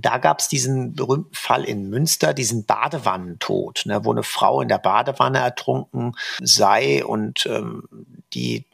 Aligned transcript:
Da 0.00 0.18
gab 0.18 0.40
es 0.40 0.48
diesen 0.48 0.94
berühmten 0.94 1.34
Fall 1.34 1.64
in 1.64 1.88
Münster, 1.88 2.34
diesen 2.34 2.64
Badewannentod, 2.64 3.82
ne, 3.84 4.04
wo 4.04 4.12
eine 4.12 4.22
Frau 4.22 4.60
in 4.60 4.68
der 4.68 4.78
Badewanne 4.78 5.38
ertrunken 5.38 6.16
sei 6.42 7.04
und 7.04 7.46
ähm, 7.46 7.84
die 8.32 8.66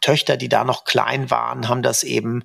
Töchter, 0.00 0.36
die 0.36 0.48
da 0.48 0.64
noch 0.64 0.84
klein 0.84 1.30
waren, 1.30 1.68
haben 1.68 1.82
das 1.82 2.02
eben 2.02 2.42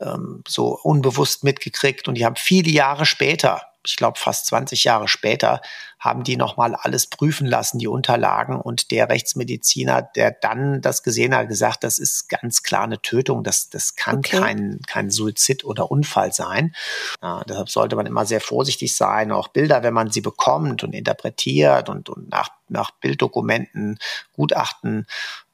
ähm, 0.00 0.42
so 0.46 0.78
unbewusst 0.82 1.44
mitgekriegt 1.44 2.08
und 2.08 2.16
die 2.16 2.24
haben 2.24 2.36
viele 2.36 2.70
Jahre 2.70 3.06
später 3.06 3.62
ich 3.86 3.96
glaube 3.96 4.18
fast 4.18 4.46
20 4.46 4.84
Jahre 4.84 5.08
später, 5.08 5.60
haben 5.98 6.24
die 6.24 6.36
nochmal 6.36 6.74
alles 6.74 7.06
prüfen 7.06 7.46
lassen, 7.46 7.78
die 7.78 7.88
Unterlagen. 7.88 8.60
Und 8.60 8.90
der 8.90 9.08
Rechtsmediziner, 9.08 10.02
der 10.02 10.30
dann 10.30 10.82
das 10.82 11.02
gesehen 11.02 11.34
hat, 11.34 11.48
gesagt, 11.48 11.84
das 11.84 11.98
ist 11.98 12.28
ganz 12.28 12.62
klar 12.62 12.84
eine 12.84 13.00
Tötung, 13.00 13.42
das, 13.42 13.70
das 13.70 13.96
kann 13.96 14.18
okay. 14.18 14.38
kein, 14.38 14.80
kein 14.86 15.10
Suizid 15.10 15.64
oder 15.64 15.90
Unfall 15.90 16.32
sein. 16.32 16.74
Ja, 17.22 17.42
deshalb 17.48 17.70
sollte 17.70 17.96
man 17.96 18.06
immer 18.06 18.26
sehr 18.26 18.40
vorsichtig 18.40 18.94
sein. 18.94 19.32
Auch 19.32 19.48
Bilder, 19.48 19.82
wenn 19.82 19.94
man 19.94 20.10
sie 20.10 20.20
bekommt 20.20 20.84
und 20.84 20.94
interpretiert 20.94 21.88
und, 21.88 22.08
und 22.10 22.28
nach, 22.28 22.50
nach 22.68 22.90
Bilddokumenten 22.90 23.98
Gutachten 24.32 25.06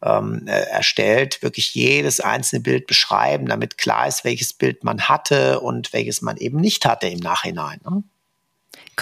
ähm, 0.02 0.46
äh, 0.46 0.62
erstellt, 0.62 1.42
wirklich 1.42 1.74
jedes 1.74 2.20
einzelne 2.20 2.60
Bild 2.60 2.86
beschreiben, 2.86 3.46
damit 3.46 3.78
klar 3.78 4.08
ist, 4.08 4.24
welches 4.24 4.52
Bild 4.52 4.82
man 4.82 5.02
hatte 5.02 5.60
und 5.60 5.92
welches 5.92 6.20
man 6.20 6.36
eben 6.36 6.58
nicht 6.60 6.84
hatte 6.84 7.06
im 7.06 7.20
Nachhinein. 7.20 7.80
Ne? 7.84 8.02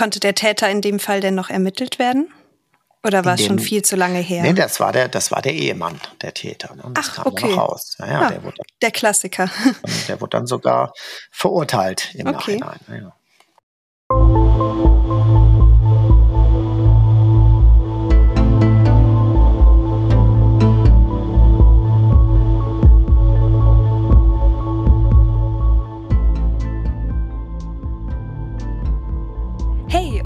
Konnte 0.01 0.19
der 0.19 0.35
Täter 0.35 0.71
in 0.71 0.81
dem 0.81 0.99
Fall 0.99 1.21
denn 1.21 1.35
noch 1.35 1.51
ermittelt 1.51 1.99
werden? 1.99 2.33
Oder 3.05 3.27
war 3.27 3.35
es 3.35 3.45
schon 3.45 3.59
viel 3.59 3.83
zu 3.83 3.97
lange 3.97 4.21
her? 4.21 4.43
Nee, 4.43 4.55
das 4.55 4.81
war 4.81 4.93
der, 4.93 5.09
das 5.09 5.31
war 5.31 5.43
der 5.43 5.53
Ehemann, 5.53 6.01
der 6.23 6.33
Täter. 6.33 6.75
Ne? 6.75 6.85
Das 6.95 7.11
Ach, 7.11 7.17
kam 7.17 7.27
okay. 7.27 7.49
noch 7.51 7.59
raus. 7.59 7.97
Ja, 7.99 8.07
ja, 8.07 8.21
ah, 8.21 8.31
der, 8.31 8.43
wurde, 8.43 8.57
der 8.81 8.91
Klassiker. 8.93 9.51
Der 10.09 10.19
wurde 10.23 10.31
dann 10.31 10.47
sogar 10.47 10.95
verurteilt 11.31 12.15
im 12.15 12.29
okay. 12.29 12.57
Nachhinein. 12.57 12.79
Ja. 12.89 13.13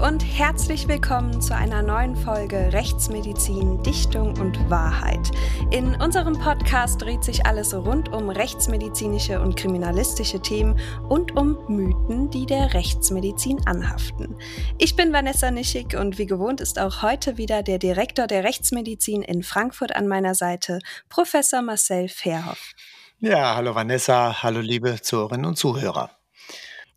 Und 0.05 0.23
herzlich 0.23 0.87
willkommen 0.87 1.41
zu 1.41 1.55
einer 1.55 1.81
neuen 1.81 2.15
Folge 2.15 2.71
Rechtsmedizin, 2.73 3.81
Dichtung 3.81 4.39
und 4.39 4.69
Wahrheit. 4.69 5.31
In 5.71 5.99
unserem 5.99 6.37
Podcast 6.37 7.01
dreht 7.01 7.23
sich 7.23 7.47
alles 7.47 7.73
rund 7.73 8.13
um 8.13 8.29
rechtsmedizinische 8.29 9.41
und 9.41 9.57
kriminalistische 9.57 10.39
Themen 10.39 10.79
und 11.09 11.35
um 11.35 11.57
Mythen, 11.67 12.29
die 12.29 12.45
der 12.45 12.75
Rechtsmedizin 12.75 13.65
anhaften. 13.65 14.37
Ich 14.77 14.95
bin 14.95 15.11
Vanessa 15.11 15.49
Nischig 15.49 15.95
und 15.95 16.19
wie 16.19 16.27
gewohnt 16.27 16.61
ist 16.61 16.77
auch 16.77 17.01
heute 17.01 17.37
wieder 17.37 17.63
der 17.63 17.79
Direktor 17.79 18.27
der 18.27 18.43
Rechtsmedizin 18.43 19.23
in 19.23 19.41
Frankfurt 19.41 19.95
an 19.95 20.07
meiner 20.07 20.35
Seite, 20.35 20.81
Professor 21.09 21.63
Marcel 21.63 22.09
Verhoff. 22.09 22.73
Ja, 23.21 23.55
hallo 23.55 23.73
Vanessa, 23.73 24.43
hallo 24.43 24.59
liebe 24.59 25.01
Zuhörerinnen 25.01 25.47
und 25.47 25.57
Zuhörer. 25.57 26.11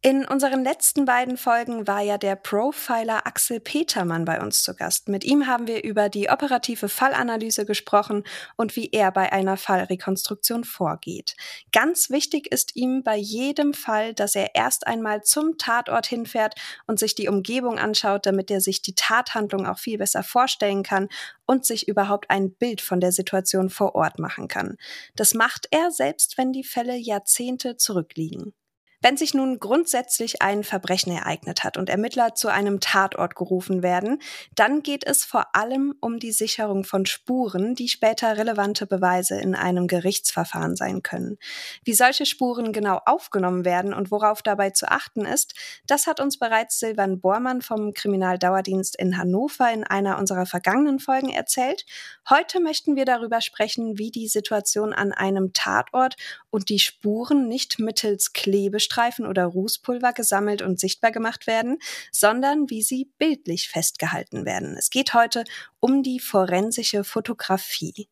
In 0.01 0.25
unseren 0.25 0.63
letzten 0.63 1.07
beiden 1.07 1.37
Folgen 1.37 1.89
war 1.89 2.01
ja 2.01 2.19
der 2.19 2.37
Profiler 2.37 3.27
Axel 3.27 3.59
Petermann 3.59 4.25
bei 4.25 4.41
uns 4.41 4.63
zu 4.63 4.77
Gast. 4.77 5.09
Mit 5.09 5.25
ihm 5.25 5.49
haben 5.49 5.67
wir 5.67 5.83
über 5.83 6.09
die 6.09 6.31
operative 6.31 6.89
Fallanalyse 6.89 7.67
gesprochen 7.67 8.23
und 8.55 8.77
wie 8.77 8.91
er 8.93 9.11
bei 9.11 9.33
einer 9.33 9.57
Fallrekonstruktion 9.57 10.63
vorgeht. 10.63 11.35
Ganz 11.73 12.11
wichtig 12.11 12.53
ist 12.53 12.77
ihm 12.77 13.03
bei 13.03 13.17
jedem 13.17 13.75
Fall, 13.75 14.15
dass 14.15 14.37
er 14.37 14.55
erst 14.55 14.87
einmal 14.87 15.25
zum 15.25 15.59
Tatort 15.59 16.07
hinfährt 16.07 16.55
und 16.87 17.01
sich 17.01 17.17
die 17.17 17.27
Umgebung 17.27 17.81
anschaut, 17.81 18.25
damit 18.25 18.53
er 18.53 18.61
sich 18.61 18.81
die 18.83 18.95
Tathandlung 18.95 19.67
auch 19.67 19.81
viel 19.81 19.99
besser 19.99 20.23
vorstellen 20.23 20.85
kann 20.85 21.09
und 21.45 21.67
sich 21.67 21.89
überhaupt 21.89 22.31
ein 22.31 22.53
Bild 22.53 22.83
von 22.83 23.01
der 23.01 23.11
Situation 23.11 23.69
vor 23.69 23.97
Ort 23.97 24.21
machen 24.21 24.47
kann. 24.47 24.77
Das 25.17 25.35
macht 25.35 25.67
er 25.73 25.91
selbst, 25.91 26.39
wenn 26.39 26.53
die 26.53 26.63
Fälle 26.63 26.95
Jahrzehnte 26.95 27.77
zurückliegen. 27.77 28.55
Wenn 29.01 29.17
sich 29.17 29.33
nun 29.33 29.61
grundsätzlich 29.61 30.43
ein 30.43 30.65
Verbrechen 30.65 31.13
ereignet 31.13 31.63
hat 31.63 31.77
und 31.77 31.89
Ermittler 31.89 32.35
zu 32.35 32.49
einem 32.49 32.81
Tatort 32.81 33.37
gerufen 33.37 33.83
werden, 33.85 34.21
dann 34.57 34.83
geht 34.83 35.07
es 35.07 35.25
vor 35.25 35.55
allem 35.55 35.95
um 36.01 36.19
die 36.19 36.33
Sicherung 36.33 36.83
von 36.83 37.07
Spuren, 37.07 37.77
die 37.77 37.89
später 37.89 38.37
relevante 38.37 38.87
Beweise 38.87 39.39
in 39.41 39.55
einem 39.55 39.87
Gerichtsverfahren 39.87 40.75
sein 40.75 41.05
können. 41.05 41.39
Wie 41.85 41.95
solche 41.95 42.27
Spuren 42.27 42.73
genau 42.73 43.01
aufgenommen 43.07 43.65
werden 43.65 43.95
und 43.95 44.11
worauf 44.11 44.43
dabei 44.43 44.71
zu 44.71 44.91
achten 44.91 45.25
ist, 45.25 45.55
das 45.87 46.09
hat 46.09 46.19
uns 46.19 46.37
bereits 46.37 46.81
Silvan 46.81 47.21
Bormann 47.21 47.63
vom 47.63 47.95
Kriminaldauerdienst 47.95 48.97
in 48.99 49.17
Hannover 49.17 49.73
in 49.73 49.85
einer 49.85 50.19
unserer 50.19 50.45
vergangenen 50.45 50.99
Folgen 50.99 51.31
erzählt. 51.31 51.87
Heute 52.29 52.59
möchten 52.59 52.97
wir 52.97 53.05
darüber 53.05 53.41
sprechen, 53.43 53.97
wie 53.97 54.11
die 54.11 54.27
Situation 54.27 54.93
an 54.93 55.13
einem 55.13 55.53
Tatort 55.53 56.17
und 56.51 56.69
die 56.69 56.79
Spuren 56.79 57.49
nicht 57.49 57.79
mittels 57.79 58.33
Klebe 58.33 58.79
Klebestreifen 58.79 59.27
oder 59.27 59.45
Rußpulver 59.45 60.13
gesammelt 60.13 60.63
und 60.63 60.79
sichtbar 60.79 61.11
gemacht 61.11 61.47
werden, 61.47 61.79
sondern 62.13 62.71
wie 62.71 62.83
sie 62.83 63.11
bildlich 63.19 63.69
festgehalten 63.69 64.45
werden. 64.45 64.77
Es 64.79 64.91
geht 64.91 65.15
heute 65.15 65.45
um 65.81 66.03
die 66.03 66.21
forensische 66.21 67.05
Fotografie. 67.05 68.09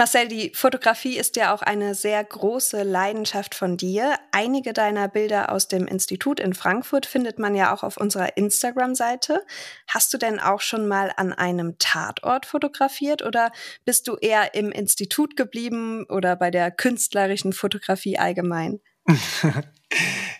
Marcel, 0.00 0.28
die 0.28 0.50
Fotografie 0.54 1.18
ist 1.18 1.36
ja 1.36 1.52
auch 1.52 1.60
eine 1.60 1.94
sehr 1.94 2.24
große 2.24 2.84
Leidenschaft 2.84 3.54
von 3.54 3.76
dir. 3.76 4.14
Einige 4.32 4.72
deiner 4.72 5.08
Bilder 5.08 5.52
aus 5.52 5.68
dem 5.68 5.86
Institut 5.86 6.40
in 6.40 6.54
Frankfurt 6.54 7.04
findet 7.04 7.38
man 7.38 7.54
ja 7.54 7.74
auch 7.74 7.82
auf 7.82 7.98
unserer 7.98 8.38
Instagram-Seite. 8.38 9.44
Hast 9.86 10.14
du 10.14 10.16
denn 10.16 10.40
auch 10.40 10.62
schon 10.62 10.88
mal 10.88 11.12
an 11.18 11.34
einem 11.34 11.76
Tatort 11.76 12.46
fotografiert 12.46 13.20
oder 13.20 13.52
bist 13.84 14.08
du 14.08 14.16
eher 14.16 14.54
im 14.54 14.72
Institut 14.72 15.36
geblieben 15.36 16.06
oder 16.08 16.34
bei 16.34 16.50
der 16.50 16.70
künstlerischen 16.70 17.52
Fotografie 17.52 18.18
allgemein? 18.18 18.80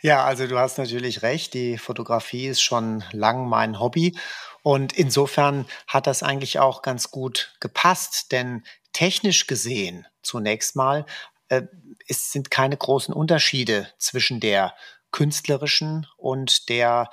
Ja, 0.03 0.25
also 0.25 0.47
du 0.47 0.59
hast 0.59 0.79
natürlich 0.79 1.23
recht. 1.23 1.55
Die 1.55 1.77
Fotografie 1.77 2.47
ist 2.47 2.63
schon 2.63 3.05
lang 3.13 3.49
mein 3.49 3.79
Hobby. 3.81 4.17
Und 4.63 4.93
insofern 4.93 5.67
hat 5.87 6.07
das 6.07 6.23
eigentlich 6.23 6.59
auch 6.59 6.83
ganz 6.83 7.11
gut 7.11 7.55
gepasst, 7.61 8.33
denn 8.33 8.63
technisch 8.93 9.47
gesehen 9.47 10.07
zunächst 10.23 10.77
mal 10.77 11.07
äh, 11.51 11.63
es 12.09 12.33
sind 12.33 12.51
keine 12.51 12.77
großen 12.77 13.13
Unterschiede 13.13 13.89
zwischen 13.99 14.41
der 14.41 14.75
künstlerischen 15.11 16.07
und 16.17 16.69
der, 16.69 17.11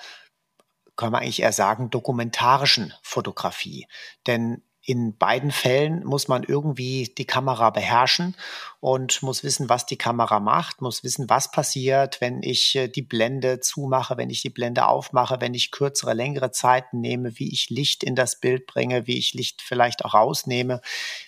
kann 0.95 1.11
man 1.11 1.21
eigentlich 1.21 1.41
eher 1.41 1.51
sagen, 1.51 1.89
dokumentarischen 1.89 2.93
Fotografie. 3.01 3.87
Denn 4.25 4.63
in 4.87 5.17
beiden 5.17 5.51
Fällen 5.51 6.05
muss 6.05 6.29
man 6.29 6.43
irgendwie 6.43 7.13
die 7.17 7.25
Kamera 7.25 7.71
beherrschen 7.71 8.37
und 8.79 9.21
muss 9.21 9.43
wissen, 9.43 9.67
was 9.67 9.85
die 9.85 9.97
Kamera 9.97 10.39
macht, 10.39 10.79
muss 10.79 11.03
wissen, 11.03 11.29
was 11.29 11.51
passiert, 11.51 12.21
wenn 12.21 12.41
ich 12.41 12.73
äh, 12.75 12.87
die 12.87 13.01
Blende 13.01 13.59
zumache, 13.59 14.15
wenn 14.15 14.29
ich 14.29 14.41
die 14.41 14.49
Blende 14.49 14.87
aufmache, 14.87 15.41
wenn 15.41 15.53
ich 15.53 15.71
kürzere, 15.71 16.13
längere 16.13 16.51
Zeiten 16.51 17.01
nehme, 17.01 17.37
wie 17.37 17.51
ich 17.51 17.69
Licht 17.69 18.01
in 18.01 18.15
das 18.15 18.39
Bild 18.39 18.65
bringe, 18.65 19.07
wie 19.07 19.17
ich 19.17 19.33
Licht 19.33 19.61
vielleicht 19.61 20.05
auch 20.05 20.13
rausnehme, 20.13 20.79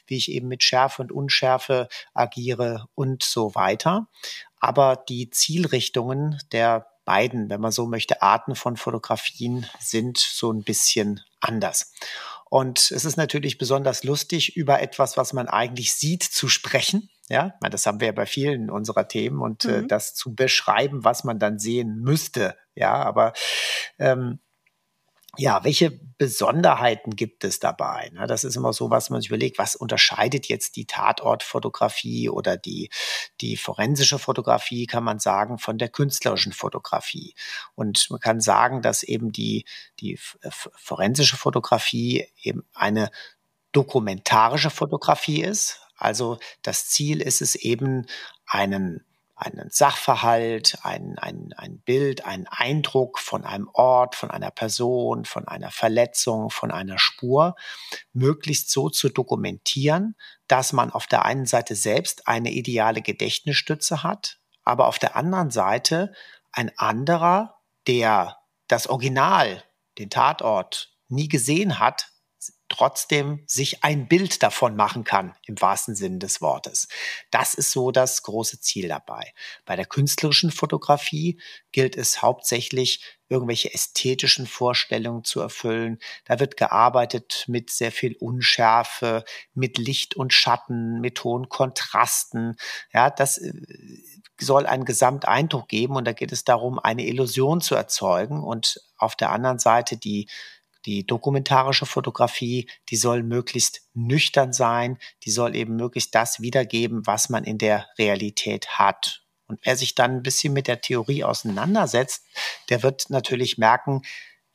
wie 0.07 0.15
ich 0.15 0.31
eben 0.31 0.47
mit 0.47 0.63
Schärfe 0.63 1.01
und 1.01 1.11
Unschärfe 1.11 1.89
agiere 2.13 2.87
und 2.95 3.23
so 3.23 3.55
weiter. 3.55 4.07
Aber 4.61 4.95
die 4.95 5.31
Zielrichtungen 5.31 6.39
der 6.53 6.87
beiden, 7.03 7.49
wenn 7.49 7.59
man 7.59 7.73
so 7.73 7.87
möchte, 7.87 8.21
Arten 8.21 8.55
von 8.55 8.77
Fotografien 8.77 9.65
sind 9.79 10.17
so 10.17 10.49
ein 10.49 10.63
bisschen 10.63 11.19
anders. 11.41 11.91
Und 12.49 12.91
es 12.91 13.05
ist 13.05 13.15
natürlich 13.15 13.57
besonders 13.57 14.03
lustig, 14.03 14.57
über 14.57 14.81
etwas, 14.81 15.17
was 15.17 15.33
man 15.33 15.47
eigentlich 15.47 15.93
sieht, 15.93 16.23
zu 16.23 16.47
sprechen. 16.47 17.09
Ja, 17.29 17.53
das 17.69 17.85
haben 17.85 17.99
wir 17.99 18.07
ja 18.07 18.13
bei 18.13 18.25
vielen 18.25 18.71
unserer 18.71 19.07
Themen 19.07 19.39
und 19.39 19.65
äh, 19.65 19.79
mhm. 19.79 19.83
äh, 19.83 19.87
das 19.87 20.15
zu 20.15 20.33
beschreiben, 20.33 21.03
was 21.03 21.23
man 21.23 21.37
dann 21.37 21.59
sehen 21.59 21.99
müsste. 21.99 22.55
Ja, 22.73 22.93
aber 22.93 23.33
ähm, 23.99 24.39
ja, 25.37 25.63
welche 25.63 25.91
Besonderheiten 25.91 27.15
gibt 27.15 27.43
es 27.43 27.59
dabei? 27.59 28.09
Ne? 28.13 28.25
Das 28.27 28.43
ist 28.43 28.55
immer 28.55 28.73
so, 28.73 28.89
was 28.89 29.09
man 29.09 29.21
sich 29.21 29.29
überlegt, 29.29 29.59
was 29.59 29.75
unterscheidet 29.75 30.47
jetzt 30.47 30.75
die 30.75 30.85
Tatortfotografie 30.85 32.29
oder 32.29 32.57
die, 32.57 32.89
die 33.39 33.55
forensische 33.55 34.17
Fotografie, 34.19 34.87
kann 34.87 35.03
man 35.03 35.19
sagen, 35.19 35.59
von 35.59 35.77
der 35.77 35.89
künstlerischen 35.89 36.51
Fotografie. 36.51 37.35
Und 37.75 38.07
man 38.09 38.19
kann 38.19 38.41
sagen, 38.41 38.81
dass 38.81 39.03
eben 39.03 39.31
die, 39.31 39.65
die 39.99 40.17
forensische 40.49 41.37
Fotografie 41.37 42.25
eben 42.41 42.63
eine 42.73 43.11
dokumentarische 43.71 44.71
Fotografie 44.71 45.43
ist. 45.43 45.79
Also 45.95 46.39
das 46.63 46.87
Ziel 46.87 47.21
ist 47.21 47.41
es 47.41 47.55
eben, 47.55 48.07
einen 48.49 49.05
einen 49.39 49.69
Sachverhalt, 49.69 50.79
ein, 50.83 51.17
ein, 51.17 51.53
ein 51.55 51.79
Bild, 51.79 52.25
einen 52.25 52.47
Eindruck 52.47 53.19
von 53.19 53.45
einem 53.45 53.69
Ort, 53.73 54.15
von 54.15 54.29
einer 54.29 54.51
Person, 54.51 55.23
von 55.23 55.47
einer 55.47 55.71
Verletzung, 55.71 56.49
von 56.49 56.71
einer 56.71 56.99
Spur, 56.99 57.55
möglichst 58.11 58.69
so 58.69 58.89
zu 58.89 59.09
dokumentieren, 59.09 60.15
dass 60.47 60.73
man 60.73 60.91
auf 60.91 61.07
der 61.07 61.23
einen 61.23 61.45
Seite 61.45 61.75
selbst 61.75 62.27
eine 62.27 62.51
ideale 62.51 63.01
Gedächtnisstütze 63.01 64.03
hat, 64.03 64.39
aber 64.63 64.87
auf 64.87 64.99
der 64.99 65.15
anderen 65.15 65.51
Seite 65.51 66.11
ein 66.51 66.71
anderer 66.77 67.55
der 67.87 68.37
das 68.67 68.87
Original, 68.87 69.63
den 69.97 70.09
Tatort, 70.09 70.93
nie 71.07 71.27
gesehen 71.27 71.79
hat, 71.79 72.11
trotzdem 72.69 73.43
sich 73.47 73.83
ein 73.83 74.07
Bild 74.07 74.41
davon 74.43 74.75
machen 74.75 75.03
kann, 75.03 75.35
im 75.45 75.59
wahrsten 75.59 75.95
Sinne 75.95 76.19
des 76.19 76.41
Wortes. 76.41 76.87
Das 77.31 77.53
ist 77.53 77.71
so 77.71 77.91
das 77.91 78.23
große 78.23 78.61
Ziel 78.61 78.87
dabei. 78.87 79.33
Bei 79.65 79.75
der 79.75 79.85
künstlerischen 79.85 80.51
Fotografie 80.51 81.39
gilt 81.71 81.97
es 81.97 82.21
hauptsächlich, 82.21 83.03
irgendwelche 83.29 83.71
ästhetischen 83.73 84.47
Vorstellungen 84.47 85.23
zu 85.23 85.39
erfüllen. 85.39 85.99
Da 86.25 86.39
wird 86.39 86.57
gearbeitet 86.57 87.45
mit 87.47 87.69
sehr 87.69 87.91
viel 87.91 88.15
Unschärfe, 88.15 89.23
mit 89.53 89.77
Licht 89.77 90.15
und 90.15 90.33
Schatten, 90.33 90.99
mit 90.99 91.23
hohen 91.23 91.47
Kontrasten. 91.47 92.55
Ja, 92.91 93.11
das 93.11 93.37
äh, 93.37 93.53
soll 94.39 94.65
einen 94.65 94.85
Gesamteindruck 94.85 95.67
geben 95.67 95.95
und 95.95 96.05
da 96.05 96.13
geht 96.13 96.31
es 96.31 96.43
darum, 96.43 96.79
eine 96.79 97.05
Illusion 97.05 97.61
zu 97.61 97.75
erzeugen 97.75 98.43
und 98.43 98.81
auf 98.97 99.15
der 99.15 99.31
anderen 99.31 99.59
Seite 99.59 99.97
die 99.97 100.27
die 100.85 101.05
dokumentarische 101.05 101.85
Fotografie, 101.85 102.69
die 102.89 102.95
soll 102.95 103.23
möglichst 103.23 103.81
nüchtern 103.93 104.53
sein, 104.53 104.97
die 105.23 105.31
soll 105.31 105.55
eben 105.55 105.75
möglichst 105.75 106.15
das 106.15 106.41
wiedergeben, 106.41 107.05
was 107.05 107.29
man 107.29 107.43
in 107.43 107.57
der 107.57 107.87
Realität 107.97 108.79
hat. 108.79 109.23
Und 109.47 109.59
wer 109.63 109.75
sich 109.75 109.95
dann 109.95 110.17
ein 110.17 110.23
bisschen 110.23 110.53
mit 110.53 110.67
der 110.67 110.81
Theorie 110.81 111.23
auseinandersetzt, 111.23 112.25
der 112.69 112.83
wird 112.83 113.09
natürlich 113.09 113.57
merken, 113.57 114.03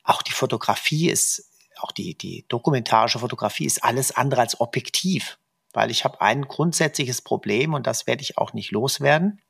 auch 0.03 0.21
die 0.21 0.31
Fotografie 0.31 1.09
ist, 1.09 1.51
auch 1.81 1.91
die, 1.91 2.17
die 2.17 2.45
dokumentarische 2.47 3.19
Fotografie 3.19 3.65
ist 3.65 3.83
alles 3.83 4.11
andere 4.11 4.41
als 4.41 4.59
objektiv. 4.59 5.37
Weil 5.73 5.91
ich 5.91 6.05
habe 6.05 6.21
ein 6.21 6.43
grundsätzliches 6.47 7.21
Problem 7.21 7.73
und 7.73 7.85
das 7.85 8.07
werde 8.07 8.21
ich 8.21 8.37
auch 8.37 8.53
nicht 8.53 8.71
loswerden. 8.71 9.41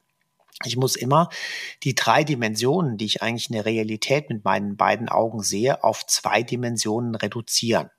Ich 0.64 0.78
muss 0.78 0.96
immer 0.96 1.30
die 1.84 1.96
drei 1.96 2.24
Dimensionen, 2.24 2.98
die 2.98 3.06
ich 3.06 3.22
eigentlich 3.22 3.50
in 3.50 3.56
der 3.56 3.66
Realität 3.66 4.30
mit 4.30 4.46
meinen 4.46 4.78
beiden 4.78 5.10
Augen 5.10 5.42
sehe, 5.44 5.84
auf 5.84 6.06
zwei 6.06 6.44
Dimensionen 6.44 7.16
reduzieren. 7.16 7.90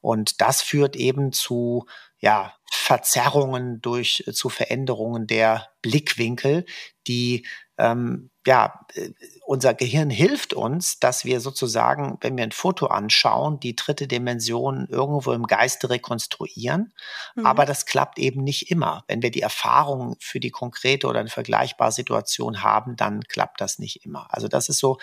Und 0.00 0.40
das 0.40 0.62
führt 0.62 0.96
eben 0.96 1.32
zu 1.32 1.86
ja, 2.18 2.54
Verzerrungen 2.70 3.80
durch 3.80 4.24
zu 4.32 4.48
Veränderungen 4.48 5.26
der 5.26 5.68
Blickwinkel, 5.82 6.66
die 7.06 7.46
ähm, 7.78 8.30
ja, 8.46 8.86
äh, 8.94 9.10
unser 9.44 9.74
Gehirn 9.74 10.10
hilft 10.10 10.54
uns, 10.54 10.98
dass 10.98 11.24
wir 11.24 11.40
sozusagen, 11.40 12.18
wenn 12.20 12.36
wir 12.36 12.44
ein 12.44 12.52
Foto 12.52 12.86
anschauen, 12.86 13.60
die 13.60 13.76
dritte 13.76 14.08
Dimension 14.08 14.86
irgendwo 14.88 15.32
im 15.32 15.46
Geiste 15.46 15.90
rekonstruieren. 15.90 16.92
Mhm. 17.34 17.46
Aber 17.46 17.66
das 17.66 17.86
klappt 17.86 18.18
eben 18.18 18.42
nicht 18.42 18.70
immer. 18.70 19.04
Wenn 19.08 19.22
wir 19.22 19.30
die 19.30 19.42
Erfahrung 19.42 20.16
für 20.20 20.40
die 20.40 20.50
konkrete 20.50 21.06
oder 21.06 21.20
eine 21.20 21.28
vergleichbare 21.28 21.92
Situation 21.92 22.62
haben, 22.62 22.96
dann 22.96 23.22
klappt 23.22 23.60
das 23.60 23.78
nicht 23.78 24.04
immer. 24.04 24.26
Also 24.30 24.48
das 24.48 24.68
ist 24.68 24.78
so 24.78 24.98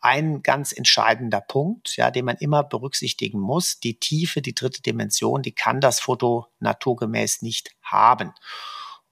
ein 0.00 0.42
ganz 0.42 0.72
entscheidender 0.72 1.40
Punkt, 1.40 1.96
ja, 1.96 2.10
den 2.10 2.26
man 2.26 2.36
immer 2.36 2.62
berücksichtigen 2.62 3.40
muss. 3.40 3.80
Die 3.80 3.98
Tiefe, 3.98 4.42
die 4.42 4.54
dritte 4.54 4.82
Dimension, 4.82 5.42
die 5.42 5.52
kann 5.52 5.80
das 5.80 6.00
Foto 6.00 6.46
naturgemäß 6.60 7.42
nicht 7.42 7.70
haben. 7.82 8.32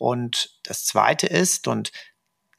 Und 0.02 0.58
das 0.64 0.84
Zweite 0.84 1.28
ist, 1.28 1.68
und 1.68 1.92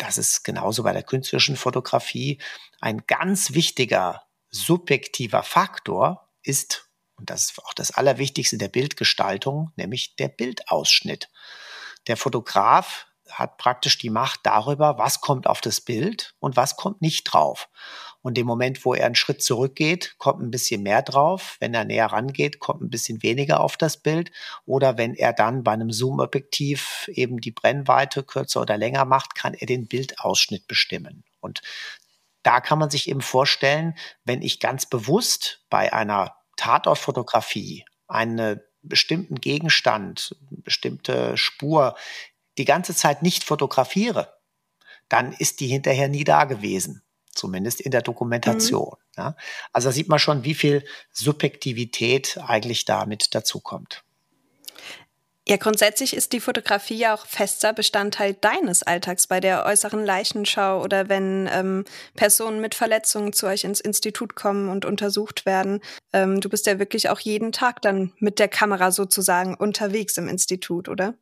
das 0.03 0.17
ist 0.17 0.44
genauso 0.44 0.83
bei 0.83 0.91
der 0.91 1.03
künstlerischen 1.03 1.55
Fotografie, 1.55 2.41
ein 2.81 3.05
ganz 3.07 3.53
wichtiger 3.53 4.23
subjektiver 4.50 5.44
Faktor 5.44 6.29
ist, 6.44 6.89
und 7.15 7.29
das 7.29 7.45
ist 7.45 7.63
auch 7.63 7.73
das 7.73 7.91
Allerwichtigste 7.91 8.57
der 8.57 8.67
Bildgestaltung, 8.67 9.71
nämlich 9.77 10.15
der 10.17 10.27
Bildausschnitt. 10.27 11.29
Der 12.07 12.17
Fotograf 12.17 13.07
hat 13.29 13.57
praktisch 13.57 13.97
die 13.97 14.09
Macht 14.09 14.41
darüber, 14.44 14.97
was 14.97 15.21
kommt 15.21 15.47
auf 15.47 15.61
das 15.61 15.79
Bild 15.79 16.35
und 16.39 16.57
was 16.57 16.75
kommt 16.75 17.01
nicht 17.01 17.23
drauf. 17.23 17.69
Und 18.23 18.37
im 18.37 18.47
Moment, 18.47 18.85
wo 18.85 18.93
er 18.93 19.05
einen 19.05 19.15
Schritt 19.15 19.43
zurückgeht, 19.43 20.15
kommt 20.17 20.41
ein 20.41 20.49
bisschen 20.49 20.81
mehr 20.81 21.01
drauf. 21.01 21.57
Wenn 21.59 21.73
er 21.73 21.83
näher 21.83 22.05
rangeht, 22.05 22.59
kommt 22.59 22.81
ein 22.81 22.89
bisschen 22.89 23.21
weniger 23.21 23.59
auf 23.59 23.75
das 23.75 23.97
Bild. 23.97 24.31
Oder 24.65 24.97
wenn 24.97 25.13
er 25.13 25.33
dann 25.33 25.63
bei 25.63 25.73
einem 25.73 25.91
Zoom-Objektiv 25.91 27.09
eben 27.13 27.41
die 27.41 27.51
Brennweite 27.51 28.23
kürzer 28.23 28.61
oder 28.61 28.77
länger 28.77 29.03
macht, 29.03 29.35
kann 29.35 29.53
er 29.53 29.67
den 29.67 29.87
Bildausschnitt 29.87 30.67
bestimmen. 30.67 31.25
Und 31.41 31.61
da 32.43 32.61
kann 32.61 32.79
man 32.79 32.89
sich 32.89 33.09
eben 33.09 33.21
vorstellen, 33.21 33.93
wenn 34.23 34.41
ich 34.41 34.61
ganz 34.61 34.85
bewusst 34.85 35.65
bei 35.69 35.91
einer 35.91 36.33
Tatortfotografie 36.55 37.83
einen 38.07 38.61
bestimmten 38.83 39.35
Gegenstand, 39.35 40.37
bestimmte 40.49 41.35
Spur 41.35 41.97
die 42.57 42.65
ganze 42.65 42.95
Zeit 42.95 43.21
nicht 43.21 43.43
fotografiere, 43.43 44.33
dann 45.09 45.33
ist 45.33 45.59
die 45.59 45.67
hinterher 45.67 46.07
nie 46.07 46.23
da 46.23 46.45
gewesen 46.45 47.03
zumindest 47.35 47.81
in 47.81 47.91
der 47.91 48.01
Dokumentation. 48.01 48.95
Mhm. 48.97 49.13
Ja. 49.18 49.35
Also 49.71 49.89
da 49.89 49.91
sieht 49.94 50.09
man 50.09 50.19
schon, 50.19 50.44
wie 50.44 50.56
viel 50.56 50.83
Subjektivität 51.12 52.38
eigentlich 52.45 52.85
damit 52.85 53.35
dazukommt. 53.35 54.03
Ja, 55.45 55.57
grundsätzlich 55.57 56.15
ist 56.15 56.31
die 56.31 56.39
Fotografie 56.39 56.95
ja 56.95 57.13
auch 57.13 57.25
fester 57.25 57.74
Bestandteil 57.74 58.33
deines 58.33 58.81
Alltags 58.81 59.27
bei 59.27 59.41
der 59.41 59.65
äußeren 59.65 60.06
Leichenschau 60.06 60.81
oder 60.81 61.09
wenn 61.09 61.50
ähm, 61.51 61.83
Personen 62.15 62.62
mit 62.62 62.75
Verletzungen 62.75 63.33
zu 63.33 63.47
euch 63.47 63.65
ins 63.65 63.81
Institut 63.81 64.35
kommen 64.35 64.69
und 64.69 64.85
untersucht 64.85 65.45
werden. 65.45 65.81
Ähm, 66.13 66.39
du 66.39 66.47
bist 66.47 66.65
ja 66.65 66.80
wirklich 66.80 67.09
auch 67.09 67.19
jeden 67.19 67.51
Tag 67.51 67.81
dann 67.81 68.13
mit 68.19 68.39
der 68.39 68.47
Kamera 68.47 68.91
sozusagen 68.91 69.53
unterwegs 69.56 70.18
im 70.18 70.30
Institut, 70.30 70.88
oder? 70.88 71.15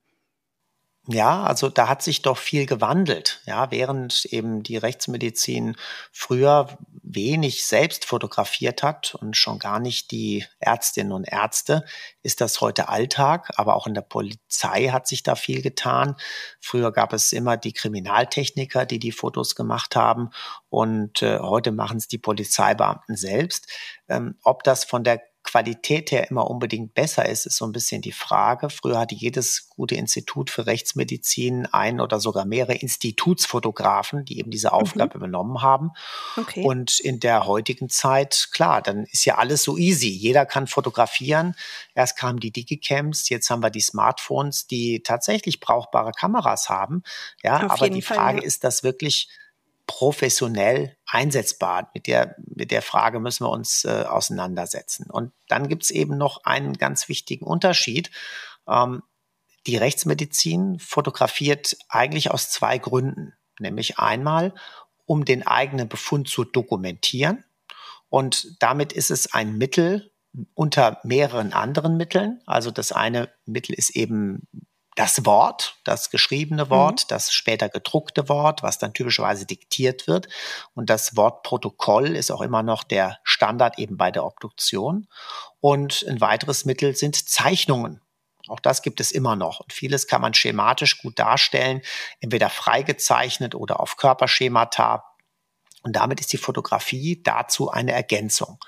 Ja, 1.14 1.44
also 1.44 1.68
da 1.68 1.90
hat 1.90 2.02
sich 2.02 2.22
doch 2.22 2.38
viel 2.38 2.66
gewandelt. 2.66 3.42
Ja, 3.46 3.70
während 3.70 4.24
eben 4.26 4.64
die 4.64 4.78
Rechtsmedizin 4.78 5.76
früher 6.14 6.78
wenig 7.04 7.66
selbst 7.66 8.06
fotografiert 8.06 8.82
hat 8.82 9.16
und 9.16 9.36
schon 9.36 9.60
gar 9.60 9.80
nicht 9.80 10.12
die 10.12 10.46
Ärztinnen 10.60 11.12
und 11.12 11.26
Ärzte, 11.26 11.84
ist 12.24 12.40
das 12.40 12.62
heute 12.62 12.88
Alltag. 12.88 13.52
Aber 13.58 13.76
auch 13.76 13.88
in 13.88 13.94
der 13.94 14.04
Polizei 14.04 14.88
hat 14.88 15.06
sich 15.06 15.22
da 15.22 15.36
viel 15.36 15.62
getan. 15.62 16.16
Früher 16.62 16.94
gab 16.94 17.12
es 17.12 17.34
immer 17.34 17.58
die 17.58 17.74
Kriminaltechniker, 17.74 18.86
die 18.86 19.00
die 19.00 19.12
Fotos 19.12 19.56
gemacht 19.56 19.98
haben. 19.98 20.30
Und 20.70 21.22
äh, 21.24 21.40
heute 21.40 21.74
machen 21.74 21.98
es 21.98 22.08
die 22.08 22.20
Polizeibeamten 22.20 23.18
selbst. 23.18 23.68
Ähm, 24.08 24.38
ob 24.44 24.64
das 24.64 24.86
von 24.86 25.04
der 25.04 25.22
Qualität 25.44 26.12
her 26.12 26.30
immer 26.30 26.50
unbedingt 26.50 26.94
besser 26.94 27.28
ist, 27.28 27.46
ist 27.46 27.58
so 27.58 27.66
ein 27.66 27.72
bisschen 27.72 28.02
die 28.02 28.12
Frage. 28.12 28.70
Früher 28.70 29.00
hatte 29.00 29.16
jedes 29.16 29.70
gute 29.70 29.96
Institut 29.96 30.50
für 30.50 30.66
Rechtsmedizin 30.66 31.66
ein 31.66 32.00
oder 32.00 32.20
sogar 32.20 32.46
mehrere 32.46 32.76
Institutsfotografen, 32.76 34.24
die 34.24 34.40
eben 34.40 34.52
diese 34.52 34.68
mhm. 34.68 34.74
Aufgabe 34.74 35.18
mhm. 35.18 35.24
übernommen 35.24 35.62
haben. 35.62 35.92
Okay. 36.38 36.64
Und 36.64 37.00
in 37.00 37.20
der 37.20 37.46
heutigen 37.48 37.90
Zeit, 37.90 38.50
klar, 38.52 38.82
dann 38.82 39.06
ist 39.06 39.26
ja 39.26 39.36
alles 39.36 39.64
so 39.64 39.78
easy. 39.78 40.10
Jeder 40.10 40.46
kann 40.46 40.68
fotografieren. 40.68 41.56
Erst 41.96 42.18
kamen 42.18 42.40
die 42.40 42.52
Digicams, 42.52 43.30
jetzt 43.30 43.50
haben 43.50 43.64
wir 43.64 43.72
die 43.72 43.82
Smartphones, 43.82 44.68
die 44.68 45.02
tatsächlich 45.04 45.60
brauchbare 45.60 46.12
Kameras 46.12 46.70
haben. 46.70 47.04
Ja, 47.44 47.66
Auf 47.66 47.72
aber 47.72 47.90
die 47.90 48.02
Frage 48.02 48.22
Fall, 48.22 48.36
ja. 48.38 48.44
ist 48.44 48.64
das 48.64 48.84
wirklich 48.84 49.28
professionell 49.92 50.96
einsetzbar? 51.06 51.92
Mit 51.94 52.08
der, 52.08 52.36
mit 52.46 52.72
der 52.72 52.82
Frage 52.82 53.20
müssen 53.20 53.46
wir 53.46 53.50
uns 53.50 53.84
äh, 53.84 54.06
auseinandersetzen. 54.08 55.10
Und 55.10 55.34
dann 55.50 55.68
gibt 55.68 55.84
es 55.84 55.92
eben 55.92 56.18
noch 56.18 56.46
einen 56.46 56.78
ganz 56.78 57.10
wichtigen 57.10 57.46
Unterschied. 57.46 58.10
Ähm, 58.68 59.04
die 59.68 59.76
Rechtsmedizin 59.76 60.80
fotografiert 60.80 61.78
eigentlich 61.90 62.32
aus 62.32 62.50
zwei 62.50 62.78
Gründen. 62.78 63.34
Nämlich 63.60 64.00
einmal, 64.00 64.54
um 65.06 65.26
den 65.26 65.46
eigenen 65.46 65.90
Befund 65.90 66.30
zu 66.30 66.46
dokumentieren. 66.46 67.44
Und 68.10 68.56
damit 68.62 68.94
ist 68.94 69.12
es 69.12 69.34
ein 69.34 69.58
Mittel 69.58 70.12
unter 70.54 71.00
mehreren 71.04 71.52
anderen 71.52 71.98
Mitteln. 71.98 72.42
Also 72.46 72.72
das 72.72 72.94
eine 72.94 73.30
Mittel 73.46 73.76
ist 73.76 73.92
eben 73.92 74.48
das 74.96 75.26
Wort, 75.26 75.80
das 75.84 76.10
geschriebene 76.10 76.70
Wort, 76.70 77.04
mhm. 77.04 77.08
das 77.10 77.32
später 77.32 77.70
gedruckte 77.70 78.28
Wort, 78.28 78.62
was 78.62 78.78
dann 78.78 78.94
typischerweise 78.94 79.46
diktiert 79.46 80.08
wird. 80.08 80.28
Und 80.74 80.90
das 80.90 81.16
Wort 81.16 81.44
Protokoll 81.44 82.16
ist 82.16 82.32
auch 82.32 82.42
immer 82.42 82.62
noch 82.62 82.84
der 82.84 83.20
Standard 83.24 83.80
eben 83.80 83.98
bei 83.98 84.12
der 84.12 84.26
Obduktion. 84.26 85.08
Und 85.60 86.06
ein 86.08 86.20
weiteres 86.20 86.66
Mittel 86.66 86.96
sind 86.96 87.30
Zeichnungen. 87.30 88.02
Auch 88.48 88.60
das 88.60 88.82
gibt 88.82 89.00
es 89.00 89.12
immer 89.12 89.36
noch. 89.36 89.62
Und 89.62 89.72
vieles 89.72 90.08
kann 90.08 90.22
man 90.22 90.34
schematisch 90.34 90.98
gut 91.02 91.20
darstellen, 91.20 91.82
entweder 92.20 92.50
freigezeichnet 92.50 93.56
oder 93.56 93.80
auf 93.80 93.96
Körperschemata. 93.98 95.06
Und 95.84 95.96
damit 95.96 96.20
ist 96.20 96.34
die 96.34 96.38
Fotografie 96.38 97.22
dazu 97.24 97.70
eine 97.72 97.94
Ergänzung. 97.94 98.60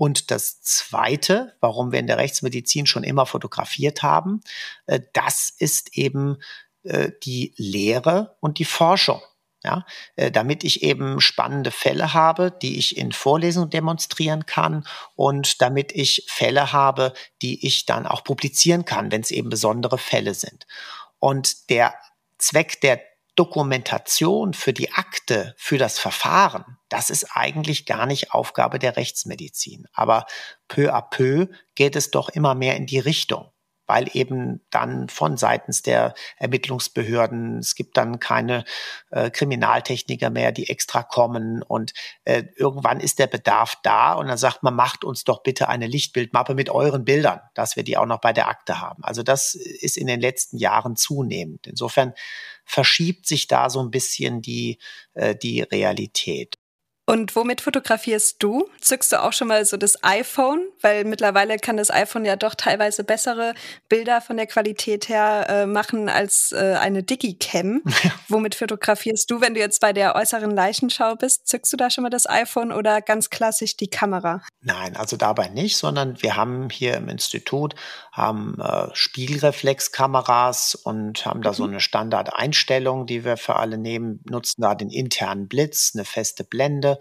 Und 0.00 0.30
das 0.30 0.62
Zweite, 0.62 1.52
warum 1.60 1.92
wir 1.92 1.98
in 1.98 2.06
der 2.06 2.16
Rechtsmedizin 2.16 2.86
schon 2.86 3.04
immer 3.04 3.26
fotografiert 3.26 4.02
haben, 4.02 4.40
äh, 4.86 4.98
das 5.12 5.52
ist 5.58 5.94
eben 5.94 6.38
äh, 6.84 7.10
die 7.22 7.52
Lehre 7.58 8.38
und 8.40 8.58
die 8.58 8.64
Forschung. 8.64 9.20
Ja, 9.62 9.84
äh, 10.16 10.30
damit 10.30 10.64
ich 10.64 10.82
eben 10.82 11.20
spannende 11.20 11.70
Fälle 11.70 12.14
habe, 12.14 12.50
die 12.50 12.78
ich 12.78 12.96
in 12.96 13.12
Vorlesungen 13.12 13.68
demonstrieren 13.68 14.46
kann 14.46 14.86
und 15.16 15.60
damit 15.60 15.92
ich 15.92 16.24
Fälle 16.28 16.72
habe, 16.72 17.12
die 17.42 17.66
ich 17.66 17.84
dann 17.84 18.06
auch 18.06 18.24
publizieren 18.24 18.86
kann, 18.86 19.12
wenn 19.12 19.20
es 19.20 19.30
eben 19.30 19.50
besondere 19.50 19.98
Fälle 19.98 20.32
sind. 20.32 20.66
Und 21.18 21.68
der 21.68 21.92
Zweck 22.38 22.80
der 22.80 23.02
Dokumentation 23.40 24.52
für 24.52 24.74
die 24.74 24.92
Akte, 24.92 25.54
für 25.56 25.78
das 25.78 25.98
Verfahren, 25.98 26.76
das 26.90 27.08
ist 27.08 27.34
eigentlich 27.34 27.86
gar 27.86 28.04
nicht 28.04 28.34
Aufgabe 28.34 28.78
der 28.78 28.98
Rechtsmedizin. 28.98 29.86
Aber 29.94 30.26
peu 30.68 30.92
à 30.92 31.00
peu 31.00 31.46
geht 31.74 31.96
es 31.96 32.10
doch 32.10 32.28
immer 32.28 32.54
mehr 32.54 32.76
in 32.76 32.84
die 32.84 32.98
Richtung 32.98 33.50
weil 33.90 34.08
eben 34.12 34.64
dann 34.70 35.08
von 35.08 35.36
seitens 35.36 35.82
der 35.82 36.14
Ermittlungsbehörden, 36.36 37.58
es 37.58 37.74
gibt 37.74 37.96
dann 37.96 38.20
keine 38.20 38.62
äh, 39.10 39.30
Kriminaltechniker 39.30 40.30
mehr, 40.30 40.52
die 40.52 40.70
extra 40.70 41.02
kommen 41.02 41.64
und 41.64 41.92
äh, 42.22 42.44
irgendwann 42.54 43.00
ist 43.00 43.18
der 43.18 43.26
Bedarf 43.26 43.78
da 43.82 44.12
und 44.12 44.28
dann 44.28 44.38
sagt 44.38 44.62
man, 44.62 44.76
macht 44.76 45.02
uns 45.02 45.24
doch 45.24 45.42
bitte 45.42 45.68
eine 45.68 45.88
Lichtbildmappe 45.88 46.54
mit 46.54 46.70
euren 46.70 47.04
Bildern, 47.04 47.40
dass 47.54 47.74
wir 47.74 47.82
die 47.82 47.96
auch 47.96 48.06
noch 48.06 48.20
bei 48.20 48.32
der 48.32 48.46
Akte 48.46 48.80
haben. 48.80 49.02
Also 49.02 49.24
das 49.24 49.56
ist 49.56 49.96
in 49.96 50.06
den 50.06 50.20
letzten 50.20 50.58
Jahren 50.58 50.94
zunehmend. 50.94 51.66
Insofern 51.66 52.14
verschiebt 52.70 53.26
sich 53.26 53.48
da 53.48 53.68
so 53.68 53.80
ein 53.80 53.90
bisschen 53.90 54.42
die, 54.42 54.78
äh, 55.14 55.34
die 55.34 55.62
Realität. 55.62 56.59
Und 57.06 57.34
womit 57.34 57.60
fotografierst 57.60 58.36
du? 58.40 58.68
Zückst 58.80 59.10
du 59.10 59.22
auch 59.22 59.32
schon 59.32 59.48
mal 59.48 59.64
so 59.64 59.76
das 59.76 60.04
iPhone? 60.04 60.60
Weil 60.80 61.04
mittlerweile 61.04 61.58
kann 61.58 61.76
das 61.76 61.90
iPhone 61.90 62.24
ja 62.24 62.36
doch 62.36 62.54
teilweise 62.54 63.02
bessere 63.02 63.54
Bilder 63.88 64.20
von 64.20 64.36
der 64.36 64.46
Qualität 64.46 65.08
her 65.08 65.46
äh, 65.48 65.66
machen 65.66 66.08
als 66.08 66.52
äh, 66.52 66.76
eine 66.78 67.02
Digicam. 67.02 67.82
womit 68.28 68.54
fotografierst 68.54 69.28
du, 69.28 69.40
wenn 69.40 69.54
du 69.54 69.60
jetzt 69.60 69.80
bei 69.80 69.92
der 69.92 70.14
äußeren 70.14 70.52
Leichenschau 70.52 71.16
bist? 71.16 71.48
Zückst 71.48 71.72
du 71.72 71.76
da 71.76 71.90
schon 71.90 72.02
mal 72.02 72.10
das 72.10 72.28
iPhone 72.28 72.70
oder 72.70 73.00
ganz 73.00 73.28
klassisch 73.28 73.76
die 73.76 73.88
Kamera? 73.88 74.42
Nein, 74.60 74.94
also 74.94 75.16
dabei 75.16 75.48
nicht, 75.48 75.78
sondern 75.78 76.22
wir 76.22 76.36
haben 76.36 76.70
hier 76.70 76.94
im 76.96 77.08
Institut 77.08 77.74
haben 78.12 78.56
äh, 78.60 78.88
Spiegelreflexkameras 78.92 80.76
und 80.76 81.26
haben 81.26 81.42
da 81.42 81.50
mhm. 81.50 81.54
so 81.54 81.64
eine 81.64 81.80
Standardeinstellung, 81.80 83.06
die 83.06 83.24
wir 83.24 83.36
für 83.36 83.56
alle 83.56 83.78
nehmen, 83.78 84.20
nutzen 84.28 84.62
da 84.62 84.76
den 84.76 84.90
internen 84.90 85.48
Blitz, 85.48 85.92
eine 85.94 86.04
feste 86.04 86.44
Blende 86.44 86.99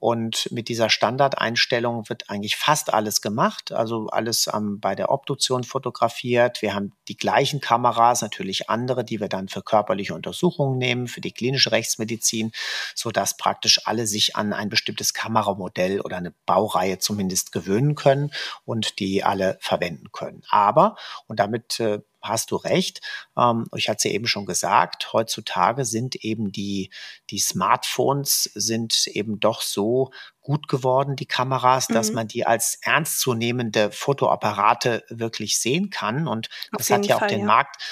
und 0.00 0.50
mit 0.52 0.68
dieser 0.68 0.90
Standardeinstellung 0.90 2.08
wird 2.08 2.30
eigentlich 2.30 2.56
fast 2.56 2.94
alles 2.94 3.20
gemacht, 3.20 3.72
also 3.72 4.06
alles 4.06 4.48
ähm, 4.52 4.78
bei 4.80 4.94
der 4.94 5.10
Obduktion 5.10 5.64
fotografiert. 5.64 6.62
Wir 6.62 6.74
haben 6.74 6.92
die 7.08 7.16
gleichen 7.16 7.60
Kameras, 7.60 8.22
natürlich 8.22 8.70
andere, 8.70 9.04
die 9.04 9.20
wir 9.20 9.28
dann 9.28 9.48
für 9.48 9.62
körperliche 9.62 10.14
Untersuchungen 10.14 10.78
nehmen, 10.78 11.08
für 11.08 11.20
die 11.20 11.32
klinische 11.32 11.72
Rechtsmedizin, 11.72 12.52
so 12.94 13.10
dass 13.10 13.36
praktisch 13.36 13.86
alle 13.86 14.06
sich 14.06 14.36
an 14.36 14.52
ein 14.52 14.68
bestimmtes 14.68 15.14
Kameramodell 15.14 16.00
oder 16.00 16.18
eine 16.18 16.32
Baureihe 16.46 16.98
zumindest 16.98 17.50
gewöhnen 17.50 17.96
können 17.96 18.30
und 18.64 19.00
die 19.00 19.24
alle 19.24 19.58
verwenden 19.60 20.12
können. 20.12 20.42
Aber, 20.48 20.94
und 21.26 21.40
damit 21.40 21.80
äh, 21.80 21.98
hast 22.28 22.50
du 22.50 22.56
recht. 22.56 23.00
Ähm, 23.36 23.66
ich 23.74 23.88
hatte 23.88 23.98
es 23.98 24.04
ja 24.04 24.10
eben 24.10 24.26
schon 24.26 24.46
gesagt, 24.46 25.12
heutzutage 25.12 25.84
sind 25.84 26.16
eben 26.16 26.52
die, 26.52 26.90
die 27.30 27.38
Smartphones 27.38 28.50
sind 28.54 29.06
eben 29.08 29.40
doch 29.40 29.62
so 29.62 30.10
gut 30.40 30.68
geworden, 30.68 31.16
die 31.16 31.26
Kameras, 31.26 31.88
mhm. 31.88 31.94
dass 31.94 32.12
man 32.12 32.28
die 32.28 32.46
als 32.46 32.78
ernstzunehmende 32.82 33.90
Fotoapparate 33.90 35.04
wirklich 35.08 35.58
sehen 35.58 35.90
kann. 35.90 36.28
Und 36.28 36.48
Auf 36.72 36.78
das 36.78 36.90
hat 36.90 37.06
ja 37.06 37.18
Fall, 37.18 37.26
auch 37.26 37.30
den 37.30 37.40
ja. 37.40 37.46
Markt 37.46 37.82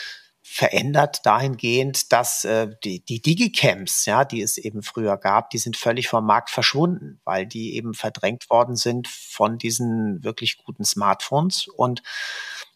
verändert 0.49 1.27
dahingehend, 1.27 2.13
dass 2.13 2.45
äh, 2.45 2.69
die, 2.85 3.05
die 3.05 3.21
Digicams, 3.21 4.07
ja, 4.07 4.25
die 4.25 4.41
es 4.41 4.59
eben 4.59 4.83
früher 4.83 5.17
gab, 5.17 5.51
die 5.51 5.59
sind 5.59 5.77
völlig 5.77 6.07
vom 6.07 6.25
Markt 6.25 6.51
verschwunden, 6.51 7.21
weil 7.25 7.47
die 7.47 7.75
eben 7.75 7.95
verdrängt 7.95 8.49
worden 8.49 8.77
sind 8.77 9.09
von 9.09 9.59
diesen 9.59 10.23
wirklich 10.23 10.57
guten 10.65 10.85
Smartphones. 10.85 11.67
Und 11.67 12.03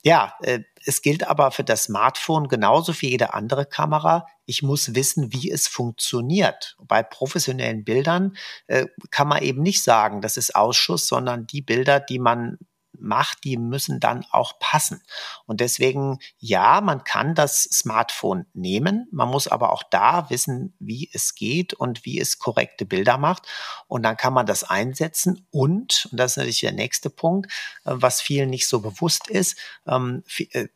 ja, 0.02 0.34
äh, 0.42 0.60
es 0.84 1.02
gilt 1.02 1.28
aber 1.28 1.50
für 1.50 1.64
das 1.64 1.84
Smartphone 1.84 2.48
genauso 2.48 2.98
wie 3.00 3.10
jede 3.10 3.34
andere 3.34 3.66
Kamera. 3.66 4.26
Ich 4.46 4.62
muss 4.62 4.94
wissen, 4.94 5.32
wie 5.32 5.50
es 5.50 5.68
funktioniert. 5.68 6.76
Bei 6.82 7.02
professionellen 7.02 7.84
Bildern 7.84 8.36
äh, 8.66 8.86
kann 9.10 9.28
man 9.28 9.42
eben 9.42 9.62
nicht 9.62 9.82
sagen, 9.82 10.22
das 10.22 10.36
ist 10.36 10.54
Ausschuss, 10.56 11.06
sondern 11.06 11.46
die 11.46 11.62
Bilder, 11.62 12.00
die 12.00 12.18
man 12.18 12.58
macht, 13.00 13.44
die 13.44 13.56
müssen 13.56 14.00
dann 14.00 14.24
auch 14.30 14.58
passen. 14.58 15.02
Und 15.46 15.60
deswegen, 15.60 16.18
ja, 16.38 16.80
man 16.80 17.04
kann 17.04 17.34
das 17.34 17.62
Smartphone 17.64 18.46
nehmen, 18.54 19.08
man 19.10 19.28
muss 19.28 19.48
aber 19.48 19.72
auch 19.72 19.82
da 19.82 20.30
wissen, 20.30 20.74
wie 20.78 21.10
es 21.12 21.34
geht 21.34 21.74
und 21.74 22.04
wie 22.04 22.20
es 22.20 22.38
korrekte 22.38 22.84
Bilder 22.84 23.18
macht. 23.18 23.46
Und 23.86 24.02
dann 24.02 24.16
kann 24.16 24.32
man 24.32 24.46
das 24.46 24.64
einsetzen. 24.64 25.46
Und, 25.50 26.08
und 26.10 26.16
das 26.18 26.32
ist 26.32 26.36
natürlich 26.36 26.60
der 26.60 26.72
nächste 26.72 27.10
Punkt, 27.10 27.50
äh, 27.84 27.92
was 27.94 28.20
vielen 28.20 28.50
nicht 28.50 28.68
so 28.68 28.80
bewusst 28.80 29.28
ist, 29.28 29.56
ähm, 29.86 30.22
äh, 30.52 30.68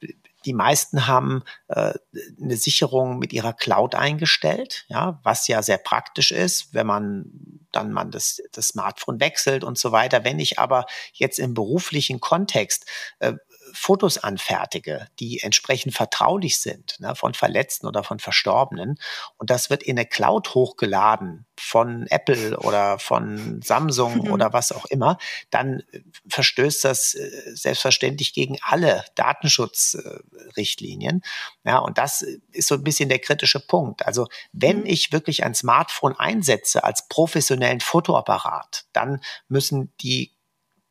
die 0.45 0.53
meisten 0.53 1.07
haben 1.07 1.43
äh, 1.69 1.95
eine 2.41 2.57
Sicherung 2.57 3.19
mit 3.19 3.33
ihrer 3.33 3.53
Cloud 3.53 3.95
eingestellt, 3.95 4.85
ja, 4.89 5.19
was 5.23 5.49
ja 5.49 5.63
sehr 5.63 5.79
praktisch 5.79 6.33
ist, 6.33 6.75
wenn 6.75 6.87
man 6.87 7.54
dann 7.77 7.93
man 7.93 8.11
das, 8.11 8.41
das 8.53 8.69
Smartphone 8.69 9.21
wechselt 9.21 9.65
und 9.65 9.79
so 9.79 9.93
weiter. 9.93 10.25
Wenn 10.25 10.39
ich 10.39 10.59
aber 10.59 10.87
jetzt 11.13 11.39
im 11.39 11.55
beruflichen 11.55 12.21
Kontext 12.21 12.87
äh, 13.19 13.35
Fotos 13.75 14.19
anfertige, 14.19 15.09
die 15.19 15.41
entsprechend 15.41 15.95
vertraulich 15.95 16.61
sind, 16.61 16.99
ne, 17.01 17.17
von 17.17 17.35
Verletzten 17.35 17.87
oder 17.87 18.05
von 18.05 18.21
Verstorbenen. 18.21 18.99
Und 19.37 19.51
das 19.51 19.69
wird 19.69 19.83
in 19.83 19.99
eine 19.99 20.07
Cloud 20.07 20.55
hochgeladen 20.55 21.45
von 21.59 22.07
Apple 22.09 22.59
oder 22.59 22.99
von 22.99 23.63
Samsung 23.63 24.25
mhm. 24.25 24.33
oder 24.33 24.53
was 24.53 24.73
auch 24.73 24.85
immer, 24.87 25.19
dann 25.51 25.85
verstößt 26.29 26.85
das 26.85 27.15
äh, 27.15 27.31
selbstverständlich 27.55 28.35
gegen 28.35 28.59
alle 28.63 29.05
Datenschutzrichtlinien. 29.15 31.23
Ja, 31.65 31.79
und 31.79 31.97
das 31.99 32.25
ist 32.53 32.69
so 32.69 32.77
ein 32.77 32.85
bisschen 32.85 33.09
der 33.09 33.19
kritische 33.19 33.59
Punkt. 33.61 34.07
Also 34.07 34.29
wenn 34.53 34.81
mhm. 34.81 34.87
ich 34.87 35.13
wirklich 35.13 35.45
ein 35.45 35.55
Smartphone 35.55 36.17
einsetze 36.17 36.85
als 36.85 37.09
professionellen 37.09 37.81
Fotoapparat, 37.81 38.85
dann 38.93 39.21
müssen 39.49 39.93
die 40.01 40.34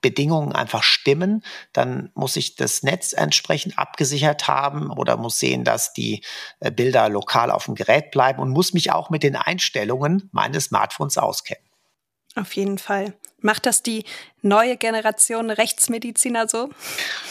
Bedingungen 0.03 0.51
einfach 0.51 0.83
stimmen, 0.83 1.43
dann 1.71 2.11
muss 2.13 2.35
ich 2.35 2.55
das 2.55 2.83
Netz 2.83 3.13
entsprechend 3.13 3.79
abgesichert 3.79 4.47
haben 4.47 4.91
oder 4.91 5.17
muss 5.17 5.39
sehen, 5.39 5.63
dass 5.63 5.93
die 5.93 6.23
äh, 6.59 6.69
Bilder 6.69 7.09
lokal 7.09 7.49
auf 7.49 7.65
dem 7.65 7.73
Gerät 7.73 8.11
bleiben 8.11 8.39
und 8.39 8.51
muss 8.51 8.73
mich 8.73 8.91
auch 8.91 9.09
mit 9.09 9.23
den 9.23 9.35
Einstellungen 9.35 10.29
meines 10.31 10.65
Smartphones 10.65 11.17
auskennen. 11.17 11.63
Auf 12.35 12.53
jeden 12.53 12.77
Fall. 12.77 13.13
Macht 13.39 13.65
das 13.65 13.83
die 13.83 14.05
neue 14.43 14.77
Generation 14.77 15.49
Rechtsmediziner 15.49 16.47
so? 16.47 16.69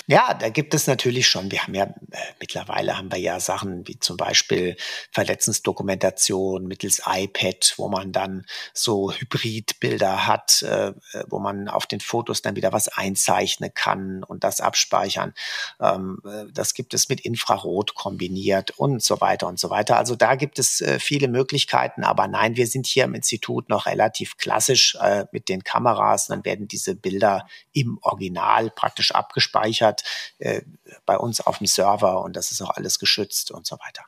Ja, 0.07 0.35
da 0.35 0.49
gibt 0.49 0.75
es 0.75 0.87
natürlich 0.87 1.29
schon. 1.29 1.51
Wir 1.51 1.63
haben 1.63 1.75
ja 1.75 1.85
äh, 1.85 2.19
mittlerweile 2.41 2.99
haben 2.99 3.13
wir 3.13 3.19
ja 3.19 3.39
Sachen 3.39 3.87
wie 3.87 3.99
zum 3.99 4.17
Beispiel 4.17 4.77
Verletzensdokumentation 5.13 6.67
mittels 6.67 7.03
iPad, 7.07 7.75
wo 7.77 7.89
man 7.89 8.13
dann 8.13 8.45
so 8.73 9.13
Hybridbilder 9.13 10.27
hat, 10.27 10.63
äh, 10.63 10.93
wo 11.29 11.39
man 11.39 11.69
auf 11.69 11.87
den 11.87 12.01
Fotos 12.01 12.43
dann 12.43 12.57
wieder 12.57 12.73
was 12.73 12.89
einzeichnen 12.89 13.73
kann 13.75 14.25
und 14.25 14.45
das 14.45 14.61
abspeichern. 14.61 15.35
Ähm, 15.81 16.21
äh, 16.25 16.51
das 16.53 16.75
gibt 16.75 16.95
es 16.95 17.09
mit 17.09 17.21
Infrarot 17.21 17.95
kombiniert 17.95 18.73
und 18.79 19.03
so 19.03 19.21
weiter 19.21 19.47
und 19.49 19.59
so 19.61 19.71
weiter. 19.71 19.99
Also 19.99 20.17
da 20.17 20.35
gibt 20.35 20.59
es 20.59 20.81
äh, 20.81 20.99
viele 20.99 21.29
Möglichkeiten, 21.29 22.05
aber 22.05 22.27
nein, 22.29 22.57
wir 22.57 22.67
sind 22.67 22.87
hier 22.87 23.05
im 23.05 23.15
Institut 23.15 23.69
noch 23.69 23.87
relativ 23.87 24.37
klassisch 24.37 24.97
äh, 25.01 25.27
mit 25.33 25.49
den 25.49 25.63
Kameras. 25.63 26.27
Dann 26.27 26.45
werden 26.45 26.69
diese 26.69 26.95
Bilder 27.03 27.47
im 27.73 27.99
Original 28.03 28.71
praktisch 28.71 29.13
abgespeichert 29.13 30.03
äh, 30.39 30.63
bei 31.05 31.19
uns 31.19 31.41
auf 31.41 31.59
dem 31.59 31.67
Server 31.67 32.23
und 32.23 32.37
das 32.37 32.51
ist 32.51 32.63
auch 32.63 32.71
alles 32.71 32.99
geschützt 32.99 33.51
und 33.51 33.67
so 33.67 33.77
weiter. 33.77 34.05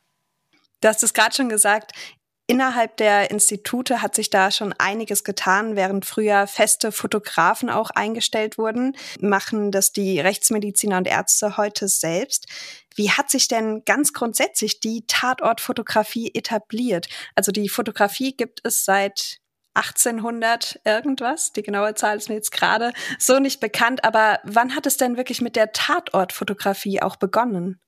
Du 0.80 0.88
hast 0.88 1.02
es 1.02 1.14
gerade 1.14 1.34
schon 1.34 1.48
gesagt, 1.48 1.92
Innerhalb 2.46 2.98
der 2.98 3.30
Institute 3.30 4.02
hat 4.02 4.14
sich 4.14 4.28
da 4.28 4.50
schon 4.50 4.74
einiges 4.74 5.24
getan, 5.24 5.76
während 5.76 6.04
früher 6.04 6.46
feste 6.46 6.92
Fotografen 6.92 7.70
auch 7.70 7.88
eingestellt 7.88 8.58
wurden, 8.58 8.94
machen 9.18 9.70
das 9.70 9.92
die 9.92 10.20
Rechtsmediziner 10.20 10.98
und 10.98 11.06
Ärzte 11.08 11.56
heute 11.56 11.88
selbst. 11.88 12.46
Wie 12.94 13.10
hat 13.10 13.30
sich 13.30 13.48
denn 13.48 13.82
ganz 13.86 14.12
grundsätzlich 14.12 14.78
die 14.80 15.06
Tatortfotografie 15.06 16.32
etabliert? 16.34 17.08
Also 17.34 17.50
die 17.50 17.70
Fotografie 17.70 18.36
gibt 18.36 18.60
es 18.62 18.84
seit 18.84 19.38
1800 19.74 20.80
irgendwas. 20.84 21.52
Die 21.52 21.62
genaue 21.62 21.94
Zahl 21.94 22.16
ist 22.16 22.28
mir 22.28 22.36
jetzt 22.36 22.52
gerade 22.52 22.92
so 23.18 23.38
nicht 23.38 23.60
bekannt. 23.60 24.04
Aber 24.04 24.40
wann 24.44 24.74
hat 24.74 24.86
es 24.86 24.96
denn 24.96 25.16
wirklich 25.16 25.40
mit 25.40 25.56
der 25.56 25.72
Tatortfotografie 25.72 27.02
auch 27.02 27.16
begonnen? 27.16 27.80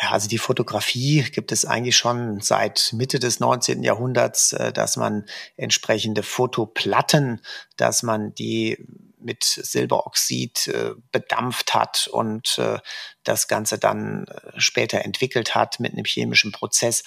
Ja, 0.00 0.10
also 0.10 0.28
die 0.28 0.38
Fotografie 0.38 1.22
gibt 1.22 1.52
es 1.52 1.64
eigentlich 1.64 1.96
schon 1.96 2.40
seit 2.40 2.92
Mitte 2.92 3.18
des 3.18 3.40
19. 3.40 3.82
Jahrhunderts, 3.82 4.52
äh, 4.54 4.72
dass 4.72 4.96
man 4.96 5.26
entsprechende 5.56 6.22
Fotoplatten, 6.22 7.40
dass 7.76 8.02
man 8.02 8.34
die 8.34 8.84
mit 9.24 9.44
Silberoxid 9.44 10.68
äh, 10.68 10.92
bedampft 11.10 11.74
hat 11.74 12.08
und 12.10 12.58
äh, 12.58 12.78
das 13.24 13.48
Ganze 13.48 13.78
dann 13.78 14.26
äh, 14.26 14.60
später 14.60 15.04
entwickelt 15.04 15.54
hat 15.54 15.80
mit 15.80 15.92
einem 15.92 16.04
chemischen 16.04 16.52
Prozess. 16.52 17.04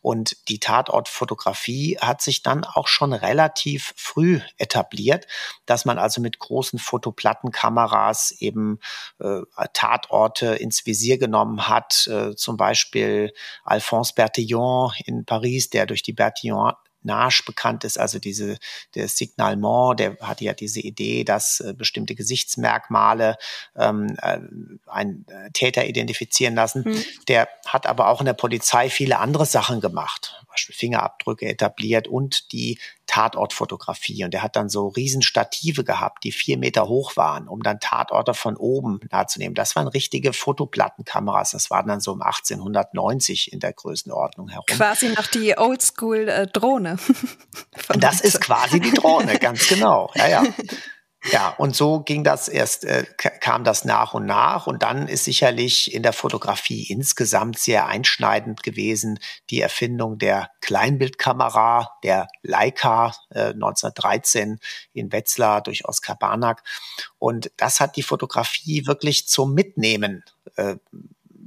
Und 0.00 0.36
die 0.48 0.58
Tatortfotografie 0.58 1.98
hat 2.00 2.22
sich 2.22 2.42
dann 2.42 2.64
auch 2.64 2.88
schon 2.88 3.12
relativ 3.12 3.92
früh 3.96 4.40
etabliert, 4.56 5.26
dass 5.66 5.84
man 5.84 5.98
also 5.98 6.20
mit 6.20 6.38
großen 6.38 6.78
Fotoplattenkameras 6.78 8.32
eben 8.32 8.80
äh, 9.20 9.40
Tatorte 9.72 10.54
ins 10.54 10.86
Visier 10.86 11.18
genommen 11.18 11.68
hat. 11.68 12.06
Äh, 12.06 12.34
zum 12.36 12.56
Beispiel 12.56 13.32
Alphonse 13.64 14.14
Bertillon 14.14 14.92
in 15.04 15.24
Paris, 15.24 15.70
der 15.70 15.86
durch 15.86 16.02
die 16.02 16.12
Bertillon 16.12 16.72
Nage 17.02 17.42
bekannt 17.46 17.84
ist, 17.84 17.98
also 17.98 18.18
diese, 18.18 18.58
der 18.94 19.08
Signalement, 19.08 19.98
der 19.98 20.16
hatte 20.20 20.44
ja 20.44 20.52
diese 20.52 20.80
Idee, 20.80 21.24
dass 21.24 21.60
äh, 21.60 21.74
bestimmte 21.74 22.14
Gesichtsmerkmale 22.14 23.36
ähm, 23.76 24.16
äh, 24.20 24.38
einen 24.86 25.26
äh, 25.28 25.50
Täter 25.52 25.86
identifizieren 25.86 26.54
lassen. 26.54 26.84
Mhm. 26.86 27.04
Der 27.28 27.48
hat 27.66 27.86
aber 27.86 28.08
auch 28.08 28.20
in 28.20 28.26
der 28.26 28.34
Polizei 28.34 28.90
viele 28.90 29.18
andere 29.18 29.46
Sachen 29.46 29.80
gemacht, 29.80 30.42
Beispiel 30.48 30.74
Fingerabdrücke 30.74 31.46
etabliert 31.46 32.08
und 32.08 32.52
die 32.52 32.78
Tatortfotografie. 33.08 34.24
Und 34.24 34.34
er 34.34 34.42
hat 34.42 34.54
dann 34.54 34.68
so 34.68 34.88
Riesenstative 34.88 35.82
gehabt, 35.82 36.22
die 36.22 36.30
vier 36.30 36.58
Meter 36.58 36.88
hoch 36.88 37.16
waren, 37.16 37.48
um 37.48 37.62
dann 37.62 37.80
Tatorte 37.80 38.34
von 38.34 38.56
oben 38.56 39.00
nahezunehmen. 39.10 39.54
Das 39.54 39.74
waren 39.74 39.88
richtige 39.88 40.32
Fotoplattenkameras. 40.32 41.50
Das 41.50 41.70
waren 41.70 41.88
dann 41.88 42.00
so 42.00 42.12
um 42.12 42.22
1890 42.22 43.52
in 43.52 43.58
der 43.58 43.72
Größenordnung 43.72 44.48
herum. 44.48 44.66
Quasi 44.66 45.08
noch 45.08 45.26
die 45.26 45.58
Oldschool-Drohne. 45.58 46.98
das 47.98 48.20
ist 48.20 48.40
quasi 48.40 48.78
die 48.78 48.92
Drohne, 48.92 49.38
ganz 49.38 49.66
genau. 49.66 50.10
Ja, 50.14 50.28
ja. 50.28 50.44
Ja, 51.24 51.50
und 51.58 51.74
so 51.74 52.00
ging 52.00 52.22
das 52.22 52.46
erst, 52.46 52.84
äh, 52.84 53.04
kam 53.16 53.64
das 53.64 53.84
nach 53.84 54.14
und 54.14 54.24
nach. 54.24 54.66
Und 54.68 54.82
dann 54.82 55.08
ist 55.08 55.24
sicherlich 55.24 55.92
in 55.92 56.04
der 56.04 56.12
Fotografie 56.12 56.84
insgesamt 56.84 57.58
sehr 57.58 57.86
einschneidend 57.86 58.62
gewesen 58.62 59.18
die 59.50 59.60
Erfindung 59.60 60.18
der 60.18 60.50
Kleinbildkamera, 60.60 61.90
der 62.04 62.28
Leica 62.42 63.12
äh, 63.30 63.48
1913 63.48 64.60
in 64.92 65.10
Wetzlar 65.10 65.60
durch 65.60 65.86
Oskar 65.86 66.16
Barnack. 66.16 66.62
Und 67.18 67.50
das 67.56 67.80
hat 67.80 67.96
die 67.96 68.02
Fotografie 68.02 68.86
wirklich 68.86 69.26
zum 69.26 69.54
Mitnehmen 69.54 70.24
äh, 70.56 70.76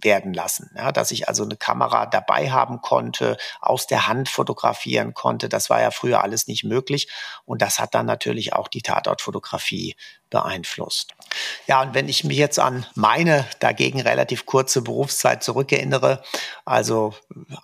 werden 0.04 0.34
lassen. 0.34 0.70
Ja, 0.76 0.92
dass 0.92 1.12
ich 1.12 1.28
also 1.28 1.44
eine 1.44 1.58
Kamera 1.58 2.06
dabei 2.06 2.52
haben 2.52 2.82
konnte, 2.82 3.38
aus 3.60 3.88
der 3.88 4.08
Hand 4.08 4.30
fotografieren 4.30 5.14
konnte. 5.14 5.50
Das 5.50 5.70
war 5.70 5.82
ja 5.82 5.92
früher 5.92 6.24
alles 6.24 6.48
nicht 6.48 6.64
möglich. 6.64 7.10
Und 7.46 7.62
das 7.62 7.80
hat 7.80 7.94
dann 7.94 8.06
natürlich 8.06 8.54
auch 8.54 8.68
die 8.68 8.82
Tatortfotografie 8.82 9.96
beeinflusst. 10.30 11.14
Ja, 11.68 11.82
und 11.82 11.94
wenn 11.94 12.10
ich 12.10 12.24
mich 12.24 12.38
jetzt 12.38 12.60
an 12.60 12.86
meine 12.96 13.46
dagegen 13.60 14.02
relativ 14.02 14.46
kurze 14.46 14.82
Berufszeit 14.82 15.44
zurückerinnere, 15.44 16.24
also 16.66 17.14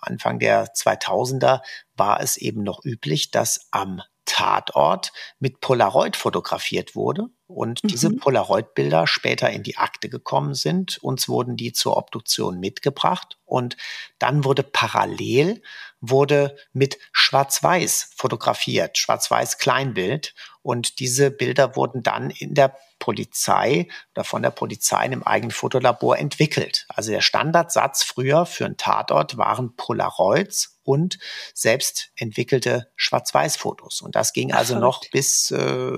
Anfang 0.00 0.38
der 0.38 0.72
2000er, 0.74 1.60
war 1.96 2.20
es 2.20 2.36
eben 2.36 2.62
noch 2.62 2.84
üblich, 2.84 3.30
dass 3.30 3.68
am 3.70 4.02
Tatort 4.28 5.12
mit 5.40 5.60
Polaroid 5.60 6.14
fotografiert 6.14 6.94
wurde 6.94 7.28
und 7.46 7.82
mhm. 7.82 7.88
diese 7.88 8.10
Polaroid-Bilder 8.10 9.06
später 9.06 9.48
in 9.50 9.62
die 9.62 9.78
Akte 9.78 10.10
gekommen 10.10 10.54
sind. 10.54 10.98
Uns 11.02 11.28
wurden 11.28 11.56
die 11.56 11.72
zur 11.72 11.96
Obduktion 11.96 12.60
mitgebracht 12.60 13.38
und 13.46 13.76
dann 14.18 14.44
wurde 14.44 14.62
parallel 14.62 15.62
wurde 16.00 16.56
mit 16.72 16.98
Schwarz-Weiß 17.12 18.12
fotografiert, 18.16 18.98
Schwarz-Weiß 18.98 19.58
Kleinbild 19.58 20.34
und 20.62 21.00
diese 21.00 21.30
Bilder 21.30 21.74
wurden 21.74 22.02
dann 22.02 22.30
in 22.30 22.54
der 22.54 22.76
Polizei 22.98 23.88
oder 24.14 24.24
von 24.24 24.42
der 24.42 24.50
Polizei 24.50 25.06
in 25.06 25.12
einem 25.12 25.22
eigenen 25.22 25.50
Fotolabor 25.50 26.18
entwickelt. 26.18 26.86
Also 26.88 27.10
der 27.10 27.22
Standardsatz 27.22 28.02
früher 28.02 28.44
für 28.44 28.66
einen 28.66 28.76
Tatort 28.76 29.38
waren 29.38 29.74
Polaroids 29.74 30.77
und 30.88 31.18
selbst 31.52 32.12
entwickelte 32.16 32.90
Schwarz-Weiß-Fotos. 32.96 34.00
Und 34.00 34.16
das 34.16 34.32
ging 34.32 34.52
also 34.52 34.76
Ach, 34.76 34.80
noch 34.80 35.04
bis 35.10 35.50
äh, 35.50 35.56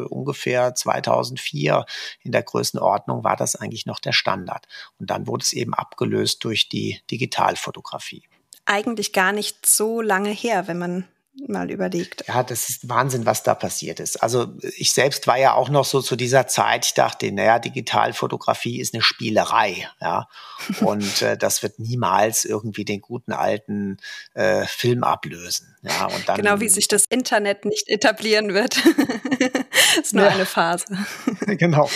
ungefähr 0.08 0.74
2004 0.74 1.86
in 2.22 2.32
der 2.32 2.42
Größenordnung 2.42 3.22
war 3.22 3.36
das 3.36 3.54
eigentlich 3.54 3.86
noch 3.86 4.00
der 4.00 4.12
Standard. 4.12 4.66
Und 4.98 5.10
dann 5.10 5.28
wurde 5.28 5.44
es 5.44 5.52
eben 5.52 5.74
abgelöst 5.74 6.42
durch 6.42 6.68
die 6.68 7.00
Digitalfotografie. 7.08 8.24
Eigentlich 8.64 9.12
gar 9.12 9.30
nicht 9.30 9.64
so 9.64 10.00
lange 10.00 10.30
her, 10.30 10.66
wenn 10.66 10.78
man 10.78 11.08
mal 11.48 11.70
überlegt. 11.70 12.24
Ja, 12.28 12.42
das 12.42 12.68
ist 12.68 12.88
Wahnsinn, 12.88 13.26
was 13.26 13.42
da 13.42 13.54
passiert 13.54 14.00
ist. 14.00 14.22
Also 14.22 14.52
ich 14.76 14.92
selbst 14.92 15.26
war 15.26 15.38
ja 15.38 15.54
auch 15.54 15.68
noch 15.68 15.84
so 15.84 16.00
zu 16.00 16.16
dieser 16.16 16.46
Zeit, 16.46 16.86
ich 16.86 16.94
dachte, 16.94 17.30
naja, 17.32 17.58
Digitalfotografie 17.58 18.80
ist 18.80 18.94
eine 18.94 19.02
Spielerei, 19.02 19.88
ja. 20.00 20.28
Und 20.80 21.22
äh, 21.22 21.36
das 21.36 21.62
wird 21.62 21.78
niemals 21.78 22.44
irgendwie 22.44 22.84
den 22.84 23.00
guten 23.00 23.32
alten 23.32 23.98
äh, 24.34 24.66
Film 24.66 25.04
ablösen. 25.04 25.76
Ja, 25.82 26.06
und 26.06 26.28
dann, 26.28 26.36
genau 26.36 26.60
wie 26.60 26.68
sich 26.68 26.88
das 26.88 27.06
Internet 27.06 27.64
nicht 27.64 27.88
etablieren 27.88 28.52
wird. 28.52 28.76
ist 30.00 30.12
nur 30.12 30.26
ja. 30.26 30.30
eine 30.30 30.44
Phase. 30.44 30.98
genau. 31.46 31.88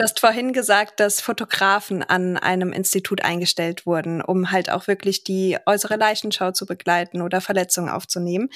Du 0.00 0.04
hast 0.04 0.20
vorhin 0.20 0.54
gesagt, 0.54 0.98
dass 0.98 1.20
Fotografen 1.20 2.02
an 2.02 2.38
einem 2.38 2.72
Institut 2.72 3.22
eingestellt 3.22 3.84
wurden, 3.84 4.22
um 4.22 4.50
halt 4.50 4.70
auch 4.70 4.86
wirklich 4.86 5.24
die 5.24 5.58
äußere 5.66 5.96
Leichenschau 5.96 6.52
zu 6.52 6.64
begleiten 6.64 7.20
oder 7.20 7.42
Verletzungen 7.42 7.90
aufzunehmen. 7.90 8.48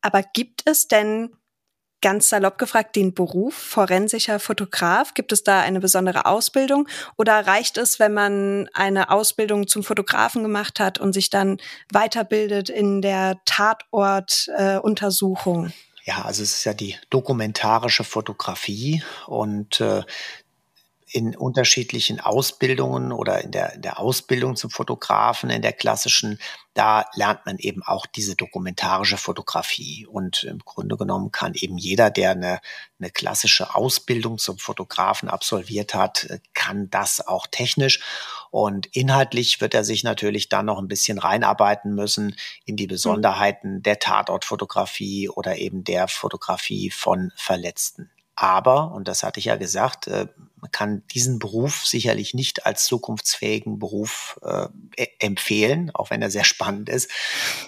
Aber 0.00 0.22
gibt 0.22 0.62
es 0.64 0.88
denn 0.88 1.36
ganz 2.00 2.30
salopp 2.30 2.56
gefragt 2.56 2.96
den 2.96 3.12
Beruf 3.12 3.52
forensischer 3.52 4.40
Fotograf? 4.40 5.12
Gibt 5.12 5.32
es 5.32 5.44
da 5.44 5.60
eine 5.60 5.80
besondere 5.80 6.24
Ausbildung 6.24 6.88
oder 7.18 7.46
reicht 7.46 7.76
es, 7.76 8.00
wenn 8.00 8.14
man 8.14 8.70
eine 8.72 9.10
Ausbildung 9.10 9.68
zum 9.68 9.82
Fotografen 9.82 10.42
gemacht 10.42 10.80
hat 10.80 10.98
und 10.98 11.12
sich 11.12 11.28
dann 11.28 11.58
weiterbildet 11.92 12.70
in 12.70 13.02
der 13.02 13.38
Tatortuntersuchung? 13.44 15.66
Äh, 15.66 15.72
ja, 16.04 16.22
also 16.22 16.42
es 16.42 16.52
ist 16.52 16.64
ja 16.64 16.72
die 16.72 16.96
dokumentarische 17.10 18.04
Fotografie 18.04 19.02
und 19.26 19.78
äh, 19.82 20.02
in 21.12 21.36
unterschiedlichen 21.36 22.18
Ausbildungen 22.18 23.12
oder 23.12 23.42
in 23.42 23.52
der, 23.52 23.74
in 23.74 23.82
der 23.82 24.00
Ausbildung 24.00 24.56
zum 24.56 24.70
Fotografen, 24.70 25.50
in 25.50 25.62
der 25.62 25.72
klassischen, 25.72 26.40
da 26.74 27.06
lernt 27.14 27.46
man 27.46 27.58
eben 27.58 27.82
auch 27.82 28.06
diese 28.06 28.34
dokumentarische 28.34 29.16
Fotografie. 29.16 30.06
Und 30.06 30.42
im 30.44 30.58
Grunde 30.58 30.96
genommen 30.96 31.30
kann 31.30 31.54
eben 31.54 31.78
jeder, 31.78 32.10
der 32.10 32.32
eine, 32.32 32.60
eine 32.98 33.10
klassische 33.10 33.74
Ausbildung 33.74 34.38
zum 34.38 34.58
Fotografen 34.58 35.28
absolviert 35.28 35.94
hat, 35.94 36.26
kann 36.54 36.90
das 36.90 37.26
auch 37.26 37.46
technisch. 37.46 38.00
Und 38.50 38.86
inhaltlich 38.86 39.60
wird 39.60 39.74
er 39.74 39.84
sich 39.84 40.02
natürlich 40.02 40.48
dann 40.48 40.66
noch 40.66 40.78
ein 40.78 40.88
bisschen 40.88 41.18
reinarbeiten 41.18 41.94
müssen 41.94 42.34
in 42.64 42.76
die. 42.76 42.86
Besonderheiten 42.96 43.82
der 43.82 43.98
Tatortfotografie 43.98 45.28
oder 45.28 45.58
eben 45.58 45.84
der 45.84 46.08
Fotografie 46.08 46.90
von 46.90 47.30
Verletzten. 47.36 48.10
Aber, 48.34 48.92
und 48.92 49.08
das 49.08 49.22
hatte 49.22 49.40
ich 49.40 49.46
ja 49.46 49.56
gesagt, 49.56 50.06
äh, 50.06 50.26
man 50.66 50.72
kann 50.72 51.06
diesen 51.14 51.38
Beruf 51.38 51.86
sicherlich 51.86 52.34
nicht 52.34 52.66
als 52.66 52.86
zukunftsfähigen 52.86 53.78
Beruf 53.78 54.40
äh, 54.42 54.66
e-, 54.96 55.08
empfehlen, 55.20 55.92
auch 55.94 56.10
wenn 56.10 56.22
er 56.22 56.30
sehr 56.30 56.42
spannend 56.42 56.88
ist, 56.88 57.08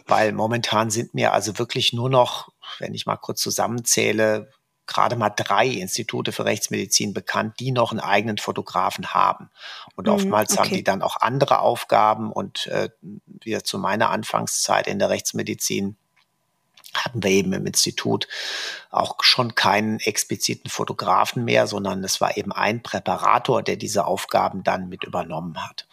weil 0.07 0.33
momentan 0.33 0.91
sind 0.91 1.15
mir 1.15 1.33
also 1.33 1.59
wirklich 1.61 1.93
nur 1.93 2.11
noch, 2.11 2.49
wenn 2.81 2.95
ich 2.95 3.07
mal 3.07 3.17
kurz 3.17 3.41
zusammenzähle, 3.41 4.51
gerade 4.87 5.15
mal 5.15 5.31
drei 5.31 5.69
Institute 5.69 6.33
für 6.33 6.45
Rechtsmedizin 6.45 7.15
bekannt, 7.15 7.61
die 7.61 7.71
noch 7.71 7.93
einen 7.93 8.01
eigenen 8.01 8.39
Fotografen 8.39 9.15
haben. 9.15 9.51
Und 9.95 10.09
mhm, 10.09 10.15
oftmals 10.15 10.53
okay. 10.53 10.61
haben 10.61 10.75
die 10.75 10.85
dann 10.85 11.03
auch 11.03 11.19
andere 11.21 11.61
Aufgaben 11.61 12.33
und 12.33 12.67
äh, 12.67 12.89
wieder 13.27 13.63
zu 13.63 13.79
meiner 13.79 14.11
Anfangszeit 14.11 14.89
in 14.89 14.99
der 14.99 15.11
Rechtsmedizin 15.11 15.97
hatten 16.94 17.22
wir 17.22 17.31
eben 17.31 17.53
im 17.53 17.66
Institut 17.66 18.29
auch 18.90 19.16
schon 19.20 19.55
keinen 19.55 20.01
expliziten 20.01 20.70
Fotografen 20.70 21.44
mehr, 21.44 21.66
sondern 21.66 22.03
es 22.05 22.20
war 22.20 22.37
eben 22.37 22.53
ein 22.53 22.83
Präparator, 22.83 23.62
der 23.62 23.77
diese 23.77 24.07
Aufgaben 24.07 24.62
dann 24.62 24.88
mit 24.88 25.05
übernommen 25.05 25.62
hat. 25.62 25.87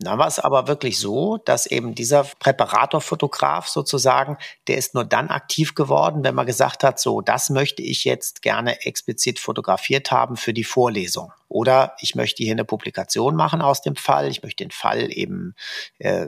Dann 0.00 0.18
war 0.18 0.26
es 0.26 0.40
aber 0.40 0.66
wirklich 0.66 0.98
so, 0.98 1.38
dass 1.38 1.66
eben 1.66 1.94
dieser 1.94 2.24
Präparatorfotograf 2.24 3.68
sozusagen, 3.68 4.38
der 4.66 4.76
ist 4.76 4.94
nur 4.94 5.04
dann 5.04 5.28
aktiv 5.28 5.74
geworden, 5.74 6.24
wenn 6.24 6.34
man 6.34 6.46
gesagt 6.46 6.82
hat, 6.82 6.98
so, 6.98 7.20
das 7.20 7.48
möchte 7.48 7.80
ich 7.82 8.04
jetzt 8.04 8.42
gerne 8.42 8.84
explizit 8.84 9.38
fotografiert 9.38 10.10
haben 10.10 10.36
für 10.36 10.52
die 10.52 10.64
Vorlesung. 10.64 11.32
Oder 11.48 11.94
ich 12.00 12.16
möchte 12.16 12.42
hier 12.42 12.52
eine 12.52 12.64
Publikation 12.64 13.36
machen 13.36 13.62
aus 13.62 13.82
dem 13.82 13.94
Fall. 13.94 14.28
Ich 14.28 14.42
möchte 14.42 14.64
den 14.64 14.72
Fall 14.72 15.16
eben 15.16 15.54
äh, 15.98 16.26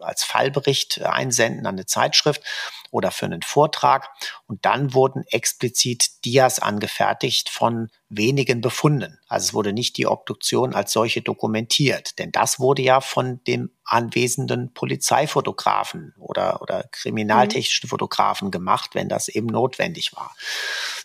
als 0.00 0.24
Fallbericht 0.24 1.02
einsenden 1.02 1.66
an 1.66 1.74
eine 1.74 1.86
Zeitschrift 1.86 2.42
oder 2.90 3.10
für 3.10 3.26
einen 3.26 3.42
Vortrag. 3.42 4.08
Und 4.46 4.64
dann 4.64 4.94
wurden 4.94 5.24
explizit 5.28 6.24
Dias 6.24 6.58
angefertigt 6.58 7.50
von 7.50 7.90
wenigen 8.08 8.60
Befunden. 8.60 9.18
Also 9.28 9.48
es 9.48 9.54
wurde 9.54 9.72
nicht 9.72 9.96
die 9.96 10.06
Obduktion 10.06 10.74
als 10.74 10.92
solche 10.92 11.20
dokumentiert, 11.20 12.18
denn 12.18 12.32
das 12.32 12.58
wurde 12.58 12.82
ja 12.82 13.00
von 13.00 13.42
dem 13.44 13.70
anwesenden 13.84 14.72
Polizeifotografen 14.72 16.14
oder, 16.18 16.62
oder 16.62 16.84
kriminaltechnischen 16.90 17.88
Fotografen 17.88 18.50
gemacht, 18.50 18.90
wenn 18.94 19.08
das 19.08 19.28
eben 19.28 19.46
notwendig 19.46 20.12
war. 20.14 20.34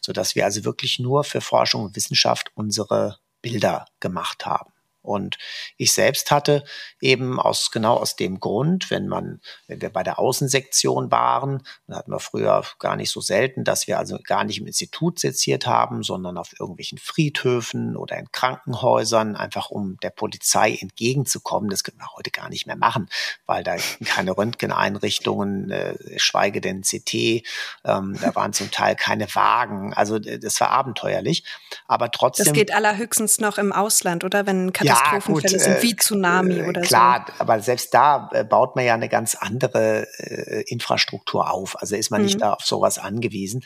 sodass 0.02 0.36
wir 0.36 0.46
also 0.46 0.66
wirklich 0.66 1.00
nur 1.00 1.24
für 1.24 1.42
Forschung 1.42 1.86
und 1.86 1.96
Wissenschaft 1.96 2.52
unsere 2.56 3.20
Bilder 3.42 3.86
gemacht 4.00 4.46
haben. 4.46 4.73
Und 5.04 5.38
ich 5.78 5.94
selbst 5.94 6.32
hatte 6.32 6.64
eben 7.02 7.40
aus 7.40 7.72
genau 7.72 7.98
aus 7.98 8.16
dem 8.16 8.40
Grund, 8.40 8.90
wenn 8.90 9.08
man, 9.08 9.42
wenn 9.68 9.82
wir 9.82 9.90
bei 9.90 10.02
der 10.02 10.18
Außensektion 10.18 11.12
waren, 11.12 11.64
dann 11.88 11.98
hatten 11.98 12.12
wir 12.12 12.20
früher 12.20 12.64
gar 12.80 12.96
nicht 12.96 13.12
so 13.12 13.22
selten, 13.22 13.64
dass 13.64 13.88
wir 13.88 14.00
also 14.00 14.18
gar 14.24 14.46
nicht 14.46 14.60
im 14.60 14.68
Institut 14.68 15.20
seziert 15.20 15.68
haben, 15.68 16.04
sondern 16.04 16.38
auf 16.38 16.58
irgendwelchen 16.60 16.98
Friedhöfen 16.98 17.98
oder 17.98 18.18
in 18.18 18.32
Krankenhäusern, 18.32 19.36
einfach 19.36 19.70
um 19.70 19.98
der 20.02 20.10
Polizei 20.10 20.78
entgegenzukommen. 20.80 21.70
Das 21.70 21.84
können 21.84 22.00
wir 22.00 22.16
heute 22.16 22.32
gar 22.32 22.50
nicht 22.50 22.66
mehr 22.66 22.78
machen, 22.78 23.10
weil 23.46 23.64
da 23.64 23.76
keine 24.06 24.38
Röntgeneinrichtungen, 24.38 25.70
äh, 25.70 26.18
schweige 26.18 26.62
denn 26.62 26.82
CT, 26.82 27.14
ähm, 27.84 28.18
da 28.22 28.34
waren 28.36 28.54
zum 28.54 28.72
Teil 28.72 28.96
keine 28.96 29.34
Wagen. 29.36 29.94
Also 29.94 30.18
das 30.20 30.62
war 30.62 30.70
abenteuerlich. 30.70 31.44
Aber 31.88 32.10
trotzdem. 32.10 32.46
Das 32.46 32.54
geht 32.54 32.74
allerhöchstens 32.74 33.40
noch 33.40 33.58
im 33.58 33.74
Ausland, 33.74 34.24
oder? 34.24 34.46
Wenn 34.46 34.72
Katastrophenfälle 35.00 35.58
ja, 35.58 35.60
sind 35.60 35.84
wie 35.84 35.92
äh, 35.92 35.96
Tsunami 35.96 36.60
äh, 36.60 36.68
oder 36.68 36.82
klar, 36.82 37.26
so. 37.28 37.34
Klar, 37.34 37.42
aber 37.42 37.60
selbst 37.62 37.94
da 37.94 38.30
äh, 38.34 38.44
baut 38.44 38.76
man 38.76 38.86
ja 38.86 38.94
eine 38.94 39.10
ganz 39.10 39.36
andere 39.36 40.08
äh, 40.18 40.64
Infrastruktur 40.68 41.52
auf. 41.52 41.80
Also 41.82 41.96
ist 41.96 42.12
man 42.12 42.22
mhm. 42.22 42.26
nicht 42.26 42.42
da 42.42 42.54
auf 42.54 42.66
sowas 42.66 42.98
angewiesen. 42.98 43.64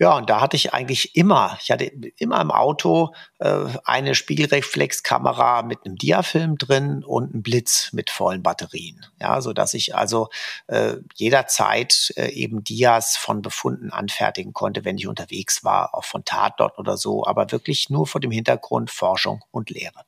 Ja, 0.00 0.16
und 0.16 0.28
da 0.28 0.40
hatte 0.40 0.56
ich 0.56 0.74
eigentlich 0.74 1.14
immer, 1.14 1.56
ich 1.62 1.70
hatte 1.70 1.84
immer 1.84 2.40
im 2.40 2.50
Auto 2.50 3.14
äh, 3.38 3.66
eine 3.84 4.16
Spiegelreflexkamera 4.16 5.62
mit 5.62 5.78
einem 5.84 5.96
Diafilm 5.96 6.58
drin 6.58 7.04
und 7.04 7.32
einen 7.32 7.42
Blitz 7.44 7.92
mit 7.92 8.10
vollen 8.10 8.42
Batterien. 8.42 9.06
Ja, 9.20 9.40
so 9.40 9.52
dass 9.52 9.72
ich 9.72 9.94
also 9.94 10.30
äh, 10.66 10.96
jederzeit 11.14 12.12
äh, 12.16 12.30
eben 12.30 12.64
Dias 12.64 13.16
von 13.16 13.40
Befunden 13.40 13.90
anfertigen 13.90 14.52
konnte, 14.52 14.84
wenn 14.84 14.98
ich 14.98 15.06
unterwegs 15.06 15.62
war, 15.62 15.94
auch 15.94 16.04
von 16.04 16.24
Tatort 16.24 16.76
oder 16.78 16.96
so, 16.96 17.24
aber 17.24 17.52
wirklich 17.52 17.88
nur 17.88 18.08
vor 18.08 18.20
dem 18.20 18.32
Hintergrund 18.32 18.90
Forschung 18.90 19.44
und 19.52 19.70
Lehre. 19.70 20.04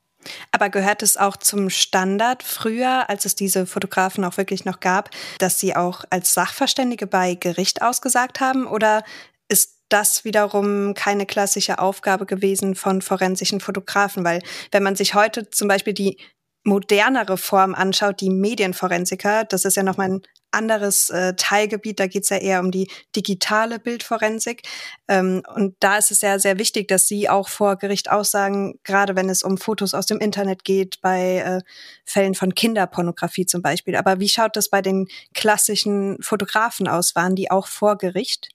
Aber 0.53 0.69
gehört 0.71 1.03
es 1.03 1.17
auch 1.17 1.37
zum 1.37 1.71
Standard 1.71 2.43
früher, 2.43 3.09
als 3.09 3.25
es 3.25 3.35
diese 3.35 3.67
Fotografen 3.67 4.25
auch 4.25 4.37
wirklich 4.37 4.65
noch 4.65 4.81
gab, 4.81 5.11
dass 5.39 5.59
sie 5.59 5.77
auch 5.77 6.05
als 6.11 6.35
Sachverständige 6.35 7.07
bei 7.07 7.35
Gericht 7.35 7.83
ausgesagt 7.83 8.41
haben? 8.41 8.67
Oder 8.67 9.05
ist 9.49 9.77
das 9.89 10.25
wiederum 10.25 10.95
keine 10.95 11.27
klassische 11.27 11.79
Aufgabe 11.79 12.27
gewesen 12.27 12.75
von 12.75 13.03
forensischen 13.03 13.61
Fotografen? 13.61 14.25
Weil 14.25 14.43
wenn 14.73 14.83
man 14.83 14.97
sich 14.97 15.15
heute 15.15 15.51
zum 15.51 15.69
Beispiel 15.69 15.93
die 15.93 16.19
modernere 16.65 17.39
Form 17.39 17.75
anschaut, 17.75 18.21
die 18.21 18.31
Medienforensiker, 18.31 19.45
das 19.45 19.65
ist 19.65 19.77
ja 19.77 19.83
nochmal 19.83 20.11
ein 20.11 20.23
anderes 20.57 21.11
äh, 21.11 21.35
Teilgebiet, 21.37 22.01
da 22.01 22.07
geht 22.07 22.25
es 22.25 22.31
ja 22.31 22.38
eher 22.38 22.61
um 22.61 22.71
die 22.71 22.90
digitale 23.14 23.79
Bildforensik. 23.79 24.62
Ähm, 25.07 25.42
und 25.55 25.77
da 25.81 25.99
ist 25.99 26.11
es 26.11 26.23
ja 26.23 26.38
sehr 26.38 26.59
wichtig, 26.59 26.88
dass 26.88 27.07
Sie 27.07 27.29
auch 27.29 27.49
vor 27.49 27.77
Gericht 27.77 28.11
aussagen, 28.11 28.81
gerade 28.83 29.14
wenn 29.14 29.29
es 29.29 29.42
um 29.42 29.59
Fotos 29.59 29.95
aus 29.95 30.07
dem 30.07 30.19
Internet 30.19 30.64
geht, 30.64 31.01
bei 31.01 31.37
äh, 31.38 31.61
Fällen 32.05 32.35
von 32.35 32.55
Kinderpornografie 32.55 33.47
zum 33.47 33.62
Beispiel. 33.62 33.95
Aber 33.95 34.19
wie 34.19 34.29
schaut 34.29 34.57
das 34.57 34.69
bei 34.69 34.83
den 34.83 35.07
klassischen 35.35 36.19
Fotografen 36.21 36.88
aus? 36.88 37.14
Waren 37.14 37.37
die 37.37 37.51
auch 37.51 37.69
vor 37.69 37.97
Gericht? 37.99 38.49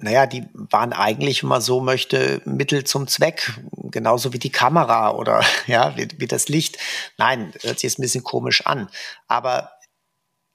naja, 0.00 0.26
die 0.26 0.44
waren 0.52 0.92
eigentlich, 0.92 1.42
wenn 1.42 1.48
man 1.48 1.60
so 1.60 1.80
möchte, 1.80 2.40
Mittel 2.44 2.84
zum 2.84 3.06
Zweck, 3.06 3.52
genauso 3.90 4.32
wie 4.32 4.38
die 4.38 4.52
Kamera 4.52 5.10
oder 5.10 5.42
ja, 5.66 5.96
wie, 5.96 6.08
wie 6.18 6.26
das 6.26 6.48
Licht. 6.48 6.78
Nein, 7.16 7.52
hört 7.62 7.78
sich 7.78 7.84
jetzt 7.84 7.98
ein 7.98 8.02
bisschen 8.02 8.24
komisch 8.24 8.64
an. 8.66 8.88
Aber 9.26 9.72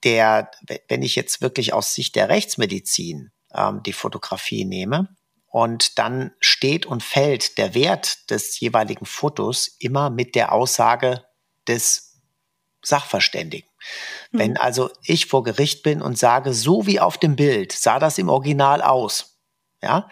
der, 0.04 0.50
wenn 0.88 1.02
ich 1.02 1.16
jetzt 1.16 1.40
wirklich 1.40 1.72
aus 1.72 1.94
Sicht 1.94 2.14
der 2.16 2.28
Rechtsmedizin 2.28 3.30
ähm, 3.54 3.82
die 3.82 3.92
Fotografie 3.92 4.64
nehme, 4.64 5.08
und 5.54 6.00
dann 6.00 6.32
steht 6.40 6.84
und 6.84 7.04
fällt 7.04 7.58
der 7.58 7.74
Wert 7.74 8.28
des 8.28 8.58
jeweiligen 8.58 9.06
Fotos 9.06 9.68
immer 9.78 10.10
mit 10.10 10.34
der 10.34 10.50
Aussage 10.50 11.24
des 11.68 12.20
Sachverständigen. 12.82 13.70
Mhm. 14.32 14.38
Wenn 14.40 14.56
also 14.56 14.90
ich 15.04 15.26
vor 15.26 15.44
Gericht 15.44 15.84
bin 15.84 16.02
und 16.02 16.18
sage, 16.18 16.52
so 16.52 16.88
wie 16.88 16.98
auf 16.98 17.18
dem 17.18 17.36
Bild 17.36 17.70
sah 17.70 18.00
das 18.00 18.18
im 18.18 18.30
Original 18.30 18.82
aus, 18.82 19.38
ja, 19.80 20.08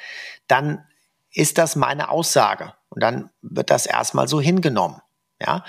dann 0.46 0.86
ist 1.32 1.58
das 1.58 1.74
meine 1.74 2.10
Aussage 2.10 2.74
und 2.90 3.02
dann 3.02 3.30
wird 3.40 3.70
das 3.70 3.86
erstmal 3.86 4.28
so 4.28 4.40
hingenommen. 4.40 5.02
Ja, 5.44 5.64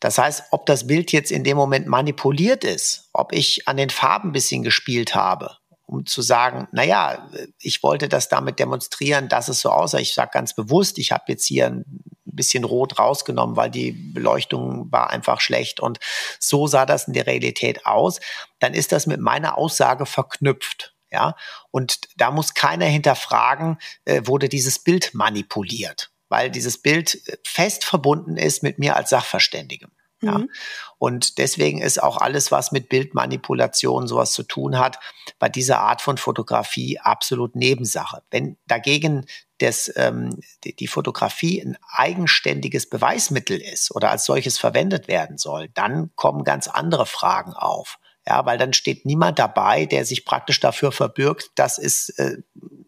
das 0.00 0.18
heißt, 0.18 0.44
ob 0.50 0.66
das 0.66 0.86
Bild 0.86 1.12
jetzt 1.12 1.30
in 1.30 1.44
dem 1.44 1.56
Moment 1.56 1.86
manipuliert 1.86 2.64
ist, 2.64 3.10
ob 3.12 3.32
ich 3.32 3.68
an 3.68 3.76
den 3.76 3.90
Farben 3.90 4.32
bisschen 4.32 4.62
gespielt 4.62 5.14
habe, 5.14 5.56
um 5.84 6.06
zu 6.06 6.22
sagen, 6.22 6.68
naja, 6.72 7.28
ich 7.60 7.82
wollte 7.82 8.08
das 8.08 8.28
damit 8.28 8.58
demonstrieren, 8.58 9.28
dass 9.28 9.48
es 9.48 9.60
so 9.60 9.70
aussah. 9.70 9.98
Ich 9.98 10.14
sage 10.14 10.30
ganz 10.32 10.54
bewusst, 10.54 10.98
ich 10.98 11.12
habe 11.12 11.24
jetzt 11.28 11.44
hier 11.44 11.66
ein 11.66 11.84
bisschen 12.24 12.64
rot 12.64 12.98
rausgenommen, 12.98 13.56
weil 13.56 13.70
die 13.70 13.92
Beleuchtung 13.92 14.90
war 14.90 15.10
einfach 15.10 15.40
schlecht 15.40 15.80
und 15.80 15.98
so 16.38 16.66
sah 16.66 16.86
das 16.86 17.06
in 17.06 17.12
der 17.12 17.26
Realität 17.26 17.84
aus. 17.84 18.20
Dann 18.58 18.72
ist 18.72 18.92
das 18.92 19.06
mit 19.06 19.20
meiner 19.20 19.58
Aussage 19.58 20.06
verknüpft. 20.06 20.94
Ja, 21.12 21.34
und 21.72 21.98
da 22.16 22.30
muss 22.30 22.54
keiner 22.54 22.86
hinterfragen, 22.86 23.78
äh, 24.04 24.22
wurde 24.26 24.48
dieses 24.48 24.78
Bild 24.78 25.12
manipuliert, 25.12 26.09
weil 26.30 26.50
dieses 26.50 26.78
Bild 26.78 27.20
äh, 27.28 27.36
fest 27.44 27.84
verbunden 27.84 28.38
ist 28.38 28.62
mit 28.62 28.78
mir 28.78 28.96
als 28.96 29.10
Sachverständigem. 29.10 29.90
Ja. 30.22 30.38
Mhm. 30.38 30.50
Und 30.98 31.38
deswegen 31.38 31.80
ist 31.80 32.02
auch 32.02 32.18
alles, 32.18 32.52
was 32.52 32.72
mit 32.72 32.88
Bildmanipulation 32.88 34.06
sowas 34.06 34.32
zu 34.32 34.42
tun 34.42 34.78
hat, 34.78 34.98
bei 35.38 35.48
dieser 35.48 35.80
Art 35.80 36.02
von 36.02 36.18
Fotografie 36.18 36.98
absolut 36.98 37.56
Nebensache. 37.56 38.22
Wenn 38.30 38.58
dagegen 38.66 39.26
das, 39.58 39.90
ähm, 39.96 40.40
die, 40.64 40.76
die 40.76 40.86
Fotografie 40.86 41.62
ein 41.62 41.78
eigenständiges 41.88 42.88
Beweismittel 42.88 43.58
ist 43.60 43.94
oder 43.94 44.10
als 44.10 44.24
solches 44.24 44.58
verwendet 44.58 45.08
werden 45.08 45.38
soll, 45.38 45.68
dann 45.68 46.10
kommen 46.16 46.44
ganz 46.44 46.68
andere 46.68 47.06
Fragen 47.06 47.52
auf. 47.54 47.98
Ja, 48.26 48.44
weil 48.44 48.58
dann 48.58 48.74
steht 48.74 49.06
niemand 49.06 49.38
dabei, 49.38 49.86
der 49.86 50.04
sich 50.04 50.26
praktisch 50.26 50.60
dafür 50.60 50.92
verbürgt, 50.92 51.50
das 51.54 51.78
ist, 51.78 52.10
äh, 52.18 52.36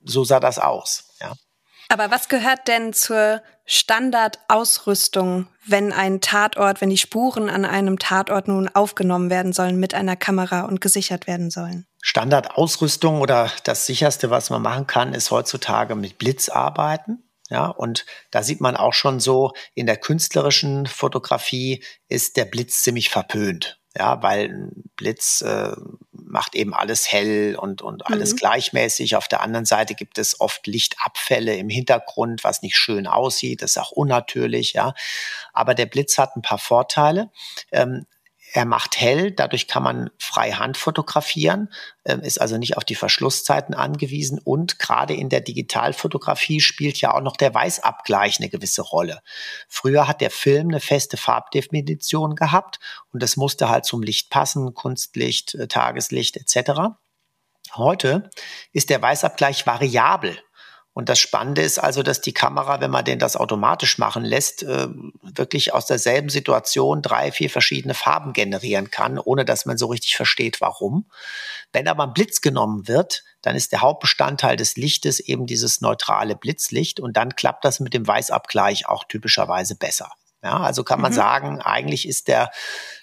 so 0.04 0.24
sah 0.24 0.40
das 0.40 0.58
aus. 0.58 1.14
Ja. 1.20 1.32
Aber 1.92 2.10
was 2.10 2.30
gehört 2.30 2.68
denn 2.68 2.94
zur 2.94 3.42
Standardausrüstung, 3.66 5.48
wenn 5.66 5.92
ein 5.92 6.22
Tatort, 6.22 6.80
wenn 6.80 6.88
die 6.88 6.96
Spuren 6.96 7.50
an 7.50 7.66
einem 7.66 7.98
Tatort 7.98 8.48
nun 8.48 8.68
aufgenommen 8.68 9.28
werden 9.28 9.52
sollen 9.52 9.78
mit 9.78 9.92
einer 9.92 10.16
Kamera 10.16 10.62
und 10.62 10.80
gesichert 10.80 11.26
werden 11.26 11.50
sollen? 11.50 11.86
Standardausrüstung 12.00 13.20
oder 13.20 13.52
das 13.64 13.84
sicherste, 13.84 14.30
was 14.30 14.48
man 14.48 14.62
machen 14.62 14.86
kann, 14.86 15.12
ist 15.12 15.30
heutzutage 15.30 15.94
mit 15.94 16.16
Blitz 16.16 16.48
arbeiten. 16.48 17.24
Ja, 17.50 17.66
und 17.66 18.06
da 18.30 18.42
sieht 18.42 18.62
man 18.62 18.74
auch 18.74 18.94
schon 18.94 19.20
so, 19.20 19.52
in 19.74 19.84
der 19.84 19.98
künstlerischen 19.98 20.86
Fotografie 20.86 21.84
ist 22.08 22.38
der 22.38 22.46
Blitz 22.46 22.82
ziemlich 22.82 23.10
verpönt. 23.10 23.82
Ja, 23.94 24.22
weil 24.22 24.48
ein 24.48 24.84
Blitz 24.96 25.42
äh, 25.42 25.76
macht 26.32 26.54
eben 26.54 26.72
alles 26.72 27.12
hell 27.12 27.56
und, 27.56 27.82
und 27.82 28.06
alles 28.06 28.32
mhm. 28.32 28.36
gleichmäßig. 28.36 29.16
Auf 29.16 29.28
der 29.28 29.42
anderen 29.42 29.66
Seite 29.66 29.94
gibt 29.94 30.16
es 30.16 30.40
oft 30.40 30.66
Lichtabfälle 30.66 31.54
im 31.56 31.68
Hintergrund, 31.68 32.42
was 32.42 32.62
nicht 32.62 32.78
schön 32.78 33.06
aussieht. 33.06 33.60
Das 33.60 33.72
ist 33.72 33.78
auch 33.78 33.90
unnatürlich, 33.90 34.72
ja. 34.72 34.94
Aber 35.52 35.74
der 35.74 35.84
Blitz 35.84 36.16
hat 36.16 36.34
ein 36.34 36.42
paar 36.42 36.58
Vorteile. 36.58 37.30
Ähm, 37.70 38.06
er 38.54 38.66
macht 38.66 39.00
hell, 39.00 39.30
dadurch 39.30 39.66
kann 39.66 39.82
man 39.82 40.10
frei 40.18 40.52
Hand 40.52 40.76
fotografieren, 40.76 41.72
ähm, 42.04 42.20
ist 42.20 42.38
also 42.38 42.58
nicht 42.58 42.76
auf 42.76 42.84
die 42.84 42.94
Verschlusszeiten 42.94 43.74
angewiesen 43.74 44.38
und 44.38 44.78
gerade 44.78 45.14
in 45.14 45.30
der 45.30 45.40
Digitalfotografie 45.40 46.60
spielt 46.60 47.00
ja 47.00 47.14
auch 47.14 47.22
noch 47.22 47.38
der 47.38 47.54
Weißabgleich 47.54 48.40
eine 48.40 48.50
gewisse 48.50 48.82
Rolle. 48.82 49.22
Früher 49.68 50.06
hat 50.06 50.20
der 50.20 50.30
Film 50.30 50.68
eine 50.68 50.80
feste 50.80 51.16
Farbdefinition 51.16 52.36
gehabt 52.36 52.78
und 53.10 53.22
das 53.22 53.38
musste 53.38 53.70
halt 53.70 53.86
zum 53.86 54.02
Licht 54.02 54.28
passen, 54.28 54.74
Kunstlicht, 54.74 55.54
äh, 55.54 55.66
Tageslicht 55.66 56.36
etc. 56.36 56.92
Heute 57.74 58.28
ist 58.72 58.90
der 58.90 59.00
Weißabgleich 59.00 59.66
variabel. 59.66 60.36
Und 60.94 61.08
das 61.08 61.18
Spannende 61.18 61.62
ist 61.62 61.78
also, 61.78 62.02
dass 62.02 62.20
die 62.20 62.34
Kamera, 62.34 62.80
wenn 62.80 62.90
man 62.90 63.04
den 63.04 63.18
das 63.18 63.36
automatisch 63.36 63.96
machen 63.96 64.24
lässt, 64.24 64.62
äh, 64.62 64.88
wirklich 65.22 65.72
aus 65.72 65.86
derselben 65.86 66.28
Situation 66.28 67.00
drei, 67.00 67.32
vier 67.32 67.48
verschiedene 67.48 67.94
Farben 67.94 68.34
generieren 68.34 68.90
kann, 68.90 69.18
ohne 69.18 69.46
dass 69.46 69.64
man 69.64 69.78
so 69.78 69.86
richtig 69.86 70.16
versteht, 70.16 70.60
warum. 70.60 71.06
Wenn 71.72 71.88
aber 71.88 72.04
ein 72.04 72.12
Blitz 72.12 72.42
genommen 72.42 72.88
wird, 72.88 73.24
dann 73.40 73.56
ist 73.56 73.72
der 73.72 73.80
Hauptbestandteil 73.80 74.56
des 74.56 74.76
Lichtes 74.76 75.18
eben 75.18 75.46
dieses 75.46 75.80
neutrale 75.80 76.36
Blitzlicht 76.36 77.00
und 77.00 77.16
dann 77.16 77.36
klappt 77.36 77.64
das 77.64 77.80
mit 77.80 77.94
dem 77.94 78.06
Weißabgleich 78.06 78.86
auch 78.86 79.04
typischerweise 79.04 79.76
besser. 79.76 80.10
Ja, 80.42 80.58
also 80.58 80.82
kann 80.82 81.00
man 81.00 81.12
mhm. 81.12 81.16
sagen, 81.16 81.60
eigentlich 81.60 82.06
ist 82.06 82.28
der 82.28 82.50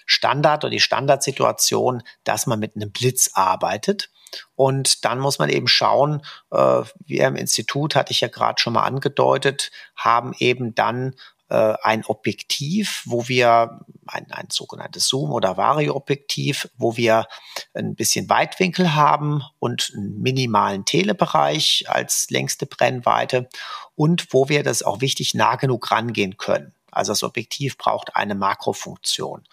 Standard 0.06 0.62
oder 0.62 0.70
die 0.70 0.80
Standardsituation, 0.80 2.02
dass 2.22 2.46
man 2.46 2.58
mit 2.60 2.76
einem 2.76 2.92
Blitz 2.92 3.30
arbeitet. 3.34 4.10
Und 4.54 5.04
dann 5.04 5.18
muss 5.18 5.38
man 5.38 5.48
eben 5.48 5.68
schauen, 5.68 6.22
äh, 6.50 6.82
wir 7.04 7.26
im 7.26 7.36
Institut, 7.36 7.94
hatte 7.94 8.12
ich 8.12 8.20
ja 8.20 8.28
gerade 8.28 8.60
schon 8.60 8.72
mal 8.72 8.84
angedeutet, 8.84 9.70
haben 9.96 10.32
eben 10.38 10.74
dann 10.74 11.14
äh, 11.50 11.74
ein 11.82 12.04
Objektiv, 12.04 13.02
wo 13.06 13.26
wir 13.28 13.80
ein, 14.06 14.30
ein 14.30 14.46
sogenanntes 14.50 15.08
Zoom- 15.08 15.32
oder 15.32 15.56
Vario-Objektiv, 15.56 16.68
wo 16.76 16.96
wir 16.96 17.26
ein 17.74 17.96
bisschen 17.96 18.28
Weitwinkel 18.28 18.94
haben 18.94 19.42
und 19.58 19.92
einen 19.94 20.20
minimalen 20.20 20.84
Telebereich 20.84 21.86
als 21.88 22.30
längste 22.30 22.66
Brennweite 22.66 23.48
und 23.96 24.32
wo 24.32 24.48
wir 24.48 24.62
das 24.62 24.82
auch 24.82 25.00
wichtig 25.00 25.34
nah 25.34 25.56
genug 25.56 25.90
rangehen 25.90 26.36
können. 26.36 26.72
Also 26.92 27.12
das 27.12 27.22
Objektiv 27.24 27.76
braucht 27.78 28.16
eine 28.16 28.34
Makrofunktion. 28.34 29.44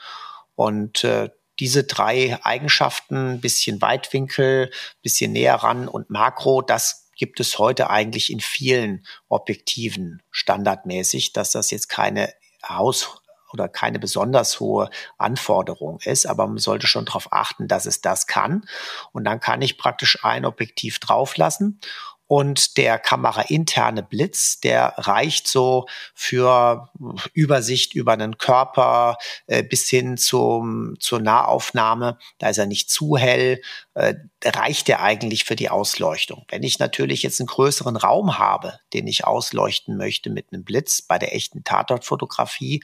Und 0.56 1.04
äh, 1.04 1.30
diese 1.60 1.84
drei 1.84 2.39
Eigenschaften, 2.43 3.41
bisschen 3.41 3.82
Weitwinkel, 3.82 4.72
bisschen 5.02 5.32
näher 5.32 5.56
ran 5.56 5.88
und 5.88 6.10
Makro, 6.10 6.62
das 6.62 7.10
gibt 7.15 7.39
es 7.39 7.58
heute 7.58 7.89
eigentlich 7.89 8.32
in 8.32 8.39
vielen 8.39 9.06
Objektiven 9.28 10.22
standardmäßig, 10.32 11.34
dass 11.34 11.52
das 11.52 11.72
jetzt 11.72 11.89
keine 11.89 12.32
Haus 12.67 13.22
oder 13.52 13.67
keine 13.67 13.98
besonders 13.98 14.60
hohe 14.60 14.89
Anforderung 15.17 16.00
ist, 16.04 16.26
aber 16.26 16.48
man 16.48 16.58
sollte 16.58 16.86
schon 16.86 17.06
darauf 17.06 17.32
achten, 17.32 17.67
dass 17.67 17.86
es 17.86 18.02
das 18.02 18.28
kann. 18.28 18.67
Und 19.13 19.24
dann 19.24 19.39
kann 19.39 19.62
ich 19.62 19.78
praktisch 19.78 20.24
ein 20.24 20.46
Objektiv 20.46 21.00
drauflassen 21.00 21.80
und 22.28 22.78
der 22.78 23.00
kamerainterne 23.00 24.04
Blitz, 24.04 24.60
der 24.60 24.94
reicht 24.98 25.48
so 25.48 25.88
für 26.13 26.90
Übersicht 27.34 27.96
über 27.96 28.13
einen 28.13 28.38
Körper 28.38 29.18
äh, 29.48 29.63
bis 29.63 29.90
hin 29.90 30.18
zum, 30.18 30.96
zur 31.00 31.20
Nahaufnahme. 31.20 32.18
Da 32.38 32.50
ist 32.50 32.58
er 32.58 32.66
nicht 32.66 32.90
zu 32.90 33.18
hell, 33.18 33.62
äh, 33.94 34.16
reicht 34.44 34.90
er 34.90 35.02
eigentlich 35.02 35.46
für 35.46 35.56
die 35.56 35.70
Ausleuchtung. 35.70 36.46
Wenn 36.50 36.63
ich 36.63 36.80
natürlich 36.80 37.24
jetzt 37.24 37.40
einen 37.40 37.48
größeren 37.48 37.96
Raum 37.96 38.38
habe, 38.38 38.80
den 38.94 39.08
ich 39.08 39.26
ausleuchten 39.26 39.96
möchte 39.96 40.30
mit 40.30 40.52
einem 40.52 40.66
Blitz 40.66 41.02
bei 41.02 41.18
der 41.18 41.34
echten 41.34 41.63
Tatortfotografie, 41.63 42.84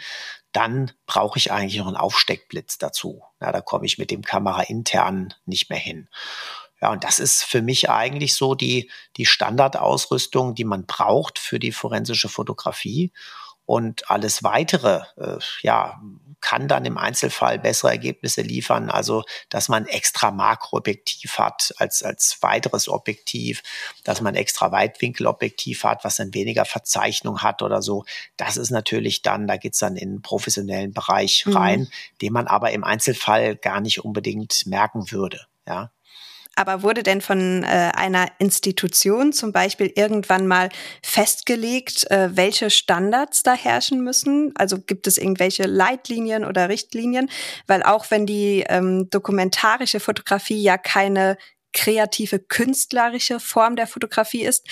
dann 0.54 0.92
brauche 1.08 1.38
ich 1.38 1.52
eigentlich 1.52 1.78
noch 1.78 1.88
einen 1.88 1.98
Aufsteckblitz 1.98 2.78
dazu. 2.78 3.24
Na, 3.40 3.52
da 3.52 3.60
komme 3.60 3.86
ich 3.86 3.98
mit 3.98 4.12
dem 4.12 4.22
Kameraintern 4.22 5.34
nicht 5.46 5.70
mehr 5.70 5.80
hin. 5.80 6.08
Ja, 6.84 6.92
und 6.92 7.06
das 7.06 7.20
ist 7.20 7.46
für 7.46 7.62
mich 7.62 7.90
eigentlich 7.90 8.36
so 8.36 8.56
die, 8.56 8.92
die 9.16 9.26
Standardausrüstung, 9.26 10.54
die 10.54 10.66
man 10.66 10.86
braucht 10.86 11.40
für 11.40 11.58
die 11.58 11.72
forensische 11.72 12.28
Fotografie. 12.28 13.14
Und 13.66 14.12
alles 14.12 14.44
weitere, 14.44 15.04
äh, 15.16 15.38
ja, 15.62 16.02
kann 16.42 16.68
dann 16.68 16.84
im 16.84 16.98
Einzelfall 16.98 17.58
bessere 17.58 17.92
Ergebnisse 17.92 18.42
liefern. 18.42 18.90
Also, 18.90 19.24
dass 19.48 19.70
man 19.70 19.86
extra 19.86 20.32
Makroobjektiv 20.32 21.38
hat 21.38 21.74
als, 21.78 22.04
als 22.04 22.40
weiteres 22.42 22.90
Objektiv, 22.90 23.64
dass 24.04 24.20
man 24.20 24.36
extra 24.36 24.74
Weitwinkelobjektiv 24.74 25.86
hat, 25.86 26.04
was 26.04 26.18
dann 26.18 26.34
weniger 26.34 26.66
Verzeichnung 26.66 27.44
hat 27.44 27.62
oder 27.62 27.82
so. 27.82 28.04
Das 28.36 28.58
ist 28.58 28.72
natürlich 28.72 29.22
dann, 29.22 29.48
da 29.48 29.56
geht's 29.56 29.80
dann 29.80 29.96
in 29.96 30.16
den 30.16 30.22
professionellen 30.22 30.92
Bereich 30.92 31.46
mhm. 31.46 31.56
rein, 31.56 31.80
mhm. 31.80 31.90
den 32.22 32.34
man 32.34 32.48
aber 32.48 32.72
im 32.72 32.84
Einzelfall 32.84 33.56
gar 33.56 33.80
nicht 33.80 34.04
unbedingt 34.04 34.66
merken 34.66 35.12
würde. 35.12 35.48
Ja. 35.66 35.94
Aber 36.56 36.84
wurde 36.84 37.02
denn 37.02 37.22
von 37.22 37.64
äh, 37.64 37.92
einer 37.96 38.28
Institution 38.38 39.34
zum 39.34 39.52
Beispiel 39.52 39.92
irgendwann 39.96 40.46
mal 40.46 40.70
festgelegt, 41.02 42.10
äh, 42.12 42.30
welche 42.36 42.70
Standards 42.70 43.42
da 43.44 43.54
herrschen 43.54 44.04
müssen? 44.04 44.52
Also 44.56 44.80
gibt 44.80 45.08
es 45.08 45.18
irgendwelche 45.18 45.64
Leitlinien 45.64 46.46
oder 46.46 46.70
Richtlinien? 46.70 47.30
Weil 47.66 47.82
auch 47.82 48.12
wenn 48.12 48.26
die 48.26 48.64
ähm, 48.68 49.10
dokumentarische 49.10 50.00
Fotografie 50.00 50.62
ja 50.62 50.78
keine 50.78 51.38
kreative, 51.74 52.38
künstlerische 52.40 53.40
Form 53.40 53.76
der 53.76 53.88
Fotografie 53.88 54.44
ist, 54.44 54.68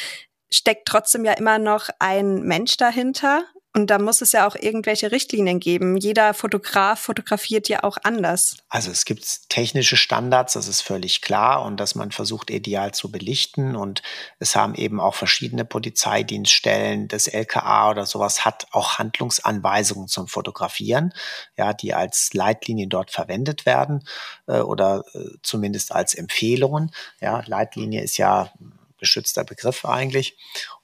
steckt 0.52 0.88
trotzdem 0.88 1.26
ja 1.26 1.34
immer 1.34 1.58
noch 1.58 1.90
ein 1.98 2.42
Mensch 2.44 2.78
dahinter. 2.78 3.44
Und 3.74 3.88
da 3.88 4.00
muss 4.00 4.20
es 4.20 4.34
ja 4.34 4.46
auch 4.48 4.56
irgendwelche 4.56 5.14
Richtlinien 5.14 5.62
geben. 5.62 5.96
Jeder 5.96 6.34
Fotograf 6.34 7.00
fotografiert 7.00 7.70
ja 7.70 7.84
auch 7.84 7.98
anders. 8.04 8.58
Also 8.68 8.92
es 8.92 9.06
gibt 9.06 9.50
technische 9.50 9.96
Standards, 9.96 10.54
das 10.54 10.68
ist 10.68 10.82
völlig 10.82 11.22
klar 11.22 11.64
und 11.64 11.78
dass 11.78 11.96
man 11.96 12.12
versucht, 12.12 12.50
ideal 12.50 12.94
zu 12.94 13.10
belichten. 13.12 13.78
Und 13.78 14.02
es 14.40 14.58
haben 14.58 14.76
eben 14.76 15.00
auch 15.00 15.16
verschiedene 15.16 15.64
Polizeidienststellen, 15.64 17.08
das 17.08 17.28
LKA 17.28 17.92
oder 17.92 18.06
sowas 18.06 18.44
hat 18.44 18.68
auch 18.72 18.98
Handlungsanweisungen 18.98 20.10
zum 20.10 20.28
Fotografieren, 20.28 21.14
ja, 21.56 21.74
die 21.74 21.94
als 21.94 22.34
Leitlinien 22.34 22.90
dort 22.90 23.12
verwendet 23.12 23.66
werden 23.66 24.06
äh, 24.48 24.60
oder 24.60 25.06
äh, 25.14 25.38
zumindest 25.44 25.94
als 25.94 26.14
Empfehlungen. 26.14 26.92
Ja, 27.22 27.42
Leitlinie 27.46 28.02
ist 28.02 28.18
ja 28.18 28.52
geschützter 28.98 29.46
Begriff 29.46 29.86
eigentlich. 29.86 30.38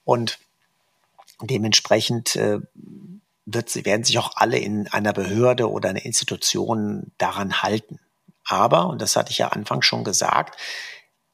Und 0.04 0.38
dementsprechend 1.42 2.36
äh, 2.36 2.58
wird, 3.46 3.84
werden 3.84 4.04
sich 4.04 4.18
auch 4.18 4.32
alle 4.36 4.58
in 4.58 4.88
einer 4.88 5.12
Behörde 5.12 5.70
oder 5.70 5.88
einer 5.90 6.04
Institution 6.04 7.12
daran 7.18 7.62
halten. 7.62 7.98
Aber, 8.44 8.86
und 8.86 9.02
das 9.02 9.16
hatte 9.16 9.30
ich 9.30 9.38
ja 9.38 9.48
anfangs 9.48 9.86
schon 9.86 10.04
gesagt, 10.04 10.58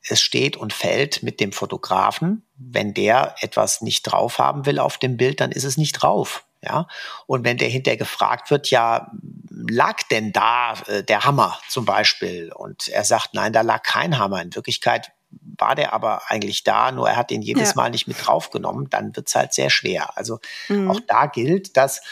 es 0.06 0.20
steht 0.20 0.56
und 0.56 0.72
fällt 0.72 1.22
mit 1.22 1.40
dem 1.40 1.52
Fotografen. 1.52 2.46
Wenn 2.56 2.92
der 2.92 3.36
etwas 3.40 3.80
nicht 3.80 4.02
drauf 4.02 4.38
haben 4.38 4.66
will 4.66 4.78
auf 4.78 4.98
dem 4.98 5.16
Bild, 5.16 5.40
dann 5.40 5.50
ist 5.50 5.64
es 5.64 5.76
nicht 5.76 5.92
drauf. 5.92 6.44
Ja, 6.62 6.88
und 7.26 7.44
wenn 7.44 7.58
der 7.58 7.68
hinterher 7.68 7.98
gefragt 7.98 8.50
wird, 8.50 8.70
ja, 8.70 9.10
lag 9.50 10.02
denn 10.10 10.32
da 10.32 10.74
äh, 10.86 11.02
der 11.02 11.24
Hammer 11.24 11.58
zum 11.68 11.84
Beispiel? 11.84 12.52
Und 12.54 12.88
er 12.88 13.04
sagt, 13.04 13.34
nein, 13.34 13.52
da 13.52 13.60
lag 13.60 13.82
kein 13.82 14.18
Hammer. 14.18 14.40
In 14.40 14.54
Wirklichkeit 14.54 15.12
war 15.40 15.74
der 15.74 15.92
aber 15.92 16.22
eigentlich 16.28 16.64
da, 16.64 16.92
nur 16.92 17.08
er 17.08 17.16
hat 17.16 17.30
ihn 17.30 17.42
jedes 17.42 17.70
ja. 17.70 17.74
Mal 17.76 17.90
nicht 17.90 18.08
mit 18.08 18.16
draufgenommen, 18.24 18.88
dann 18.90 19.14
wird's 19.16 19.34
halt 19.34 19.52
sehr 19.52 19.70
schwer. 19.70 20.16
Also 20.16 20.38
mhm. 20.68 20.90
auch 20.90 21.00
da 21.06 21.26
gilt, 21.26 21.76
dass 21.76 22.02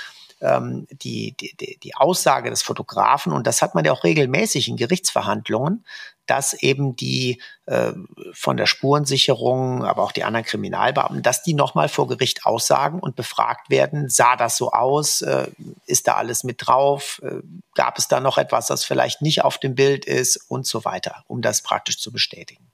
ähm, 0.40 0.86
die, 0.90 1.36
die, 1.36 1.78
die 1.82 1.94
Aussage 1.94 2.50
des 2.50 2.62
Fotografen, 2.62 3.32
und 3.32 3.46
das 3.46 3.62
hat 3.62 3.74
man 3.74 3.84
ja 3.84 3.92
auch 3.92 4.04
regelmäßig 4.04 4.68
in 4.68 4.76
Gerichtsverhandlungen, 4.76 5.84
dass 6.26 6.54
eben 6.54 6.94
die 6.94 7.40
äh, 7.66 7.92
von 8.32 8.56
der 8.56 8.66
Spurensicherung, 8.66 9.84
aber 9.84 10.02
auch 10.02 10.12
die 10.12 10.24
anderen 10.24 10.46
Kriminalbeamten, 10.46 11.22
dass 11.22 11.42
die 11.42 11.54
nochmal 11.54 11.88
vor 11.88 12.06
Gericht 12.06 12.46
aussagen 12.46 13.00
und 13.00 13.16
befragt 13.16 13.70
werden, 13.70 14.08
sah 14.08 14.36
das 14.36 14.56
so 14.56 14.70
aus, 14.70 15.22
äh, 15.22 15.48
ist 15.86 16.06
da 16.06 16.14
alles 16.14 16.44
mit 16.44 16.66
drauf, 16.66 17.20
äh, 17.24 17.42
gab 17.74 17.98
es 17.98 18.08
da 18.08 18.20
noch 18.20 18.38
etwas, 18.38 18.66
das 18.66 18.84
vielleicht 18.84 19.20
nicht 19.20 19.42
auf 19.44 19.58
dem 19.58 19.74
Bild 19.74 20.04
ist 20.04 20.36
und 20.48 20.66
so 20.66 20.84
weiter, 20.84 21.24
um 21.26 21.42
das 21.42 21.62
praktisch 21.62 21.98
zu 21.98 22.12
bestätigen. 22.12 22.72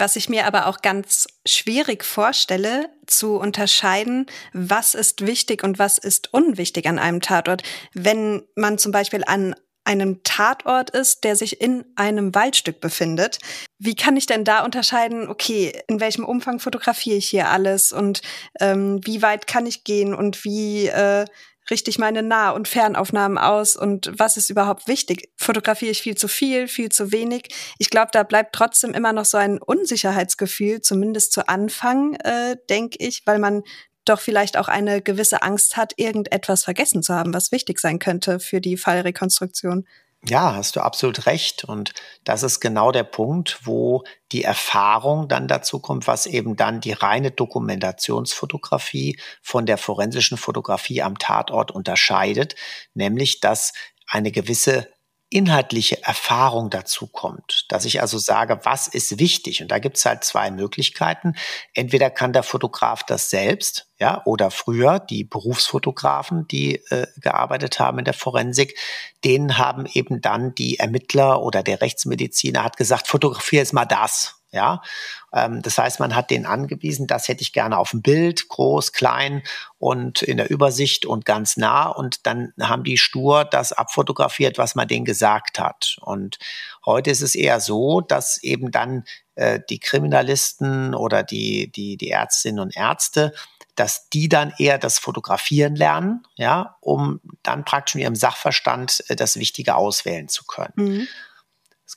Was 0.00 0.16
ich 0.16 0.30
mir 0.30 0.46
aber 0.46 0.66
auch 0.66 0.80
ganz 0.80 1.26
schwierig 1.44 2.04
vorstelle, 2.04 2.88
zu 3.06 3.36
unterscheiden, 3.36 4.24
was 4.54 4.94
ist 4.94 5.26
wichtig 5.26 5.62
und 5.62 5.78
was 5.78 5.98
ist 5.98 6.32
unwichtig 6.32 6.86
an 6.86 6.98
einem 6.98 7.20
Tatort. 7.20 7.62
Wenn 7.92 8.42
man 8.54 8.78
zum 8.78 8.92
Beispiel 8.92 9.24
an 9.26 9.54
einem 9.84 10.22
Tatort 10.22 10.88
ist, 10.88 11.24
der 11.24 11.36
sich 11.36 11.60
in 11.60 11.84
einem 11.96 12.34
Waldstück 12.34 12.80
befindet. 12.80 13.38
Wie 13.78 13.94
kann 13.94 14.16
ich 14.16 14.24
denn 14.24 14.44
da 14.44 14.64
unterscheiden, 14.64 15.28
okay, 15.28 15.72
in 15.86 16.00
welchem 16.00 16.24
Umfang 16.24 16.60
fotografiere 16.60 17.16
ich 17.16 17.28
hier 17.28 17.48
alles 17.48 17.92
und 17.92 18.22
ähm, 18.60 19.00
wie 19.04 19.20
weit 19.20 19.46
kann 19.46 19.66
ich 19.66 19.84
gehen 19.84 20.14
und 20.14 20.44
wie 20.44 20.86
äh, 20.86 21.26
richte 21.70 21.90
ich 21.90 21.98
meine 21.98 22.22
Nah- 22.22 22.50
und 22.50 22.68
Fernaufnahmen 22.68 23.38
aus 23.38 23.76
und 23.76 24.10
was 24.18 24.36
ist 24.36 24.50
überhaupt 24.50 24.88
wichtig? 24.88 25.30
Fotografiere 25.36 25.90
ich 25.92 26.02
viel 26.02 26.16
zu 26.16 26.28
viel, 26.28 26.68
viel 26.68 26.90
zu 26.90 27.12
wenig? 27.12 27.48
Ich 27.78 27.90
glaube, 27.90 28.10
da 28.12 28.22
bleibt 28.22 28.54
trotzdem 28.54 28.92
immer 28.92 29.12
noch 29.12 29.24
so 29.24 29.38
ein 29.38 29.58
Unsicherheitsgefühl, 29.58 30.80
zumindest 30.80 31.32
zu 31.32 31.48
Anfang, 31.48 32.14
äh, 32.16 32.56
denke 32.68 32.98
ich, 33.00 33.22
weil 33.26 33.38
man 33.38 33.62
doch 34.04 34.20
vielleicht 34.20 34.56
auch 34.56 34.68
eine 34.68 35.02
gewisse 35.02 35.42
Angst 35.42 35.76
hat, 35.76 35.92
irgendetwas 35.96 36.64
vergessen 36.64 37.02
zu 37.02 37.14
haben, 37.14 37.34
was 37.34 37.52
wichtig 37.52 37.78
sein 37.78 37.98
könnte 37.98 38.40
für 38.40 38.60
die 38.60 38.76
Fallrekonstruktion. 38.76 39.86
Ja, 40.28 40.54
hast 40.54 40.76
du 40.76 40.80
absolut 40.80 41.24
recht. 41.26 41.64
Und 41.64 41.94
das 42.24 42.42
ist 42.42 42.60
genau 42.60 42.92
der 42.92 43.04
Punkt, 43.04 43.60
wo 43.64 44.04
die 44.32 44.44
Erfahrung 44.44 45.28
dann 45.28 45.48
dazu 45.48 45.80
kommt, 45.80 46.06
was 46.06 46.26
eben 46.26 46.56
dann 46.56 46.80
die 46.80 46.92
reine 46.92 47.30
Dokumentationsfotografie 47.30 49.18
von 49.40 49.64
der 49.64 49.78
forensischen 49.78 50.36
Fotografie 50.36 51.00
am 51.02 51.18
Tatort 51.18 51.70
unterscheidet, 51.70 52.54
nämlich 52.92 53.40
dass 53.40 53.72
eine 54.06 54.30
gewisse 54.30 54.88
inhaltliche 55.30 56.02
Erfahrung 56.02 56.70
dazu 56.70 57.06
kommt, 57.06 57.66
dass 57.68 57.84
ich 57.84 58.00
also 58.00 58.18
sage, 58.18 58.60
was 58.64 58.88
ist 58.88 59.20
wichtig? 59.20 59.62
Und 59.62 59.70
da 59.70 59.78
gibt 59.78 59.96
es 59.96 60.04
halt 60.04 60.24
zwei 60.24 60.50
Möglichkeiten. 60.50 61.36
Entweder 61.72 62.10
kann 62.10 62.32
der 62.32 62.42
Fotograf 62.42 63.04
das 63.04 63.30
selbst, 63.30 63.86
ja, 64.00 64.22
oder 64.24 64.50
früher 64.50 64.98
die 64.98 65.22
Berufsfotografen, 65.22 66.48
die 66.48 66.76
äh, 66.90 67.06
gearbeitet 67.16 67.78
haben 67.78 68.00
in 68.00 68.04
der 68.04 68.14
Forensik, 68.14 68.76
denen 69.24 69.56
haben 69.56 69.86
eben 69.86 70.20
dann 70.20 70.54
die 70.56 70.80
Ermittler 70.80 71.40
oder 71.42 71.62
der 71.62 71.80
Rechtsmediziner 71.80 72.64
hat 72.64 72.76
gesagt, 72.76 73.06
fotografiere 73.06 73.62
jetzt 73.62 73.72
mal 73.72 73.84
das, 73.84 74.40
ja, 74.50 74.82
das 75.30 75.78
heißt, 75.78 76.00
man 76.00 76.16
hat 76.16 76.30
den 76.30 76.44
angewiesen, 76.44 77.06
das 77.06 77.28
hätte 77.28 77.42
ich 77.42 77.52
gerne 77.52 77.78
auf 77.78 77.90
dem 77.90 78.02
Bild, 78.02 78.48
groß, 78.48 78.92
klein 78.92 79.42
und 79.78 80.22
in 80.22 80.38
der 80.38 80.50
Übersicht 80.50 81.06
und 81.06 81.24
ganz 81.24 81.56
nah. 81.56 81.86
Und 81.86 82.26
dann 82.26 82.52
haben 82.60 82.82
die 82.82 82.98
stur 82.98 83.44
das 83.44 83.72
abfotografiert, 83.72 84.58
was 84.58 84.74
man 84.74 84.88
denen 84.88 85.04
gesagt 85.04 85.60
hat. 85.60 85.98
Und 86.00 86.38
heute 86.84 87.10
ist 87.10 87.22
es 87.22 87.36
eher 87.36 87.60
so, 87.60 88.00
dass 88.00 88.42
eben 88.42 88.72
dann 88.72 89.04
äh, 89.36 89.60
die 89.70 89.78
Kriminalisten 89.78 90.94
oder 90.94 91.22
die, 91.22 91.70
die, 91.70 91.96
die 91.96 92.10
Ärztinnen 92.10 92.60
und 92.60 92.76
Ärzte 92.76 93.32
dass 93.76 94.10
die 94.10 94.28
dann 94.28 94.52
eher 94.58 94.76
das 94.76 94.98
Fotografieren 94.98 95.74
lernen, 95.74 96.26
ja, 96.36 96.76
um 96.80 97.20
dann 97.42 97.64
praktisch 97.64 97.94
mit 97.94 98.02
ihrem 98.02 98.14
Sachverstand 98.14 99.02
äh, 99.08 99.16
das 99.16 99.36
Wichtige 99.36 99.74
auswählen 99.74 100.28
zu 100.28 100.44
können. 100.44 100.74
Mhm. 100.76 101.08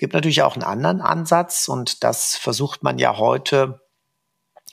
Gibt 0.04 0.16
natürlich 0.16 0.42
auch 0.42 0.56
einen 0.56 0.64
anderen 0.64 1.00
Ansatz 1.00 1.70
und 1.70 2.04
das 2.04 2.36
versucht 2.36 2.84
man 2.84 3.00
ja 3.00 3.16
heute 3.18 3.80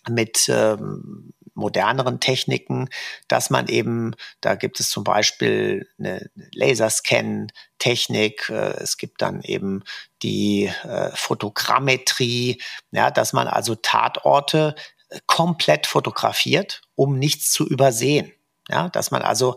mit 0.08 0.48
ähm, 0.48 1.34
moderneren 1.54 2.18
Techniken, 2.18 2.88
dass 3.28 3.48
man 3.48 3.68
eben, 3.68 4.16
da 4.40 4.56
gibt 4.56 4.80
es 4.80 4.90
zum 4.90 5.04
Beispiel 5.04 5.88
eine 6.00 6.28
Laserscan-Technik, 6.52 8.48
äh, 8.48 8.72
es 8.82 8.96
gibt 8.96 9.22
dann 9.22 9.40
eben 9.42 9.84
die 10.24 10.64
äh, 10.82 11.12
Fotogrammetrie, 11.14 12.60
ja, 12.90 13.12
dass 13.12 13.32
man 13.32 13.46
also 13.46 13.76
Tatorte 13.76 14.74
äh, 15.10 15.20
komplett 15.26 15.86
fotografiert, 15.86 16.82
um 16.96 17.20
nichts 17.20 17.52
zu 17.52 17.68
übersehen. 17.68 18.32
Ja, 18.70 18.88
dass 18.88 19.10
man 19.10 19.22
also 19.22 19.56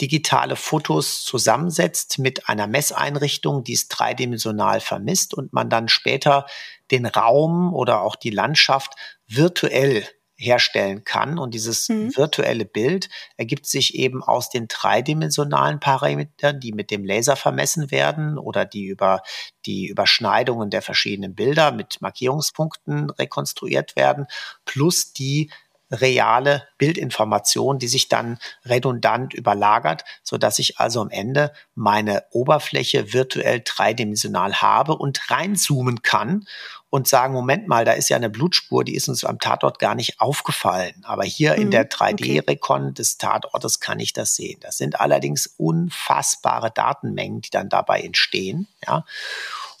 digitale 0.00 0.54
Fotos 0.54 1.24
zusammensetzt 1.24 2.18
mit 2.18 2.48
einer 2.48 2.68
Messeinrichtung, 2.68 3.64
die 3.64 3.72
es 3.72 3.88
dreidimensional 3.88 4.80
vermisst 4.80 5.34
und 5.34 5.52
man 5.52 5.68
dann 5.68 5.88
später 5.88 6.46
den 6.92 7.06
Raum 7.06 7.74
oder 7.74 8.02
auch 8.02 8.14
die 8.14 8.30
Landschaft 8.30 8.94
virtuell 9.26 10.06
herstellen 10.36 11.04
kann. 11.04 11.38
Und 11.38 11.54
dieses 11.54 11.88
mhm. 11.88 12.16
virtuelle 12.16 12.64
Bild 12.64 13.08
ergibt 13.36 13.66
sich 13.66 13.94
eben 13.94 14.22
aus 14.22 14.50
den 14.50 14.68
dreidimensionalen 14.68 15.80
Parametern, 15.80 16.60
die 16.60 16.72
mit 16.72 16.90
dem 16.90 17.04
Laser 17.04 17.36
vermessen 17.36 17.90
werden 17.90 18.38
oder 18.38 18.64
die 18.64 18.86
über 18.86 19.22
die 19.66 19.86
Überschneidungen 19.86 20.70
der 20.70 20.82
verschiedenen 20.82 21.34
Bilder 21.34 21.72
mit 21.72 22.00
Markierungspunkten 22.00 23.10
rekonstruiert 23.10 23.96
werden, 23.96 24.26
plus 24.64 25.12
die 25.12 25.50
reale 25.92 26.66
Bildinformation, 26.78 27.78
die 27.78 27.88
sich 27.88 28.08
dann 28.08 28.38
redundant 28.64 29.34
überlagert, 29.34 30.04
so 30.22 30.38
dass 30.38 30.58
ich 30.58 30.80
also 30.80 31.00
am 31.00 31.10
Ende 31.10 31.52
meine 31.74 32.24
Oberfläche 32.30 33.12
virtuell 33.12 33.62
dreidimensional 33.64 34.62
habe 34.62 34.96
und 34.96 35.30
reinzoomen 35.30 36.02
kann 36.02 36.46
und 36.92 37.08
sagen, 37.08 37.32
Moment 37.32 37.68
mal, 37.68 37.86
da 37.86 37.92
ist 37.92 38.10
ja 38.10 38.16
eine 38.16 38.28
Blutspur, 38.28 38.84
die 38.84 38.94
ist 38.94 39.08
uns 39.08 39.24
am 39.24 39.38
Tatort 39.38 39.78
gar 39.78 39.94
nicht 39.94 40.20
aufgefallen. 40.20 41.02
Aber 41.04 41.24
hier 41.24 41.54
mhm, 41.54 41.62
in 41.62 41.70
der 41.70 41.88
3D-Rekon 41.88 42.82
okay. 42.82 42.92
des 42.94 43.16
Tatortes 43.16 43.80
kann 43.80 43.98
ich 43.98 44.12
das 44.12 44.34
sehen. 44.34 44.58
Das 44.60 44.76
sind 44.76 45.00
allerdings 45.00 45.54
unfassbare 45.56 46.70
Datenmengen, 46.70 47.40
die 47.40 47.50
dann 47.50 47.70
dabei 47.70 48.00
entstehen. 48.00 48.68
Ja. 48.86 49.04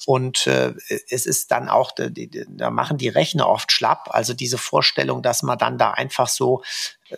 Und 0.06 0.46
äh, 0.46 0.74
es 1.08 1.26
ist 1.26 1.50
dann 1.50 1.68
auch, 1.68 1.92
die, 1.92 2.28
die, 2.28 2.44
da 2.48 2.70
machen 2.70 2.98
die 2.98 3.08
Rechner 3.08 3.48
oft 3.48 3.72
schlapp. 3.72 4.08
Also 4.10 4.34
diese 4.34 4.58
Vorstellung, 4.58 5.22
dass 5.22 5.42
man 5.42 5.58
dann 5.58 5.78
da 5.78 5.92
einfach 5.92 6.28
so 6.28 6.62
äh, 7.08 7.16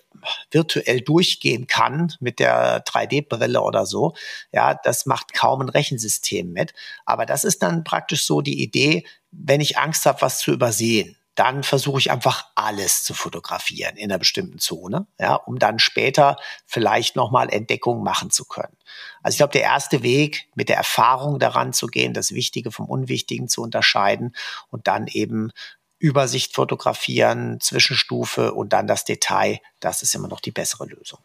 virtuell 0.50 1.00
durchgehen 1.00 1.66
kann 1.66 2.12
mit 2.20 2.38
der 2.38 2.84
3D-Brille 2.84 3.62
oder 3.62 3.86
so, 3.86 4.14
ja, 4.52 4.74
das 4.74 5.06
macht 5.06 5.32
kaum 5.32 5.62
ein 5.62 5.68
Rechensystem 5.68 6.52
mit. 6.52 6.74
Aber 7.04 7.26
das 7.26 7.44
ist 7.44 7.62
dann 7.62 7.84
praktisch 7.84 8.24
so 8.24 8.40
die 8.40 8.62
Idee, 8.62 9.06
wenn 9.30 9.60
ich 9.60 9.78
Angst 9.78 10.06
habe, 10.06 10.22
was 10.22 10.38
zu 10.38 10.52
übersehen 10.52 11.16
dann 11.34 11.62
versuche 11.62 11.98
ich 11.98 12.10
einfach 12.10 12.46
alles 12.54 13.02
zu 13.02 13.14
fotografieren 13.14 13.96
in 13.96 14.10
einer 14.10 14.18
bestimmten 14.18 14.58
Zone, 14.58 15.06
ja, 15.18 15.34
um 15.34 15.58
dann 15.58 15.78
später 15.78 16.36
vielleicht 16.66 17.16
nochmal 17.16 17.52
Entdeckungen 17.52 18.04
machen 18.04 18.30
zu 18.30 18.44
können. 18.44 18.76
Also 19.22 19.34
ich 19.34 19.38
glaube, 19.38 19.52
der 19.52 19.62
erste 19.62 20.02
Weg, 20.02 20.48
mit 20.54 20.68
der 20.68 20.76
Erfahrung 20.76 21.38
daran 21.38 21.72
zu 21.72 21.88
gehen, 21.88 22.14
das 22.14 22.32
Wichtige 22.32 22.70
vom 22.70 22.86
Unwichtigen 22.86 23.48
zu 23.48 23.62
unterscheiden 23.62 24.34
und 24.70 24.86
dann 24.86 25.06
eben 25.08 25.50
Übersicht 25.98 26.54
fotografieren, 26.54 27.60
Zwischenstufe 27.60 28.52
und 28.52 28.72
dann 28.72 28.86
das 28.86 29.04
Detail, 29.04 29.60
das 29.80 30.02
ist 30.02 30.14
immer 30.14 30.28
noch 30.28 30.40
die 30.40 30.52
bessere 30.52 30.86
Lösung. 30.86 31.20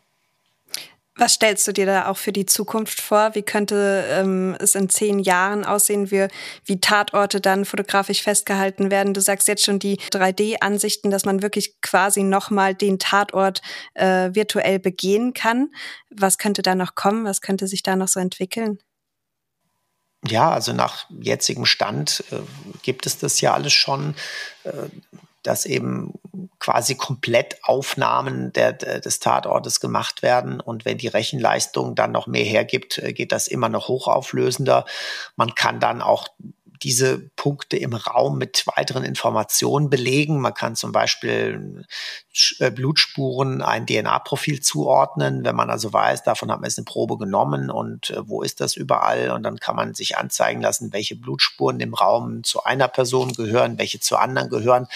Was 1.20 1.34
stellst 1.34 1.68
du 1.68 1.74
dir 1.74 1.86
da 1.86 2.08
auch 2.08 2.16
für 2.16 2.32
die 2.32 2.46
Zukunft 2.46 3.02
vor? 3.02 3.36
Wie 3.36 3.42
könnte 3.42 4.06
ähm, 4.10 4.56
es 4.60 4.74
in 4.74 4.88
zehn 4.88 5.20
Jahren 5.20 5.66
aussehen, 5.66 6.12
wie, 6.12 6.28
wie 6.64 6.80
Tatorte 6.80 7.42
dann 7.42 7.66
fotografisch 7.66 8.22
festgehalten 8.22 8.90
werden? 8.90 9.14
Du 9.14 9.20
sagst 9.20 9.50
jetzt 9.50 9.66
schon 9.66 9.80
die 9.80 9.98
3D-Ansichten, 10.14 11.12
dass 11.12 11.26
man 11.26 11.42
wirklich 11.42 11.82
quasi 11.82 12.24
nochmal 12.24 12.74
den 12.74 13.00
Tatort 13.00 13.62
äh, 13.96 14.34
virtuell 14.34 14.80
begehen 14.80 15.34
kann. 15.34 15.72
Was 16.10 16.38
könnte 16.38 16.62
da 16.62 16.74
noch 16.74 16.96
kommen? 16.96 17.26
Was 17.26 17.42
könnte 17.42 17.68
sich 17.68 17.84
da 17.84 17.98
noch 17.98 18.08
so 18.08 18.22
entwickeln? 18.22 18.80
Ja, 20.26 20.52
also 20.52 20.72
nach 20.72 21.06
jetzigem 21.10 21.66
Stand 21.66 22.24
äh, 22.32 22.38
gibt 22.82 23.06
es 23.06 23.18
das 23.18 23.42
ja 23.42 23.54
alles 23.54 23.74
schon. 23.74 24.16
Äh, 24.64 24.88
dass 25.44 25.66
eben 25.66 26.14
quasi 26.60 26.96
komplett 26.96 27.64
Aufnahmen 27.64 28.52
der, 28.54 28.74
der, 28.74 29.00
des 29.00 29.20
Tatortes 29.20 29.80
gemacht 29.80 30.22
werden. 30.22 30.60
Und 30.60 30.86
wenn 30.86 30.98
die 30.98 31.08
Rechenleistung 31.08 31.96
dann 31.96 32.12
noch 32.12 32.28
mehr 32.28 32.44
hergibt, 32.44 32.98
äh, 32.98 33.14
geht 33.14 33.32
das 33.32 33.48
immer 33.48 33.70
noch 33.70 33.88
hochauflösender. 33.88 34.86
Man 35.36 35.56
kann 35.56 35.80
dann 35.80 36.02
auch 36.02 36.28
diese 36.84 37.20
Punkte 37.36 37.78
im 37.78 37.94
Raum 37.94 38.38
mit 38.38 38.66
weiteren 38.76 39.04
Informationen 39.04 39.90
belegen. 39.90 40.40
Man 40.40 40.54
kann 40.54 40.76
zum 40.76 40.92
Beispiel 40.92 41.86
äh, 42.60 42.72
Blutspuren 42.72 43.62
ein 43.62 43.86
DNA-Profil 43.86 44.62
zuordnen, 44.62 45.44
wenn 45.44 45.56
man 45.56 45.70
also 45.70 45.92
weiß, 45.92 46.24
davon 46.24 46.52
hat 46.52 46.62
man 46.62 46.70
jetzt 46.70 46.78
eine 46.78 46.86
Probe 46.86 47.18
genommen 47.18 47.70
und 47.70 48.12
äh, 48.12 48.28
wo 48.28 48.42
ist 48.42 48.62
das 48.62 48.76
überall 48.76 49.32
und 49.32 49.44
dann 49.44 49.58
kann 49.58 49.76
man 49.76 49.94
sich 49.94 50.18
anzeigen 50.18 50.62
lassen, 50.62 50.94
welche 50.94 51.16
Blutspuren 51.16 51.80
im 51.80 51.94
Raum 51.94 52.44
zu 52.44 52.64
einer 52.64 52.88
Person 52.88 53.34
gehören, 53.34 53.78
welche 53.78 54.00
zu 54.00 54.18
anderen 54.18 54.50
gehören. 54.50 54.88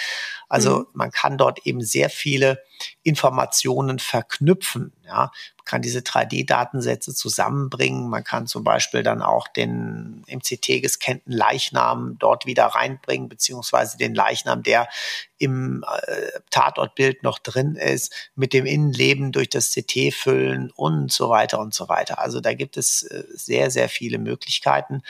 Also 0.47 0.79
mhm. 0.79 0.85
man 0.93 1.11
kann 1.11 1.37
dort 1.37 1.65
eben 1.65 1.81
sehr 1.81 2.09
viele 2.09 2.63
Informationen 3.01 3.99
verknüpfen. 3.99 4.93
Ja, 5.05 5.31
kann 5.65 5.81
diese 5.81 5.99
3D-Datensätze 5.99 7.13
zusammenbringen. 7.13 8.09
Man 8.09 8.23
kann 8.23 8.47
zum 8.47 8.63
Beispiel 8.63 9.03
dann 9.03 9.21
auch 9.21 9.47
den 9.47 10.23
im 10.27 10.41
CT 10.41 10.81
gescannten 10.81 11.31
Leichnam 11.31 12.17
dort 12.19 12.45
wieder 12.45 12.65
reinbringen, 12.65 13.29
beziehungsweise 13.29 13.97
den 13.97 14.13
Leichnam, 14.13 14.63
der 14.63 14.89
im 15.37 15.83
äh, 16.07 16.39
Tatortbild 16.49 17.23
noch 17.23 17.39
drin 17.39 17.75
ist, 17.75 18.13
mit 18.35 18.53
dem 18.53 18.65
Innenleben 18.65 19.31
durch 19.31 19.49
das 19.49 19.71
CT 19.71 20.13
füllen 20.13 20.71
und 20.75 21.11
so 21.11 21.29
weiter 21.29 21.59
und 21.59 21.73
so 21.73 21.89
weiter. 21.89 22.19
Also 22.19 22.39
da 22.39 22.53
gibt 22.53 22.77
es 22.77 23.03
äh, 23.03 23.23
sehr, 23.33 23.71
sehr 23.71 23.89
viele 23.89 24.17
Möglichkeiten. 24.17 25.03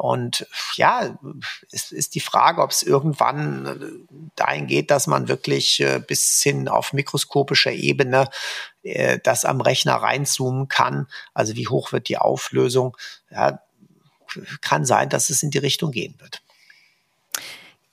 Und 0.00 0.46
ja, 0.76 1.18
es 1.70 1.92
ist 1.92 2.14
die 2.14 2.20
Frage, 2.20 2.62
ob 2.62 2.70
es 2.70 2.82
irgendwann 2.82 3.66
äh, 3.66 4.16
dahin 4.34 4.66
geht, 4.66 4.90
dass 4.90 5.06
man 5.06 5.28
wirklich 5.28 5.78
äh, 5.80 6.00
bis 6.00 6.40
hin 6.42 6.68
auf 6.68 6.94
mikroskopischer 6.94 7.72
Ebene 7.72 8.30
äh, 8.82 9.18
das 9.22 9.44
am 9.44 9.60
Rechner 9.60 9.94
reinzoomen 9.94 10.68
kann. 10.68 11.06
Also 11.34 11.56
wie 11.56 11.68
hoch 11.68 11.92
wird 11.92 12.08
die 12.08 12.18
Auflösung? 12.18 12.96
Ja, 13.30 13.62
kann 14.60 14.84
sein, 14.84 15.08
dass 15.08 15.30
es 15.30 15.42
in 15.42 15.50
die 15.50 15.58
Richtung 15.58 15.90
gehen 15.90 16.14
wird. 16.18 16.42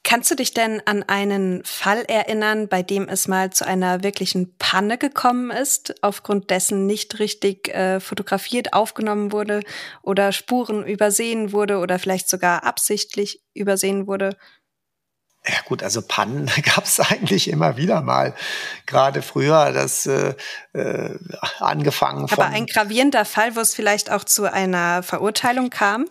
Kannst 0.09 0.31
du 0.31 0.35
dich 0.35 0.53
denn 0.53 0.81
an 0.85 1.03
einen 1.03 1.65
Fall 1.65 2.03
erinnern, 2.03 2.69
bei 2.69 2.81
dem 2.81 3.09
es 3.09 3.27
mal 3.27 3.51
zu 3.51 3.67
einer 3.67 4.03
wirklichen 4.03 4.55
Panne 4.57 4.97
gekommen 4.97 5.51
ist, 5.51 6.01
aufgrund 6.01 6.49
dessen 6.49 6.85
nicht 6.85 7.19
richtig 7.19 7.67
äh, 7.75 7.99
fotografiert 7.99 8.71
aufgenommen 8.71 9.33
wurde 9.33 9.63
oder 10.03 10.31
Spuren 10.31 10.85
übersehen 10.85 11.51
wurde 11.51 11.79
oder 11.79 11.99
vielleicht 11.99 12.29
sogar 12.29 12.63
absichtlich 12.63 13.41
übersehen 13.53 14.07
wurde? 14.07 14.37
Ja 15.47 15.61
gut, 15.65 15.83
also 15.83 16.01
Pannen 16.01 16.49
gab 16.75 16.85
es 16.85 16.99
eigentlich 16.99 17.49
immer 17.49 17.77
wieder 17.77 18.01
mal. 18.01 18.35
Gerade 18.85 19.21
früher, 19.21 19.71
das 19.71 20.05
äh, 20.05 20.33
äh, 20.73 21.17
angefangen 21.59 22.27
von. 22.27 22.43
Aber 22.43 22.53
ein 22.53 22.65
gravierender 22.65 23.25
Fall, 23.25 23.55
wo 23.55 23.59
es 23.61 23.73
vielleicht 23.73 24.11
auch 24.11 24.23
zu 24.23 24.51
einer 24.51 25.03
Verurteilung 25.03 25.69
kam? 25.69 26.07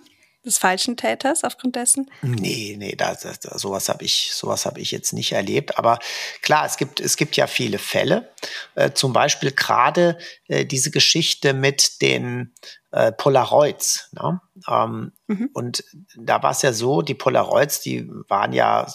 Des 0.46 0.58
falschen 0.58 0.96
Täters 0.96 1.44
aufgrund 1.44 1.76
dessen? 1.76 2.10
Nee, 2.22 2.76
nee, 2.78 2.94
das, 2.96 3.20
das, 3.20 3.40
sowas 3.60 3.88
habe 3.88 4.04
ich, 4.04 4.30
sowas 4.32 4.64
habe 4.64 4.80
ich 4.80 4.90
jetzt 4.90 5.12
nicht 5.12 5.32
erlebt. 5.32 5.78
Aber 5.78 5.98
klar, 6.42 6.64
es 6.64 6.76
gibt, 6.76 7.00
es 7.00 7.16
gibt 7.16 7.36
ja 7.36 7.46
viele 7.46 7.78
Fälle. 7.78 8.32
Äh, 8.74 8.92
zum 8.92 9.12
Beispiel 9.12 9.50
gerade 9.50 10.18
äh, 10.48 10.64
diese 10.64 10.90
Geschichte 10.90 11.52
mit 11.52 12.00
den 12.00 12.54
äh, 12.92 13.12
Polaroids. 13.12 14.08
Ne? 14.12 14.40
Ähm, 14.68 15.12
mhm. 15.26 15.50
Und 15.52 15.84
da 16.16 16.42
war 16.42 16.52
es 16.52 16.62
ja 16.62 16.72
so, 16.72 17.02
die 17.02 17.14
Polaroids, 17.14 17.80
die 17.80 18.08
waren 18.28 18.52
ja 18.52 18.86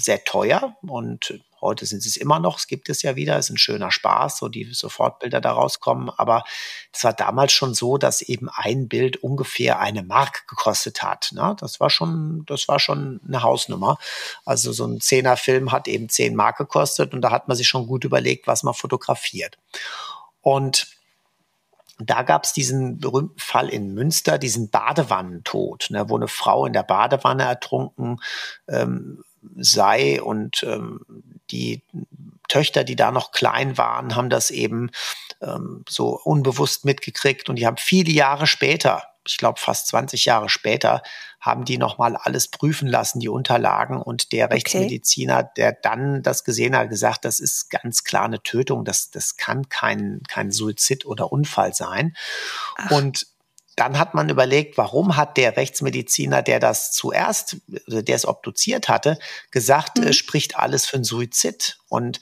sehr 0.00 0.22
teuer 0.24 0.76
und 0.82 1.40
Heute 1.60 1.86
sind 1.86 2.04
es 2.06 2.16
immer 2.16 2.38
noch, 2.38 2.58
es 2.58 2.66
gibt 2.66 2.88
es 2.88 3.02
ja 3.02 3.16
wieder, 3.16 3.36
es 3.36 3.46
ist 3.46 3.54
ein 3.54 3.58
schöner 3.58 3.90
Spaß, 3.90 4.38
so 4.38 4.48
die 4.48 4.72
Sofortbilder 4.72 5.40
da 5.40 5.52
rauskommen. 5.52 6.10
Aber 6.16 6.44
es 6.92 7.04
war 7.04 7.12
damals 7.12 7.52
schon 7.52 7.74
so, 7.74 7.98
dass 7.98 8.22
eben 8.22 8.48
ein 8.48 8.88
Bild 8.88 9.16
ungefähr 9.18 9.80
eine 9.80 10.02
Mark 10.02 10.46
gekostet 10.48 11.02
hat. 11.02 11.30
Ne? 11.32 11.56
Das 11.58 11.80
war 11.80 11.90
schon, 11.90 12.44
das 12.46 12.68
war 12.68 12.78
schon 12.78 13.20
eine 13.26 13.42
Hausnummer. 13.42 13.98
Also 14.44 14.72
so 14.72 14.86
ein 14.86 15.00
Zehner-Film 15.00 15.72
hat 15.72 15.88
eben 15.88 16.08
zehn 16.08 16.34
Mark 16.36 16.58
gekostet 16.58 17.12
und 17.12 17.22
da 17.22 17.30
hat 17.30 17.48
man 17.48 17.56
sich 17.56 17.68
schon 17.68 17.86
gut 17.86 18.04
überlegt, 18.04 18.46
was 18.46 18.62
man 18.62 18.74
fotografiert. 18.74 19.58
Und 20.40 20.86
da 21.98 22.22
gab 22.22 22.44
es 22.44 22.52
diesen 22.52 22.98
berühmten 23.00 23.38
Fall 23.38 23.68
in 23.68 23.92
Münster, 23.92 24.38
diesen 24.38 24.70
Badewannentod, 24.70 25.88
ne, 25.90 26.08
wo 26.08 26.16
eine 26.16 26.28
Frau 26.28 26.64
in 26.64 26.72
der 26.72 26.84
Badewanne 26.84 27.42
ertrunken 27.42 28.20
ähm, 28.68 29.24
sei 29.56 30.22
und 30.22 30.62
ähm, 30.62 31.00
die 31.50 31.82
Töchter, 32.48 32.84
die 32.84 32.96
da 32.96 33.10
noch 33.10 33.32
klein 33.32 33.76
waren, 33.78 34.16
haben 34.16 34.30
das 34.30 34.50
eben 34.50 34.90
ähm, 35.40 35.84
so 35.88 36.18
unbewusst 36.22 36.84
mitgekriegt 36.84 37.48
und 37.48 37.56
die 37.56 37.66
haben 37.66 37.76
viele 37.76 38.10
Jahre 38.10 38.46
später, 38.46 39.04
ich 39.26 39.36
glaube 39.36 39.60
fast 39.60 39.88
20 39.88 40.24
Jahre 40.24 40.48
später, 40.48 41.02
haben 41.40 41.64
die 41.64 41.78
nochmal 41.78 42.16
alles 42.16 42.48
prüfen 42.48 42.88
lassen, 42.88 43.20
die 43.20 43.28
Unterlagen 43.28 44.00
und 44.00 44.32
der 44.32 44.50
Rechtsmediziner, 44.50 45.38
okay. 45.38 45.50
der 45.56 45.72
dann 45.72 46.22
das 46.22 46.44
gesehen 46.44 46.76
hat, 46.76 46.88
gesagt, 46.88 47.24
das 47.24 47.38
ist 47.38 47.70
ganz 47.70 48.02
klar 48.02 48.24
eine 48.24 48.42
Tötung, 48.42 48.84
das, 48.84 49.10
das 49.10 49.36
kann 49.36 49.68
kein, 49.68 50.22
kein 50.28 50.50
Suizid 50.50 51.06
oder 51.06 51.30
Unfall 51.30 51.74
sein. 51.74 52.16
Ach. 52.76 52.90
Und 52.90 53.26
dann 53.78 53.96
hat 53.96 54.12
man 54.12 54.28
überlegt, 54.28 54.76
warum 54.76 55.16
hat 55.16 55.36
der 55.36 55.56
Rechtsmediziner, 55.56 56.42
der 56.42 56.58
das 56.58 56.90
zuerst, 56.90 57.58
also 57.86 58.02
der 58.02 58.16
es 58.16 58.26
obduziert 58.26 58.88
hatte, 58.88 59.20
gesagt, 59.52 59.98
mhm. 59.98 60.12
spricht 60.12 60.56
alles 60.56 60.84
für 60.84 60.96
einen 60.96 61.04
Suizid. 61.04 61.78
Und 61.88 62.20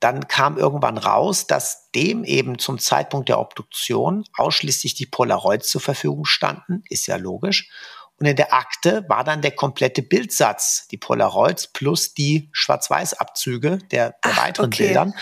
dann 0.00 0.28
kam 0.28 0.58
irgendwann 0.58 0.98
raus, 0.98 1.46
dass 1.46 1.90
dem 1.92 2.24
eben 2.24 2.58
zum 2.58 2.78
Zeitpunkt 2.78 3.30
der 3.30 3.38
Obduktion 3.38 4.26
ausschließlich 4.36 4.92
die 4.92 5.06
Polaroids 5.06 5.70
zur 5.70 5.80
Verfügung 5.80 6.26
standen, 6.26 6.84
ist 6.90 7.06
ja 7.06 7.16
logisch. 7.16 7.70
Und 8.18 8.26
in 8.26 8.36
der 8.36 8.54
Akte 8.54 9.04
war 9.08 9.24
dann 9.24 9.42
der 9.42 9.50
komplette 9.50 10.02
Bildsatz, 10.02 10.88
die 10.88 10.96
Polaroids 10.96 11.66
plus 11.68 12.14
die 12.14 12.48
Schwarz-Weiß-Abzüge 12.52 13.78
der, 13.90 14.10
der 14.10 14.18
Ach, 14.22 14.36
weiteren 14.38 14.66
okay. 14.68 14.86
Bildern. 14.86 15.14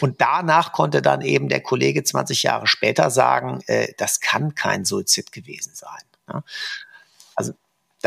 Und 0.00 0.20
danach 0.20 0.72
konnte 0.72 1.02
dann 1.02 1.20
eben 1.20 1.48
der 1.48 1.60
Kollege 1.60 2.04
20 2.04 2.44
Jahre 2.44 2.68
später 2.68 3.10
sagen, 3.10 3.60
äh, 3.66 3.92
das 3.98 4.20
kann 4.20 4.54
kein 4.54 4.84
Suizid 4.84 5.32
gewesen 5.32 5.74
sein. 5.74 6.02
Ja? 6.28 6.44
Also 7.34 7.54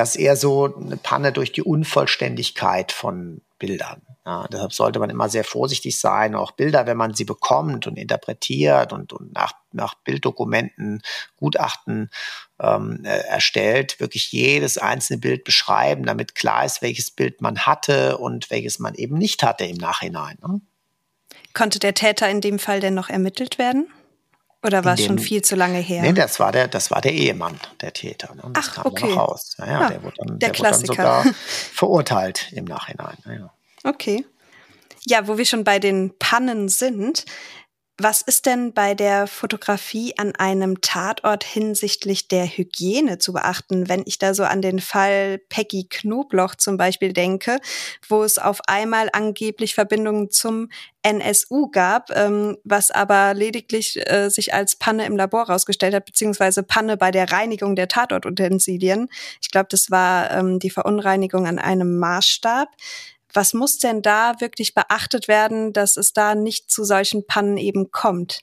das 0.02 0.16
ist 0.16 0.22
eher 0.22 0.36
so 0.36 0.76
eine 0.76 0.98
Panne 0.98 1.32
durch 1.32 1.52
die 1.52 1.62
Unvollständigkeit 1.62 2.92
von 2.92 3.42
Bildern. 3.60 4.02
Ja, 4.26 4.48
deshalb 4.52 4.74
sollte 4.74 4.98
man 4.98 5.12
immer 5.12 5.30
sehr 5.30 5.44
vorsichtig 5.44 6.00
sein, 6.00 6.34
auch 6.34 6.54
Bilder, 6.54 6.88
wenn 6.88 6.98
man 6.98 7.14
sie 7.14 7.24
bekommt 7.24 7.86
und 7.86 8.00
interpretiert 8.00 8.94
und, 8.94 9.14
und 9.14 9.32
nach, 9.36 9.54
nach 9.72 9.94
Bilddokumenten 9.94 11.04
Gutachten 11.38 12.10
ähm, 12.60 13.02
äh, 13.04 13.20
erstellt, 13.28 14.00
wirklich 14.00 14.32
jedes 14.32 14.80
einzelne 14.80 15.20
Bild 15.20 15.44
beschreiben, 15.44 16.04
damit 16.04 16.34
klar 16.34 16.66
ist, 16.66 16.82
welches 16.82 17.12
Bild 17.12 17.40
man 17.42 17.68
hatte 17.68 18.18
und 18.18 18.50
welches 18.50 18.80
man 18.80 18.96
eben 18.96 19.20
nicht 19.20 19.44
hatte 19.44 19.66
im 19.66 19.78
Nachhinein. 19.78 20.40
Ne? 20.42 20.62
Konnte 21.54 21.78
der 21.78 21.94
Täter 21.94 22.28
in 22.28 22.42
dem 22.42 22.58
Fall 22.58 22.80
denn 22.80 22.96
noch 22.96 23.10
ermittelt 23.10 23.60
werden? 23.60 23.88
Oder 24.64 24.86
war 24.86 24.94
es 24.94 25.06
schon 25.06 25.18
viel 25.18 25.42
zu 25.42 25.56
lange 25.56 25.80
her? 25.80 26.04
Nee, 26.04 26.14
das 26.14 26.40
war 26.40 26.52
der, 26.52 26.68
das 26.68 26.92
war 26.92 27.02
der 27.02 27.14
Ehemann, 27.14 27.60
der 27.82 27.94
Täter. 27.94 28.36
Ne? 28.36 28.44
Das 28.54 28.70
Ach, 28.70 28.76
kam 28.76 28.86
okay. 28.86 29.12
raus. 29.14 29.56
Ja, 29.58 29.66
ja, 29.66 29.80
ah, 29.80 29.90
der 29.90 30.04
wurde 30.04 30.16
dann, 30.18 30.40
der, 30.40 30.50
der 30.50 30.60
wurde 30.60 30.70
dann 30.70 30.86
sogar 30.86 31.26
verurteilt 31.74 32.52
im 32.52 32.66
Nachhinein. 32.66 33.18
Ja, 33.26 33.54
Okay. 33.84 34.26
Ja, 35.08 35.28
wo 35.28 35.40
wir 35.40 35.46
schon 35.46 35.64
bei 35.64 35.80
den 35.80 36.16
Pannen 36.20 36.70
sind, 36.70 37.26
was 38.04 38.22
ist 38.22 38.46
denn 38.46 38.74
bei 38.74 38.96
der 38.96 39.28
Fotografie 39.28 40.18
an 40.18 40.36
einem 40.36 40.82
Tatort 40.82 41.44
hinsichtlich 41.44 42.28
der 42.28 42.46
Hygiene 42.46 43.18
zu 43.18 43.34
beachten, 43.34 43.90
wenn 43.90 44.04
ich 44.06 44.18
da 44.18 44.34
so 44.34 44.44
an 44.44 44.62
den 44.62 44.80
Fall 44.80 45.40
Peggy 45.50 45.88
Knobloch 45.90 46.56
zum 46.56 46.78
Beispiel 46.78 47.14
denke, 47.14 47.60
wo 48.08 48.24
es 48.24 48.38
auf 48.38 48.62
einmal 48.68 49.10
angeblich 49.14 49.76
Verbindungen 49.76 50.30
zum 50.32 50.70
NSU 51.04 51.70
gab, 51.70 52.10
ähm, 52.16 52.58
was 52.64 52.92
aber 52.92 53.34
lediglich 53.34 54.00
äh, 54.10 54.30
sich 54.30 54.54
als 54.54 54.76
Panne 54.76 55.06
im 55.06 55.18
Labor 55.18 55.44
rausgestellt 55.50 55.94
hat, 55.94 56.06
beziehungsweise 56.06 56.64
Panne 56.64 56.98
bei 56.98 57.12
der 57.12 57.32
Reinigung 57.32 57.76
der 57.76 57.88
Tatortutensilien. 57.88 59.10
Ich 59.42 59.52
glaube, 59.52 59.68
das 59.70 59.92
war 59.92 60.32
ähm, 60.32 60.60
die 60.60 60.70
Verunreinigung 60.70 61.48
an 61.48 61.60
einem 61.60 61.98
Maßstab. 61.98 62.70
Was 63.34 63.54
muss 63.54 63.78
denn 63.78 64.02
da 64.02 64.40
wirklich 64.40 64.74
beachtet 64.74 65.28
werden, 65.28 65.74
dass 65.74 65.98
es 65.98 66.14
da 66.14 66.36
nicht 66.36 66.70
zu 66.70 66.84
solchen 66.84 67.26
Pannen 67.26 67.58
eben 67.58 67.92
kommt? 67.92 68.42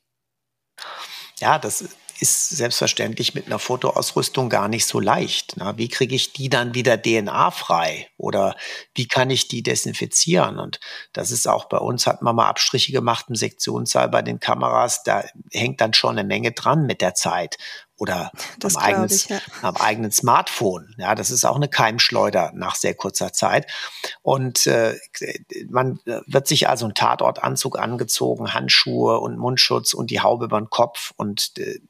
Ja, 1.39 1.59
das 1.59 1.85
ist 2.21 2.51
selbstverständlich 2.51 3.35
mit 3.35 3.47
einer 3.47 3.59
Fotoausrüstung 3.59 4.49
gar 4.49 4.69
nicht 4.69 4.87
so 4.87 5.01
leicht. 5.01 5.55
Na, 5.57 5.77
wie 5.79 5.89
kriege 5.89 6.15
ich 6.15 6.33
die 6.33 6.49
dann 6.49 6.75
wieder 6.75 7.01
DNA 7.01 7.51
frei? 7.51 8.09
Oder 8.17 8.57
wie 8.95 9.07
kann 9.07 9.31
ich 9.31 9.49
die 9.49 9.63
desinfizieren? 9.63 10.59
Und 10.59 10.81
das 11.13 11.31
ist 11.31 11.47
auch 11.47 11.67
bei 11.67 11.79
uns, 11.79 12.07
hat 12.07 12.23
man 12.23 12.35
mal 12.35 12.49
Abstriche 12.49 12.93
gemacht 12.93 13.27
im 13.29 13.35
Sektionssaal 13.35 14.09
bei 14.09 14.23
den 14.23 14.41
Kameras. 14.41 15.03
Da 15.03 15.25
hängt 15.53 15.81
dann 15.81 15.95
schon 15.95 16.19
eine 16.19 16.27
Menge 16.27 16.53
dran 16.53 16.87
mit 16.87 17.01
der 17.01 17.15
Zeit 17.15 17.57
oder 17.99 18.31
am 18.63 18.77
eigenen, 18.77 19.11
ich, 19.11 19.29
ja. 19.29 19.41
am 19.63 19.77
eigenen 19.77 20.13
Smartphone. 20.13 20.95
Ja, 20.99 21.15
das 21.15 21.31
ist 21.31 21.45
auch 21.45 21.57
eine 21.57 21.69
Keimschleuder 21.69 22.53
nach 22.55 22.77
sehr 22.77 22.95
kurzer 22.95 23.33
Zeit. 23.33 23.71
Und 24.23 24.67
äh, 24.69 24.97
man 25.69 25.99
wird 26.05 26.47
sich 26.47 26.69
also 26.69 26.85
einen 26.87 26.95
Tatortanzug 26.95 27.79
angezogen, 27.79 28.55
Handschuhe 28.55 29.19
und 29.19 29.37
Mundschutz 29.37 29.95
und 29.95 30.11
die 30.11 30.21
Haube 30.21 30.47
über 30.47 30.61
den 30.61 30.71
Kopf 30.71 31.13
und 31.17 31.59
äh, 31.59 31.81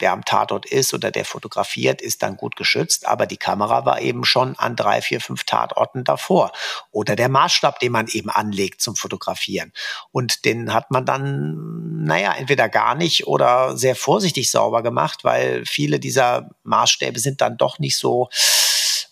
der 0.00 0.12
am 0.12 0.24
Tatort 0.24 0.66
ist 0.66 0.94
oder 0.94 1.10
der 1.10 1.24
fotografiert, 1.24 2.02
ist 2.02 2.22
dann 2.22 2.36
gut 2.36 2.56
geschützt. 2.56 3.06
Aber 3.06 3.26
die 3.26 3.36
Kamera 3.36 3.84
war 3.84 4.00
eben 4.00 4.24
schon 4.24 4.58
an 4.58 4.76
drei, 4.76 5.02
vier, 5.02 5.20
fünf 5.20 5.44
Tatorten 5.44 6.04
davor. 6.04 6.52
Oder 6.90 7.16
der 7.16 7.28
Maßstab, 7.28 7.78
den 7.78 7.92
man 7.92 8.08
eben 8.08 8.30
anlegt 8.30 8.80
zum 8.80 8.96
Fotografieren. 8.96 9.72
Und 10.12 10.44
den 10.44 10.72
hat 10.74 10.90
man 10.90 11.04
dann, 11.06 12.04
naja, 12.04 12.34
entweder 12.34 12.68
gar 12.68 12.94
nicht 12.94 13.26
oder 13.26 13.76
sehr 13.76 13.96
vorsichtig 13.96 14.50
sauber 14.50 14.82
gemacht, 14.82 15.24
weil 15.24 15.64
viele 15.66 16.00
dieser 16.00 16.50
Maßstäbe 16.64 17.18
sind 17.18 17.40
dann 17.40 17.56
doch 17.56 17.78
nicht 17.78 17.96
so 17.96 18.28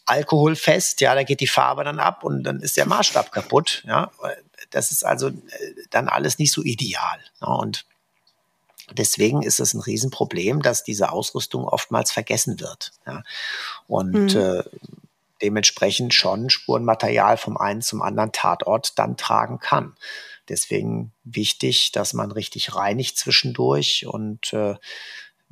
alkoholfest. 0.07 1.01
Ja, 1.01 1.15
da 1.15 1.23
geht 1.23 1.41
die 1.41 1.47
Farbe 1.47 1.85
dann 1.85 1.99
ab 1.99 2.25
und 2.25 2.43
dann 2.43 2.61
ist 2.61 2.77
der 2.77 2.87
Maßstab 2.87 3.31
kaputt. 3.31 3.83
Ja, 3.87 4.11
das 4.71 4.91
ist 4.91 5.05
also 5.05 5.29
äh, 5.29 5.33
dann 5.91 6.09
alles 6.09 6.39
nicht 6.39 6.53
so 6.53 6.63
ideal. 6.63 7.21
Und 7.41 7.85
Deswegen 8.93 9.43
ist 9.43 9.61
es 9.61 9.75
ein 9.75 9.81
Riesenproblem, 9.81 10.63
dass 10.63 10.85
diese 10.85 11.13
Ausrüstung 11.13 11.65
oftmals 11.65 12.13
vergessen 12.13 12.61
wird. 12.61 12.93
Ja. 13.07 13.23
Und 13.87 14.35
mhm. 14.35 14.41
äh, 14.41 14.63
dementsprechend 15.43 16.15
schon 16.15 16.51
Spurenmaterial 16.51 17.37
vom 17.37 17.57
einen 17.57 17.83
zum 17.83 18.03
anderen 18.03 18.33
Tatort 18.33 18.99
dann 18.99 19.17
tragen 19.17 19.59
kann. 19.59 19.95
Deswegen 20.49 21.13
wichtig, 21.25 21.93
dass 21.93 22.15
man 22.15 22.33
richtig 22.33 22.75
reinigt 22.75 23.19
zwischendurch 23.19 24.07
und 24.07 24.53
äh, 24.53 24.75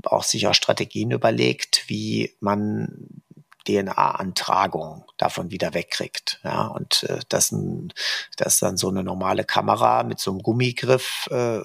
auch 0.03 0.25
sich 0.25 0.47
auch 0.47 0.55
Strategien 0.55 1.11
überlegt, 1.11 1.85
wie 1.89 2.35
man 2.41 3.23
DNA-Antragung 3.67 5.05
davon 5.17 5.51
wieder 5.51 5.75
wegkriegt. 5.75 6.41
Ja, 6.45 6.67
und 6.67 7.05
äh, 7.05 7.21
dass, 7.29 7.53
ein, 7.53 7.93
dass 8.37 8.59
dann 8.59 8.77
so 8.77 8.89
eine 8.89 9.03
normale 9.03 9.45
Kamera 9.45 10.03
mit 10.03 10.21
so 10.21 10.31
einem 10.31 10.43
Gummigriff, 10.43 11.29
äh, 11.31 11.61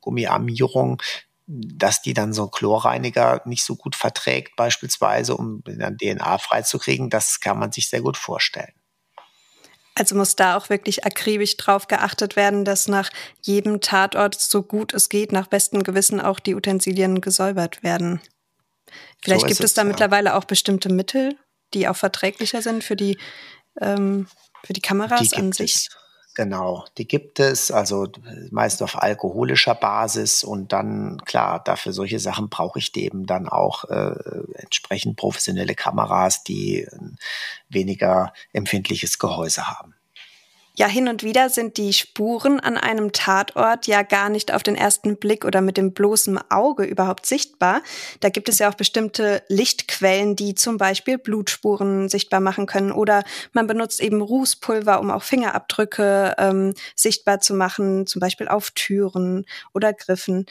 Gummiarmierung, 0.00 1.02
dass 1.46 2.02
die 2.02 2.14
dann 2.14 2.32
so 2.32 2.44
ein 2.44 2.50
Chlorreiniger 2.50 3.42
nicht 3.44 3.64
so 3.64 3.76
gut 3.76 3.96
verträgt, 3.96 4.56
beispielsweise, 4.56 5.36
um 5.36 5.62
dann 5.64 5.98
DNA 5.98 6.38
freizukriegen, 6.38 7.10
das 7.10 7.40
kann 7.40 7.58
man 7.58 7.72
sich 7.72 7.88
sehr 7.88 8.00
gut 8.00 8.16
vorstellen. 8.16 8.72
Also 9.94 10.14
muss 10.14 10.36
da 10.36 10.56
auch 10.56 10.70
wirklich 10.70 11.04
akribisch 11.04 11.56
drauf 11.58 11.86
geachtet 11.86 12.34
werden, 12.34 12.64
dass 12.64 12.88
nach 12.88 13.10
jedem 13.42 13.80
Tatort 13.80 14.40
so 14.40 14.62
gut 14.62 14.94
es 14.94 15.10
geht, 15.10 15.32
nach 15.32 15.48
bestem 15.48 15.82
Gewissen 15.82 16.20
auch 16.20 16.40
die 16.40 16.54
Utensilien 16.54 17.20
gesäubert 17.20 17.82
werden. 17.82 18.20
Vielleicht 19.22 19.42
so 19.42 19.46
gibt 19.46 19.60
es, 19.60 19.66
es 19.66 19.74
da 19.74 19.82
ja. 19.82 19.88
mittlerweile 19.88 20.34
auch 20.34 20.44
bestimmte 20.44 20.88
Mittel, 20.88 21.36
die 21.74 21.88
auch 21.88 21.96
verträglicher 21.96 22.62
sind 22.62 22.84
für 22.84 22.96
die, 22.96 23.18
ähm, 23.80 24.26
für 24.64 24.72
die 24.72 24.80
Kameras 24.80 25.30
die 25.30 25.36
an 25.36 25.52
sich. 25.52 25.74
Es. 25.74 25.88
Genau, 26.34 26.86
die 26.96 27.06
gibt 27.06 27.40
es, 27.40 27.70
also 27.70 28.08
meist 28.50 28.82
auf 28.82 29.02
alkoholischer 29.02 29.74
Basis 29.74 30.44
und 30.44 30.72
dann, 30.72 31.20
klar, 31.26 31.62
dafür 31.62 31.92
solche 31.92 32.18
Sachen 32.20 32.48
brauche 32.48 32.78
ich 32.78 32.96
eben 32.96 33.26
dann 33.26 33.50
auch 33.50 33.84
äh, 33.84 34.14
entsprechend 34.54 35.16
professionelle 35.18 35.74
Kameras, 35.74 36.42
die 36.42 36.88
ein 36.90 37.18
weniger 37.68 38.32
empfindliches 38.54 39.18
Gehäuse 39.18 39.68
haben. 39.68 39.94
Ja, 40.74 40.86
hin 40.86 41.06
und 41.08 41.22
wieder 41.22 41.50
sind 41.50 41.76
die 41.76 41.92
Spuren 41.92 42.58
an 42.58 42.78
einem 42.78 43.12
Tatort 43.12 43.86
ja 43.86 44.00
gar 44.00 44.30
nicht 44.30 44.54
auf 44.54 44.62
den 44.62 44.74
ersten 44.74 45.18
Blick 45.18 45.44
oder 45.44 45.60
mit 45.60 45.76
dem 45.76 45.92
bloßen 45.92 46.40
Auge 46.50 46.84
überhaupt 46.84 47.26
sichtbar. 47.26 47.82
Da 48.20 48.30
gibt 48.30 48.48
es 48.48 48.58
ja 48.58 48.70
auch 48.70 48.74
bestimmte 48.74 49.42
Lichtquellen, 49.48 50.34
die 50.34 50.54
zum 50.54 50.78
Beispiel 50.78 51.18
Blutspuren 51.18 52.08
sichtbar 52.08 52.40
machen 52.40 52.64
können. 52.64 52.90
Oder 52.90 53.22
man 53.52 53.66
benutzt 53.66 54.00
eben 54.00 54.22
Rußpulver, 54.22 54.98
um 54.98 55.10
auch 55.10 55.22
Fingerabdrücke 55.22 56.36
ähm, 56.38 56.72
sichtbar 56.96 57.40
zu 57.40 57.52
machen, 57.52 58.06
zum 58.06 58.20
Beispiel 58.20 58.48
auf 58.48 58.70
Türen 58.70 59.44
oder 59.74 59.92
Griffen 59.92 60.46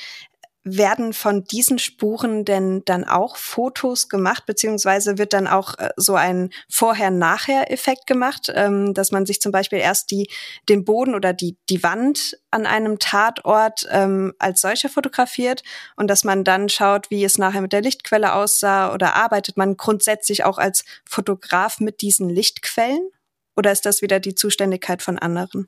werden 0.64 1.14
von 1.14 1.44
diesen 1.44 1.80
Spuren 1.80 2.46
denn 2.46 2.84
dann 2.86 3.04
auch 3.04 3.36
Fotos 3.36 4.10
gemacht, 4.10 4.46
beziehungsweise 4.46 5.18
wird 5.18 5.34
dann 5.34 5.48
auch 5.48 5.78
äh, 5.80 5.90
so 5.98 6.16
ein 6.16 6.52
Vorher-Nachher-Effekt 6.70 8.06
gemacht, 8.06 8.52
ähm, 8.54 8.94
dass 8.94 9.12
man 9.12 9.26
sich 9.26 9.42
zum 9.42 9.52
Beispiel 9.52 9.80
erst 9.80 10.12
die, 10.12 10.30
den 10.70 10.86
Boden 10.86 11.16
oder 11.16 11.34
die, 11.34 11.58
die 11.70 11.82
Wand 11.82 12.38
an 12.52 12.68
einem 12.68 13.00
Tatort 13.00 13.88
ähm, 13.90 14.34
als 14.38 14.62
solcher 14.62 14.90
fotografiert 14.90 15.64
und 15.96 16.08
dass 16.08 16.24
man 16.24 16.44
dann 16.44 16.70
schaut, 16.70 17.10
wie 17.10 17.24
es 17.24 17.40
nachher 17.40 17.62
mit 17.62 17.74
der 17.74 17.82
Lichtquelle 17.82 18.34
aussah 18.34 18.94
oder 18.94 19.16
arbeitet 19.16 19.58
man 19.58 19.78
grundsätzlich 19.78 20.44
auch 20.44 20.60
als 20.60 20.86
Fotograf 21.06 21.80
mit 21.80 22.02
diesen 22.02 22.30
Lichtquellen? 22.30 23.10
Oder 23.56 23.72
ist 23.72 23.86
das 23.86 24.02
wieder 24.02 24.20
die 24.20 24.36
Zuständigkeit 24.36 25.02
von 25.02 25.18
anderen? 25.18 25.68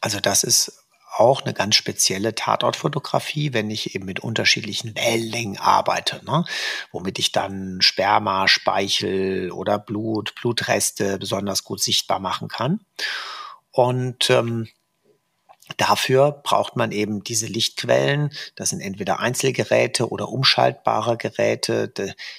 Also 0.00 0.20
das 0.20 0.44
ist 0.44 0.84
auch 1.18 1.42
eine 1.42 1.54
ganz 1.54 1.74
spezielle 1.74 2.34
Tatortfotografie, 2.34 3.52
wenn 3.52 3.70
ich 3.70 3.94
eben 3.94 4.04
mit 4.04 4.20
unterschiedlichen 4.20 4.94
Wellenlängen 4.94 5.58
arbeite, 5.58 6.24
ne? 6.24 6.44
womit 6.92 7.18
ich 7.18 7.32
dann 7.32 7.80
Sperma, 7.80 8.48
Speichel 8.48 9.50
oder 9.52 9.78
Blut, 9.78 10.34
Blutreste 10.34 11.18
besonders 11.18 11.64
gut 11.64 11.80
sichtbar 11.80 12.20
machen 12.20 12.48
kann. 12.48 12.80
Und 13.70 14.30
ähm, 14.30 14.68
Dafür 15.76 16.32
braucht 16.32 16.76
man 16.76 16.92
eben 16.92 17.22
diese 17.22 17.46
Lichtquellen. 17.46 18.30
Das 18.56 18.70
sind 18.70 18.80
entweder 18.80 19.20
Einzelgeräte 19.20 20.08
oder 20.08 20.28
umschaltbare 20.30 21.18
Geräte. 21.18 21.92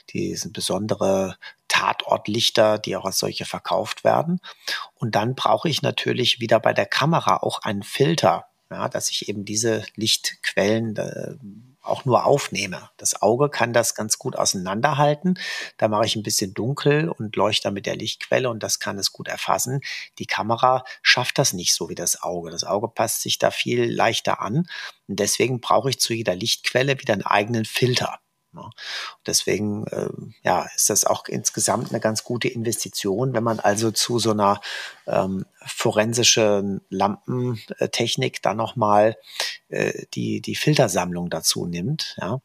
Die, 0.10 0.36
sind 0.36 0.54
besondere 0.54 1.38
Tatortlichter, 1.68 2.80
die 2.80 2.96
auch 2.96 3.06
als 3.06 3.20
solche 3.20 3.46
verkauft 3.46 4.04
werden. 4.04 4.42
Und 4.96 5.16
dann 5.16 5.36
brauche 5.36 5.70
ich 5.70 5.82
natürlich 5.82 6.40
wieder 6.40 6.60
bei 6.60 6.74
der 6.74 6.88
Kamera 6.88 7.38
auch 7.38 7.60
einen 7.62 7.84
Filter, 7.84 8.48
ja, 8.70 8.90
dass 8.90 9.10
ich 9.10 9.30
eben 9.30 9.46
diese 9.46 9.84
Lichtquellen 9.96 10.96
äh, 10.96 11.36
auch 11.82 12.06
nur 12.06 12.26
aufnehme. 12.26 12.90
Das 12.98 13.22
Auge 13.22 13.50
kann 13.50 13.74
das 13.74 13.96
ganz 13.96 14.18
gut 14.18 14.36
auseinanderhalten. 14.36 15.40
Da 15.78 15.88
mache 15.88 16.06
ich 16.06 16.16
ein 16.16 16.24
bisschen 16.24 16.54
dunkel 16.54 17.10
und 17.10 17.36
leuchte 17.36 17.72
mit 17.72 17.86
der 17.86 17.96
Lichtquelle 17.96 18.50
und 18.50 18.62
das 18.62 18.80
kann 18.80 19.00
es 19.00 19.12
gut 19.12 19.28
erfassen. 19.28 19.82
Die 20.20 20.26
Kamera 20.26 20.84
schafft 21.02 21.38
das 21.40 21.54
nicht 21.54 21.74
so 21.74 21.90
wie 21.90 21.96
das 21.96 22.22
Auge. 22.22 22.52
Das 22.52 22.64
Auge 22.64 22.88
passt 22.90 23.22
sich 23.22 23.40
da 23.40 23.52
viel 23.52 23.86
leichter 23.92 24.42
an 24.42 24.68
und 25.08 25.20
deswegen 25.20 25.62
brauche 25.62 25.90
ich 25.90 26.00
zu 26.00 26.14
jeder 26.14 26.36
Lichtquelle 26.36 27.00
wieder 27.00 27.14
einen 27.14 27.24
eigenen 27.24 27.66
Filter. 27.66 28.20
Ne? 28.52 28.70
Deswegen 29.26 29.86
äh, 29.88 30.10
ja, 30.44 30.68
ist 30.76 30.90
das 30.90 31.06
auch 31.06 31.26
insgesamt 31.28 31.90
eine 31.90 32.00
ganz 32.00 32.24
gute 32.24 32.48
Investition, 32.48 33.34
wenn 33.34 33.44
man 33.44 33.60
also 33.60 33.92
zu 33.92 34.20
so 34.20 34.32
einer 34.32 34.62
ähm, 35.08 35.46
forensischen 35.66 36.82
Lampentechnik 36.90 38.42
dann 38.42 38.58
nochmal 38.58 39.18
äh, 39.70 40.06
die, 40.14 40.42
die 40.42 40.56
Filtersammlung 40.56 41.30
dazu 41.30 41.66
nimmt. 41.66 42.18
Ja? 42.20 42.42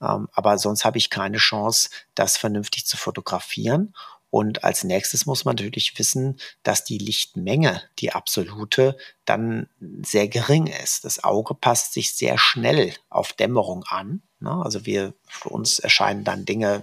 Ähm, 0.00 0.28
aber 0.32 0.58
sonst 0.58 0.84
habe 0.84 0.98
ich 0.98 1.10
keine 1.10 1.38
Chance, 1.38 1.90
das 2.14 2.36
vernünftig 2.36 2.86
zu 2.86 2.96
fotografieren. 2.96 3.94
Und 4.30 4.62
als 4.62 4.84
nächstes 4.84 5.26
muss 5.26 5.44
man 5.44 5.56
natürlich 5.56 5.98
wissen, 5.98 6.38
dass 6.62 6.84
die 6.84 6.98
Lichtmenge, 6.98 7.82
die 7.98 8.12
absolute, 8.12 8.96
dann 9.24 9.68
sehr 10.02 10.28
gering 10.28 10.68
ist. 10.68 11.04
Das 11.04 11.24
Auge 11.24 11.54
passt 11.54 11.92
sich 11.92 12.14
sehr 12.14 12.38
schnell 12.38 12.94
auf 13.08 13.32
Dämmerung 13.32 13.82
an. 13.88 14.22
Ne? 14.40 14.50
Also 14.64 14.86
wir, 14.86 15.14
für 15.26 15.50
uns 15.50 15.78
erscheinen 15.78 16.24
dann 16.24 16.44
Dinge 16.44 16.82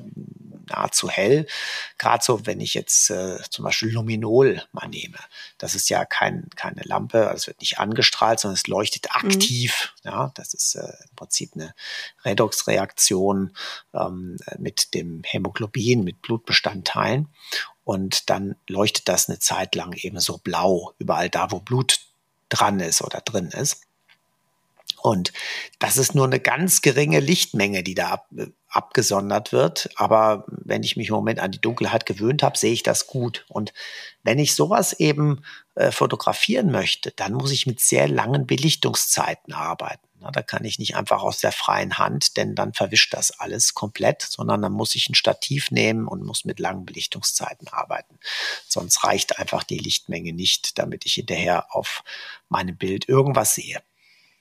nahezu 0.70 1.10
hell. 1.10 1.48
Gerade 1.98 2.24
so, 2.24 2.46
wenn 2.46 2.60
ich 2.60 2.74
jetzt 2.74 3.10
äh, 3.10 3.40
zum 3.50 3.66
Beispiel 3.66 3.90
Luminol 3.90 4.64
mal 4.72 4.88
nehme. 4.88 5.18
Das 5.58 5.76
ist 5.76 5.90
ja 5.90 6.06
kein, 6.06 6.50
keine 6.56 6.82
Lampe, 6.84 7.28
also 7.28 7.36
es 7.36 7.48
wird 7.48 7.62
nicht 7.62 7.80
angestrahlt, 7.80 8.40
sondern 8.40 8.56
es 8.56 8.68
leuchtet 8.68 9.06
mhm. 9.06 9.28
aktiv. 9.28 9.94
Mhm. 10.04 10.12
Ja, 10.12 10.32
das 10.36 10.54
ist 10.54 10.76
äh, 10.76 10.82
im 10.82 11.16
Prinzip 11.16 11.52
eine 11.56 11.74
Redoxreaktion 12.26 13.54
ähm, 13.94 14.38
mit 14.58 14.94
dem 14.94 15.24
Hämoglobin, 15.24 16.04
mit 16.04 16.22
Blutbestandteilen. 16.22 17.30
Und 17.84 18.30
dann 18.30 18.56
leuchtet 18.68 19.08
das 19.08 19.30
eine 19.30 19.40
Zeit 19.40 19.74
lang 19.76 19.94
eben 19.94 20.20
so 20.20 20.38
blau, 20.38 20.94
überall 21.00 21.30
da, 21.30 21.52
wo 21.52 21.60
Blut 21.60 22.02
dran 22.50 22.80
ist 22.80 23.02
oder 23.02 23.22
drin 23.22 23.48
ist. 23.48 23.87
Und 25.02 25.32
das 25.80 25.98
ist 25.98 26.16
nur 26.16 26.26
eine 26.26 26.40
ganz 26.40 26.82
geringe 26.82 27.20
Lichtmenge, 27.20 27.84
die 27.84 27.96
da 27.96 28.10
ab, 28.10 28.30
abgesondert 28.68 29.52
wird. 29.52 29.90
Aber 29.96 30.46
wenn 30.48 30.84
ich 30.84 30.98
mich 30.98 31.10
im 31.10 31.16
Moment 31.16 31.40
an 31.40 31.52
die 31.52 31.62
Dunkelheit 31.62 32.06
gewöhnt 32.06 32.44
habe, 32.44 32.58
sehe 32.58 32.74
ich 32.74 32.84
das 32.84 33.08
gut. 33.08 33.46
Und 33.48 33.74
wenn 34.24 34.40
ich 34.40 34.56
sowas 34.56 34.94
eben 34.94 35.44
äh, 35.76 35.92
fotografieren 35.92 36.72
möchte, 36.72 37.12
dann 37.12 37.34
muss 37.34 37.52
ich 37.52 37.68
mit 37.68 37.80
sehr 37.80 38.08
langen 38.08 38.48
Belichtungszeiten 38.48 39.54
arbeiten. 39.54 40.08
Na, 40.20 40.32
da 40.32 40.42
kann 40.42 40.66
ich 40.66 40.80
nicht 40.80 40.96
einfach 40.96 41.22
aus 41.22 41.40
der 41.40 41.52
freien 41.52 42.00
Hand, 42.00 42.38
denn 42.38 42.56
dann 42.56 42.74
verwischt 42.74 43.14
das 43.14 43.40
alles 43.40 43.76
komplett, 43.76 44.24
sondern 44.24 44.64
dann 44.64 44.72
muss 44.72 44.96
ich 44.96 45.10
ein 45.10 45.16
Stativ 45.16 45.70
nehmen 45.70 46.08
und 46.08 46.24
muss 46.24 46.44
mit 46.44 46.60
langen 46.60 46.86
Belichtungszeiten 46.86 47.68
arbeiten. 47.68 48.18
Sonst 48.68 49.04
reicht 49.04 49.38
einfach 49.38 49.64
die 49.64 49.78
Lichtmenge 49.78 50.34
nicht, 50.34 50.80
damit 50.80 51.06
ich 51.06 51.14
hinterher 51.14 51.76
auf 51.76 52.04
meinem 52.50 52.78
Bild 52.78 53.08
irgendwas 53.08 53.54
sehe. 53.54 53.82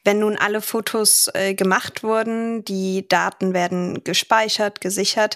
Wenn 0.07 0.21
nun 0.21 0.37
alle 0.37 0.61
Fotos 0.61 1.29
äh, 1.35 1.55
gemacht 1.55 2.05
wurden, 2.05 2.65
die 2.65 3.09
Daten 3.09 3.55
werden 3.55 4.05
gespeichert, 4.05 4.81
gesichert, 4.81 5.35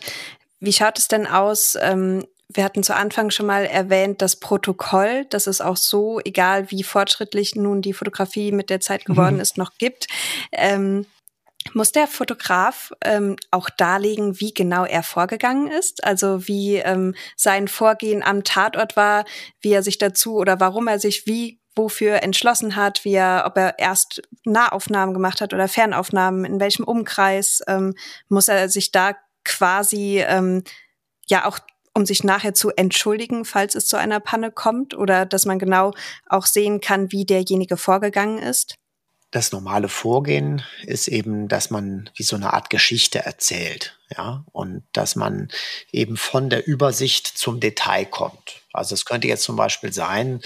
wie 0.60 0.72
schaut 0.72 0.96
es 0.96 1.08
denn 1.08 1.26
aus? 1.26 1.76
Ähm, 1.80 2.24
wir 2.48 2.62
hatten 2.62 2.84
zu 2.84 2.94
Anfang 2.94 3.30
schon 3.30 3.46
mal 3.46 3.64
erwähnt, 3.64 4.22
das 4.22 4.36
Protokoll, 4.36 5.26
das 5.28 5.48
es 5.48 5.60
auch 5.60 5.76
so, 5.76 6.20
egal 6.24 6.70
wie 6.70 6.84
fortschrittlich 6.84 7.56
nun 7.56 7.82
die 7.82 7.92
Fotografie 7.92 8.52
mit 8.52 8.70
der 8.70 8.80
Zeit 8.80 9.04
geworden 9.04 9.36
mhm. 9.36 9.40
ist, 9.40 9.58
noch 9.58 9.72
gibt. 9.76 10.06
Ähm, 10.52 11.04
muss 11.74 11.90
der 11.90 12.06
Fotograf 12.06 12.92
ähm, 13.04 13.36
auch 13.50 13.70
darlegen, 13.70 14.40
wie 14.40 14.54
genau 14.54 14.84
er 14.84 15.02
vorgegangen 15.02 15.66
ist? 15.68 16.04
Also 16.04 16.46
wie 16.46 16.76
ähm, 16.76 17.14
sein 17.36 17.66
Vorgehen 17.66 18.22
am 18.22 18.44
Tatort 18.44 18.96
war, 18.96 19.24
wie 19.60 19.72
er 19.72 19.82
sich 19.82 19.98
dazu 19.98 20.36
oder 20.36 20.60
warum 20.60 20.86
er 20.86 21.00
sich 21.00 21.26
wie 21.26 21.59
wofür 21.80 22.22
entschlossen 22.22 22.76
hat, 22.76 23.04
wie 23.04 23.14
er, 23.14 23.44
ob 23.46 23.56
er 23.56 23.78
erst 23.78 24.22
Nahaufnahmen 24.44 25.14
gemacht 25.14 25.40
hat 25.40 25.54
oder 25.54 25.68
Fernaufnahmen, 25.68 26.44
in 26.44 26.60
welchem 26.60 26.84
Umkreis, 26.84 27.62
ähm, 27.66 27.94
muss 28.28 28.48
er 28.48 28.68
sich 28.68 28.92
da 28.92 29.16
quasi 29.44 30.22
ähm, 30.26 30.62
ja 31.26 31.46
auch 31.46 31.58
um 31.92 32.06
sich 32.06 32.22
nachher 32.22 32.54
zu 32.54 32.70
entschuldigen, 32.70 33.44
falls 33.44 33.74
es 33.74 33.86
zu 33.86 33.96
einer 33.96 34.20
Panne 34.20 34.52
kommt 34.52 34.94
oder 34.94 35.26
dass 35.26 35.44
man 35.44 35.58
genau 35.58 35.92
auch 36.28 36.46
sehen 36.46 36.80
kann, 36.80 37.10
wie 37.10 37.24
derjenige 37.24 37.76
vorgegangen 37.76 38.38
ist? 38.38 38.76
Das 39.32 39.52
normale 39.52 39.88
Vorgehen 39.88 40.62
ist 40.84 41.06
eben, 41.08 41.46
dass 41.48 41.70
man 41.70 42.10
wie 42.16 42.22
so 42.22 42.36
eine 42.36 42.52
Art 42.52 42.68
Geschichte 42.70 43.20
erzählt, 43.20 43.98
ja, 44.16 44.44
und 44.52 44.82
dass 44.92 45.14
man 45.14 45.48
eben 45.92 46.16
von 46.16 46.50
der 46.50 46.66
Übersicht 46.66 47.26
zum 47.26 47.60
Detail 47.60 48.06
kommt. 48.06 48.59
Also 48.72 48.94
es 48.94 49.04
könnte 49.04 49.28
jetzt 49.28 49.42
zum 49.42 49.56
Beispiel 49.56 49.92
sein, 49.92 50.40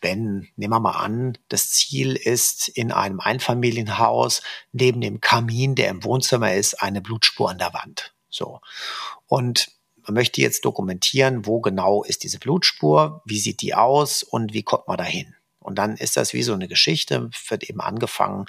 wenn, 0.00 0.48
nehmen 0.56 0.72
wir 0.72 0.80
mal 0.80 0.92
an, 0.92 1.38
das 1.48 1.70
Ziel 1.70 2.14
ist 2.16 2.68
in 2.68 2.92
einem 2.92 3.20
Einfamilienhaus 3.20 4.42
neben 4.72 5.00
dem 5.00 5.20
Kamin, 5.20 5.74
der 5.74 5.88
im 5.88 6.04
Wohnzimmer 6.04 6.54
ist, 6.54 6.80
eine 6.80 7.00
Blutspur 7.00 7.50
an 7.50 7.58
der 7.58 7.74
Wand. 7.74 8.14
So. 8.28 8.60
Und 9.26 9.72
man 10.06 10.14
möchte 10.14 10.40
jetzt 10.40 10.64
dokumentieren, 10.64 11.46
wo 11.46 11.60
genau 11.60 12.04
ist 12.04 12.22
diese 12.24 12.38
Blutspur, 12.38 13.22
wie 13.24 13.38
sieht 13.38 13.62
die 13.62 13.74
aus 13.74 14.22
und 14.22 14.52
wie 14.52 14.62
kommt 14.62 14.86
man 14.86 14.98
dahin. 14.98 15.34
Und 15.64 15.76
dann 15.76 15.96
ist 15.96 16.18
das 16.18 16.34
wie 16.34 16.42
so 16.42 16.52
eine 16.52 16.68
Geschichte, 16.68 17.30
wird 17.48 17.64
eben 17.64 17.80
angefangen, 17.80 18.44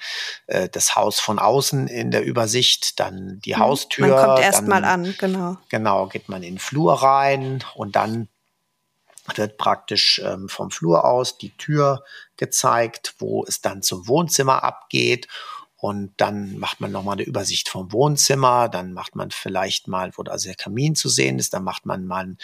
äh, 0.48 0.68
das 0.68 0.98
Haus 0.98 1.22
von 1.22 1.40
außen 1.40 1.88
in 1.88 2.12
der 2.12 2.26
Übersicht, 2.26 3.00
dann 3.00 3.40
die 3.46 3.54
mhm. 3.54 3.60
Haustür. 3.60 4.08
Man 4.08 4.26
kommt 4.26 4.40
erst 4.42 4.68
mal 4.68 4.84
an, 4.84 5.16
genau. 5.18 5.58
Genau, 5.70 6.08
geht 6.08 6.28
man 6.28 6.44
in 6.44 6.56
den 6.56 6.60
Flur 6.60 7.02
rein 7.02 7.64
und 7.76 7.96
dann 7.96 8.28
wird 9.34 9.58
praktisch 9.58 10.22
ähm, 10.24 10.50
vom 10.50 10.72
Flur 10.72 11.06
aus 11.06 11.38
die 11.38 11.56
Tür 11.58 12.04
gezeigt, 12.38 13.16
wo 13.20 13.44
es 13.48 13.62
dann 13.62 13.82
zum 13.82 14.08
Wohnzimmer 14.08 14.64
abgeht 14.64 15.28
und 15.78 16.14
dann 16.18 16.58
macht 16.58 16.80
man 16.80 16.92
nochmal 16.92 17.14
eine 17.14 17.24
Übersicht 17.24 17.68
vom 17.68 17.92
Wohnzimmer, 17.92 18.70
dann 18.70 18.94
macht 18.94 19.16
man 19.16 19.32
vielleicht 19.32 19.88
mal, 19.88 20.12
wo 20.16 20.24
also 20.24 20.48
der 20.48 20.56
Kamin 20.56 20.96
zu 20.96 21.10
sehen 21.10 21.38
ist, 21.38 21.54
dann 21.54 21.64
macht 21.64 21.86
man 21.86 22.06
mal 22.06 22.38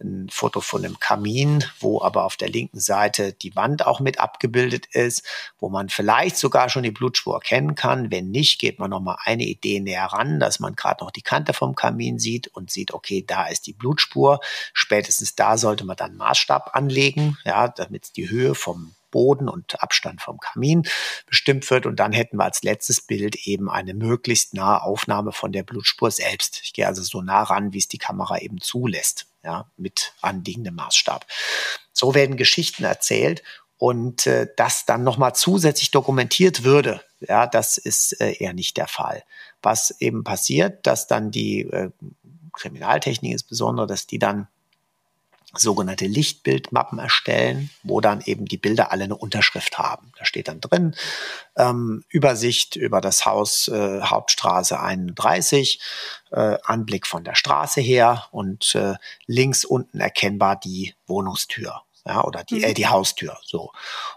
ein, 0.00 0.28
Foto 0.30 0.60
von 0.60 0.82
dem 0.82 1.00
Kamin, 1.00 1.64
wo 1.80 2.00
aber 2.02 2.24
auf 2.24 2.36
der 2.36 2.48
linken 2.48 2.80
Seite 2.80 3.32
die 3.32 3.56
Wand 3.56 3.86
auch 3.86 4.00
mit 4.00 4.20
abgebildet 4.20 4.86
ist, 4.86 5.24
wo 5.58 5.68
man 5.68 5.88
vielleicht 5.88 6.36
sogar 6.36 6.68
schon 6.68 6.84
die 6.84 6.90
Blutspur 6.90 7.34
erkennen 7.34 7.74
kann. 7.74 8.10
Wenn 8.10 8.30
nicht, 8.30 8.60
geht 8.60 8.78
man 8.78 8.90
nochmal 8.90 9.16
eine 9.24 9.44
Idee 9.44 9.80
näher 9.80 10.06
ran, 10.06 10.40
dass 10.40 10.60
man 10.60 10.76
gerade 10.76 11.04
noch 11.04 11.10
die 11.10 11.22
Kante 11.22 11.52
vom 11.52 11.74
Kamin 11.74 12.18
sieht 12.18 12.48
und 12.48 12.70
sieht, 12.70 12.92
okay, 12.92 13.24
da 13.26 13.46
ist 13.46 13.66
die 13.66 13.72
Blutspur. 13.72 14.40
Spätestens 14.72 15.34
da 15.34 15.58
sollte 15.58 15.84
man 15.84 15.96
dann 15.96 16.16
Maßstab 16.16 16.74
anlegen, 16.74 17.36
ja, 17.44 17.68
damit 17.68 18.16
die 18.16 18.28
Höhe 18.30 18.54
vom 18.54 18.94
Boden 19.16 19.48
und 19.48 19.82
Abstand 19.82 20.20
vom 20.20 20.38
Kamin 20.40 20.86
bestimmt 21.24 21.70
wird. 21.70 21.86
Und 21.86 21.96
dann 21.96 22.12
hätten 22.12 22.36
wir 22.36 22.44
als 22.44 22.62
letztes 22.62 23.00
Bild 23.00 23.46
eben 23.46 23.70
eine 23.70 23.94
möglichst 23.94 24.52
nahe 24.52 24.82
Aufnahme 24.82 25.32
von 25.32 25.52
der 25.52 25.62
Blutspur 25.62 26.10
selbst. 26.10 26.60
Ich 26.62 26.74
gehe 26.74 26.86
also 26.86 27.02
so 27.02 27.22
nah 27.22 27.42
ran, 27.44 27.72
wie 27.72 27.78
es 27.78 27.88
die 27.88 27.96
Kamera 27.96 28.36
eben 28.40 28.60
zulässt, 28.60 29.24
ja, 29.42 29.70
mit 29.78 30.12
anliegendem 30.20 30.74
Maßstab. 30.74 31.24
So 31.94 32.14
werden 32.14 32.36
Geschichten 32.36 32.84
erzählt 32.84 33.42
und 33.78 34.26
äh, 34.26 34.48
das 34.54 34.84
dann 34.84 35.02
nochmal 35.02 35.34
zusätzlich 35.34 35.90
dokumentiert 35.90 36.62
würde, 36.62 37.00
ja, 37.20 37.46
das 37.46 37.78
ist 37.78 38.20
äh, 38.20 38.32
eher 38.32 38.52
nicht 38.52 38.76
der 38.76 38.86
Fall. 38.86 39.24
Was 39.62 39.98
eben 39.98 40.24
passiert, 40.24 40.86
dass 40.86 41.06
dann 41.06 41.30
die 41.30 41.62
äh, 41.62 41.90
Kriminaltechnik 42.52 43.32
insbesondere, 43.32 43.86
dass 43.86 44.06
die 44.06 44.18
dann 44.18 44.48
sogenannte 45.58 46.06
Lichtbildmappen 46.06 46.98
erstellen, 46.98 47.70
wo 47.82 48.00
dann 48.00 48.20
eben 48.22 48.46
die 48.46 48.56
Bilder 48.56 48.92
alle 48.92 49.04
eine 49.04 49.16
Unterschrift 49.16 49.78
haben. 49.78 50.12
Da 50.18 50.24
steht 50.24 50.48
dann 50.48 50.60
drin 50.60 50.94
ähm, 51.56 52.04
Übersicht 52.08 52.76
über 52.76 53.00
das 53.00 53.26
Haus 53.26 53.68
äh, 53.68 54.02
Hauptstraße 54.02 54.78
31, 54.80 55.80
äh, 56.30 56.58
Anblick 56.64 57.06
von 57.06 57.24
der 57.24 57.34
Straße 57.34 57.80
her 57.80 58.26
und 58.30 58.74
äh, 58.74 58.94
links 59.26 59.64
unten 59.64 60.00
erkennbar 60.00 60.56
die 60.56 60.94
Wohnungstür. 61.06 61.82
ja, 62.06 62.22
oder 62.24 62.44
die, 62.44 62.62
äh, 62.62 62.72
die 62.72 62.86
Haustür. 62.86 63.36
So. 63.42 63.72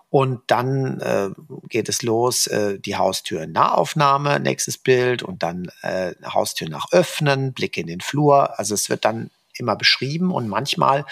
Und 0.10 0.42
dann 0.48 1.00
äh, 1.02 1.30
geht 1.68 1.90
es 1.90 2.02
los, 2.02 2.48
äh, 2.48 2.80
die 2.80 2.96
Haustür 2.96 3.44
in 3.44 3.52
Nahaufnahme, 3.52 4.40
nächstes 4.40 4.78
Bild, 4.78 5.24
und 5.24 5.44
dann 5.44 5.72
äh, 5.82 6.14
Haustür 6.26 6.70
nach 6.70 6.92
Öffnen, 6.92 7.54
Blick 7.54 7.78
in 7.78 7.88
den 7.88 8.02
Flur. 8.02 8.58
Also 8.60 8.76
es 8.76 8.90
wird 8.90 9.06
dann 9.06 9.32
immer 9.60 9.76
beschrieben 9.76 10.32
und 10.32 10.48
manchmal 10.48 11.06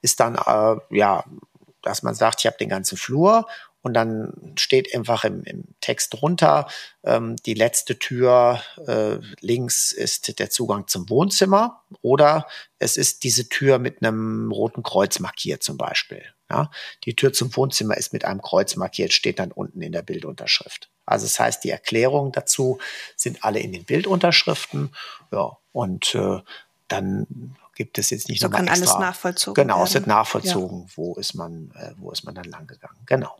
ist 0.00 0.20
dann, 0.20 0.34
äh, 0.34 0.96
ja, 0.96 1.24
dass 1.82 2.02
man 2.02 2.14
sagt, 2.14 2.40
ich 2.40 2.46
habe 2.46 2.58
den 2.58 2.68
ganzen 2.68 2.96
Flur 2.96 3.46
und 3.82 3.94
dann 3.94 4.54
steht 4.56 4.94
einfach 4.94 5.24
im, 5.24 5.42
im 5.42 5.64
Text 5.80 6.14
drunter, 6.14 6.68
ähm, 7.02 7.36
die 7.44 7.54
letzte 7.54 7.98
Tür 7.98 8.62
äh, 8.86 9.18
links 9.40 9.90
ist 9.92 10.38
der 10.38 10.50
Zugang 10.50 10.86
zum 10.86 11.10
Wohnzimmer 11.10 11.82
oder 12.00 12.46
es 12.78 12.96
ist 12.96 13.24
diese 13.24 13.48
Tür 13.48 13.78
mit 13.78 14.02
einem 14.02 14.52
roten 14.52 14.84
Kreuz 14.84 15.18
markiert 15.18 15.64
zum 15.64 15.76
Beispiel. 15.76 16.22
Ja? 16.48 16.70
Die 17.04 17.16
Tür 17.16 17.32
zum 17.32 17.54
Wohnzimmer 17.56 17.96
ist 17.96 18.12
mit 18.12 18.24
einem 18.24 18.40
Kreuz 18.40 18.76
markiert, 18.76 19.12
steht 19.12 19.40
dann 19.40 19.50
unten 19.50 19.82
in 19.82 19.92
der 19.92 20.02
Bildunterschrift. 20.02 20.88
Also 21.04 21.26
das 21.26 21.40
heißt, 21.40 21.64
die 21.64 21.70
Erklärungen 21.70 22.30
dazu 22.30 22.78
sind 23.16 23.42
alle 23.42 23.58
in 23.58 23.72
den 23.72 23.84
Bildunterschriften. 23.84 24.94
Ja, 25.32 25.58
und 25.72 26.14
äh, 26.14 26.38
dann 26.86 27.56
gibt 27.74 27.98
es 27.98 28.10
jetzt 28.10 28.28
nicht 28.28 28.40
so 28.40 28.50
kann 28.50 28.66
extra. 28.66 28.84
alles 28.84 28.98
nachvollzogen 28.98 29.62
genau, 29.62 29.76
werden. 29.76 29.86
es 29.86 29.94
wird 29.94 30.06
nachvollzogen, 30.06 30.82
ja. 30.82 30.92
wo 30.96 31.14
ist 31.14 31.34
man, 31.34 31.72
äh, 31.76 31.92
wo 31.96 32.10
ist 32.10 32.24
man 32.24 32.34
dann 32.34 32.44
lang 32.44 32.66
gegangen. 32.66 32.98
Genau. 33.06 33.36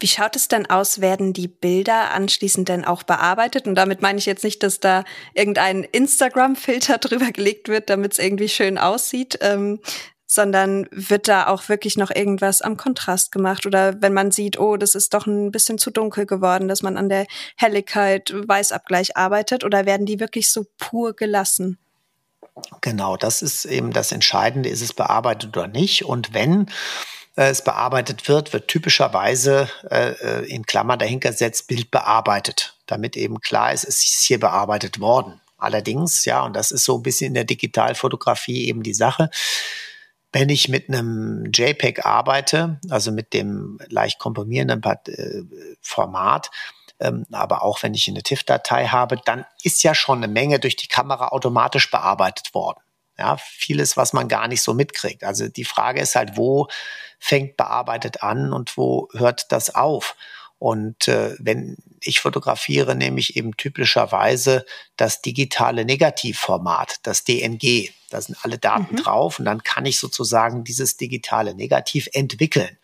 Wie 0.00 0.08
schaut 0.08 0.34
es 0.36 0.48
denn 0.48 0.66
aus? 0.68 1.00
Werden 1.00 1.32
die 1.32 1.48
Bilder 1.48 2.10
anschließend 2.10 2.68
denn 2.68 2.84
auch 2.84 3.04
bearbeitet? 3.04 3.66
Und 3.66 3.76
damit 3.76 4.02
meine 4.02 4.18
ich 4.18 4.26
jetzt 4.26 4.44
nicht, 4.44 4.62
dass 4.62 4.80
da 4.80 5.04
irgendein 5.34 5.84
Instagram-Filter 5.84 6.98
drüber 7.00 7.30
gelegt 7.30 7.68
wird, 7.68 7.90
damit 7.90 8.12
es 8.12 8.18
irgendwie 8.18 8.48
schön 8.48 8.76
aussieht, 8.76 9.38
ähm, 9.40 9.80
sondern 10.26 10.88
wird 10.90 11.28
da 11.28 11.46
auch 11.46 11.68
wirklich 11.68 11.96
noch 11.96 12.10
irgendwas 12.10 12.60
am 12.60 12.76
Kontrast 12.76 13.30
gemacht? 13.30 13.66
Oder 13.66 14.02
wenn 14.02 14.12
man 14.12 14.32
sieht, 14.32 14.58
oh, 14.58 14.76
das 14.76 14.96
ist 14.96 15.14
doch 15.14 15.26
ein 15.26 15.52
bisschen 15.52 15.78
zu 15.78 15.90
dunkel 15.90 16.26
geworden, 16.26 16.66
dass 16.66 16.82
man 16.82 16.96
an 16.96 17.08
der 17.08 17.26
Helligkeit, 17.56 18.34
Weißabgleich 18.34 19.16
arbeitet? 19.16 19.64
Oder 19.64 19.86
werden 19.86 20.06
die 20.06 20.18
wirklich 20.18 20.50
so 20.50 20.66
pur 20.76 21.14
gelassen? 21.14 21.78
Genau, 22.80 23.16
das 23.16 23.42
ist 23.42 23.64
eben 23.64 23.92
das 23.92 24.12
Entscheidende, 24.12 24.68
ist 24.68 24.82
es 24.82 24.92
bearbeitet 24.92 25.56
oder 25.56 25.66
nicht. 25.66 26.04
Und 26.04 26.34
wenn 26.34 26.68
äh, 27.36 27.48
es 27.48 27.62
bearbeitet 27.62 28.28
wird, 28.28 28.52
wird 28.52 28.68
typischerweise 28.68 29.68
äh, 29.90 30.12
äh, 30.12 30.44
in 30.46 30.64
Klammern 30.64 30.98
dahinter 30.98 31.30
gesetzt 31.30 31.66
Bild 31.66 31.90
bearbeitet, 31.90 32.76
damit 32.86 33.16
eben 33.16 33.40
klar 33.40 33.72
ist, 33.72 33.84
es 33.84 34.04
ist 34.04 34.22
hier 34.22 34.38
bearbeitet 34.38 35.00
worden. 35.00 35.40
Allerdings, 35.58 36.24
ja, 36.24 36.44
und 36.44 36.54
das 36.54 36.70
ist 36.70 36.84
so 36.84 36.98
ein 36.98 37.02
bisschen 37.02 37.28
in 37.28 37.34
der 37.34 37.44
Digitalfotografie 37.44 38.68
eben 38.68 38.82
die 38.82 38.94
Sache. 38.94 39.30
Wenn 40.32 40.48
ich 40.48 40.68
mit 40.68 40.88
einem 40.88 41.50
JPEG 41.52 42.04
arbeite, 42.04 42.80
also 42.90 43.12
mit 43.12 43.32
dem 43.32 43.78
leicht 43.88 44.18
komprimierenden 44.18 44.82
Format, 45.80 46.50
ähm, 47.04 47.26
aber 47.30 47.62
auch 47.62 47.82
wenn 47.82 47.94
ich 47.94 48.08
eine 48.08 48.22
TIFF-Datei 48.22 48.86
habe, 48.88 49.20
dann 49.24 49.44
ist 49.62 49.82
ja 49.82 49.94
schon 49.94 50.18
eine 50.18 50.32
Menge 50.32 50.58
durch 50.58 50.76
die 50.76 50.88
Kamera 50.88 51.28
automatisch 51.28 51.90
bearbeitet 51.90 52.54
worden. 52.54 52.80
Ja, 53.18 53.36
vieles, 53.36 53.96
was 53.96 54.12
man 54.12 54.26
gar 54.26 54.48
nicht 54.48 54.62
so 54.62 54.74
mitkriegt. 54.74 55.22
Also 55.22 55.48
die 55.48 55.64
Frage 55.64 56.00
ist 56.00 56.16
halt, 56.16 56.36
wo 56.36 56.66
fängt 57.20 57.56
bearbeitet 57.56 58.22
an 58.22 58.52
und 58.52 58.76
wo 58.76 59.08
hört 59.12 59.52
das 59.52 59.74
auf? 59.74 60.16
Und 60.58 61.08
äh, 61.08 61.36
wenn 61.38 61.76
ich 62.00 62.20
fotografiere, 62.20 62.96
nehme 62.96 63.20
ich 63.20 63.36
eben 63.36 63.56
typischerweise 63.56 64.64
das 64.96 65.20
digitale 65.20 65.84
Negativformat, 65.84 67.00
das 67.02 67.24
DNG. 67.24 67.90
Da 68.10 68.20
sind 68.20 68.36
alle 68.42 68.58
Daten 68.58 68.94
mhm. 68.94 68.96
drauf 68.96 69.38
und 69.38 69.44
dann 69.44 69.62
kann 69.62 69.86
ich 69.86 69.98
sozusagen 69.98 70.64
dieses 70.64 70.96
digitale 70.96 71.54
Negativ 71.54 72.08
entwickeln. 72.12 72.78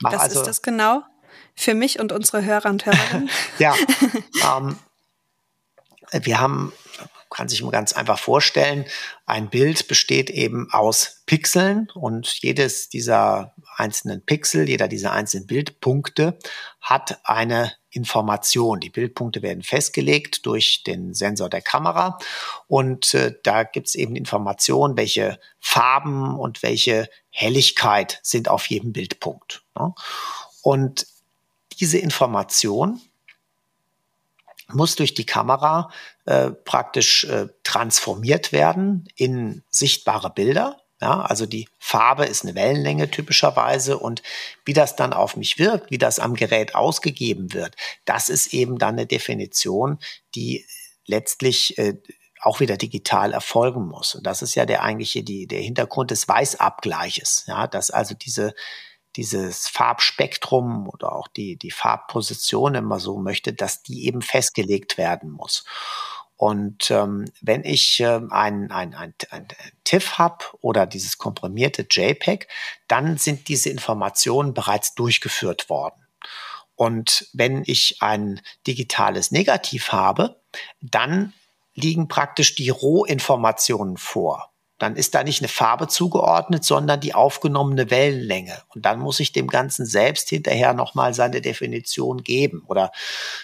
Mach 0.00 0.12
Was 0.12 0.22
also, 0.22 0.40
ist 0.40 0.46
das 0.46 0.62
genau 0.62 1.02
für 1.60 1.74
mich 1.74 2.00
und 2.00 2.12
unsere 2.12 2.44
Hörer 2.44 2.70
und 2.70 2.86
Hörerinnen? 2.86 3.30
ja, 3.58 3.74
ähm, 4.44 4.76
wir 6.12 6.40
haben 6.40 6.72
kann 7.32 7.48
sich 7.48 7.62
mal 7.62 7.70
ganz 7.70 7.92
einfach 7.92 8.18
vorstellen, 8.18 8.84
ein 9.24 9.50
Bild 9.50 9.86
besteht 9.86 10.30
eben 10.30 10.68
aus 10.72 11.22
Pixeln 11.26 11.88
und 11.94 12.26
jedes 12.42 12.88
dieser 12.88 13.54
einzelnen 13.76 14.24
Pixel, 14.26 14.68
jeder 14.68 14.88
dieser 14.88 15.12
einzelnen 15.12 15.46
Bildpunkte 15.46 16.38
hat 16.80 17.20
eine 17.24 17.72
Information. 17.90 18.80
Die 18.80 18.90
Bildpunkte 18.90 19.42
werden 19.42 19.62
festgelegt 19.62 20.44
durch 20.44 20.82
den 20.82 21.14
Sensor 21.14 21.48
der 21.48 21.62
Kamera 21.62 22.18
und 22.66 23.14
äh, 23.14 23.36
da 23.44 23.62
gibt 23.62 23.86
es 23.86 23.94
eben 23.94 24.16
Informationen, 24.16 24.96
welche 24.96 25.38
Farben 25.60 26.36
und 26.36 26.64
welche 26.64 27.08
Helligkeit 27.30 28.18
sind 28.22 28.48
auf 28.48 28.66
jedem 28.66 28.92
Bildpunkt. 28.92 29.62
Ne? 29.78 29.94
Und 30.62 31.06
diese 31.80 31.98
Information 31.98 33.00
muss 34.68 34.94
durch 34.94 35.14
die 35.14 35.26
Kamera 35.26 35.90
äh, 36.26 36.50
praktisch 36.50 37.24
äh, 37.24 37.48
transformiert 37.64 38.52
werden 38.52 39.08
in 39.16 39.64
sichtbare 39.70 40.30
Bilder. 40.30 40.80
Ja, 41.00 41.22
also 41.22 41.46
die 41.46 41.66
Farbe 41.78 42.26
ist 42.26 42.44
eine 42.44 42.54
Wellenlänge 42.54 43.10
typischerweise 43.10 43.98
und 43.98 44.22
wie 44.66 44.74
das 44.74 44.96
dann 44.96 45.14
auf 45.14 45.34
mich 45.34 45.58
wirkt, 45.58 45.90
wie 45.90 45.96
das 45.96 46.18
am 46.18 46.34
Gerät 46.34 46.74
ausgegeben 46.74 47.54
wird, 47.54 47.74
das 48.04 48.28
ist 48.28 48.52
eben 48.52 48.78
dann 48.78 48.96
eine 48.96 49.06
Definition, 49.06 49.98
die 50.34 50.66
letztlich 51.06 51.78
äh, 51.78 51.94
auch 52.42 52.60
wieder 52.60 52.76
digital 52.76 53.32
erfolgen 53.32 53.86
muss. 53.86 54.14
Und 54.14 54.26
das 54.26 54.42
ist 54.42 54.54
ja 54.54 54.66
der 54.66 54.82
eigentliche, 54.82 55.22
die, 55.22 55.46
der 55.46 55.60
Hintergrund 55.60 56.10
des 56.10 56.28
Weißabgleiches. 56.28 57.44
Ja, 57.46 57.66
dass 57.66 57.90
also 57.90 58.14
diese 58.14 58.54
dieses 59.16 59.68
Farbspektrum 59.68 60.88
oder 60.88 61.12
auch 61.12 61.28
die, 61.28 61.56
die 61.56 61.70
Farbposition, 61.70 62.74
wenn 62.74 62.84
man 62.84 63.00
so 63.00 63.18
möchte, 63.18 63.52
dass 63.52 63.82
die 63.82 64.06
eben 64.06 64.22
festgelegt 64.22 64.98
werden 64.98 65.30
muss. 65.30 65.64
Und 66.36 66.90
ähm, 66.90 67.26
wenn 67.42 67.64
ich 67.64 68.00
äh, 68.00 68.20
ein, 68.30 68.70
ein, 68.70 68.94
ein, 68.94 69.14
ein 69.30 69.48
TIFF 69.84 70.16
habe 70.16 70.44
oder 70.62 70.86
dieses 70.86 71.18
komprimierte 71.18 71.86
JPEG, 71.90 72.48
dann 72.88 73.18
sind 73.18 73.48
diese 73.48 73.68
Informationen 73.68 74.54
bereits 74.54 74.94
durchgeführt 74.94 75.68
worden. 75.68 76.06
Und 76.76 77.28
wenn 77.34 77.62
ich 77.66 77.98
ein 78.00 78.40
digitales 78.66 79.32
Negativ 79.32 79.92
habe, 79.92 80.40
dann 80.80 81.34
liegen 81.74 82.08
praktisch 82.08 82.54
die 82.54 82.70
Rohinformationen 82.70 83.98
vor 83.98 84.49
dann 84.80 84.96
ist 84.96 85.14
da 85.14 85.22
nicht 85.22 85.40
eine 85.40 85.48
Farbe 85.48 85.88
zugeordnet, 85.88 86.64
sondern 86.64 87.00
die 87.00 87.14
aufgenommene 87.14 87.90
Wellenlänge. 87.90 88.62
Und 88.74 88.86
dann 88.86 88.98
muss 88.98 89.20
ich 89.20 89.32
dem 89.32 89.46
Ganzen 89.46 89.86
selbst 89.86 90.30
hinterher 90.30 90.72
nochmal 90.72 91.14
seine 91.14 91.40
Definition 91.40 92.22
geben 92.22 92.64
oder 92.66 92.90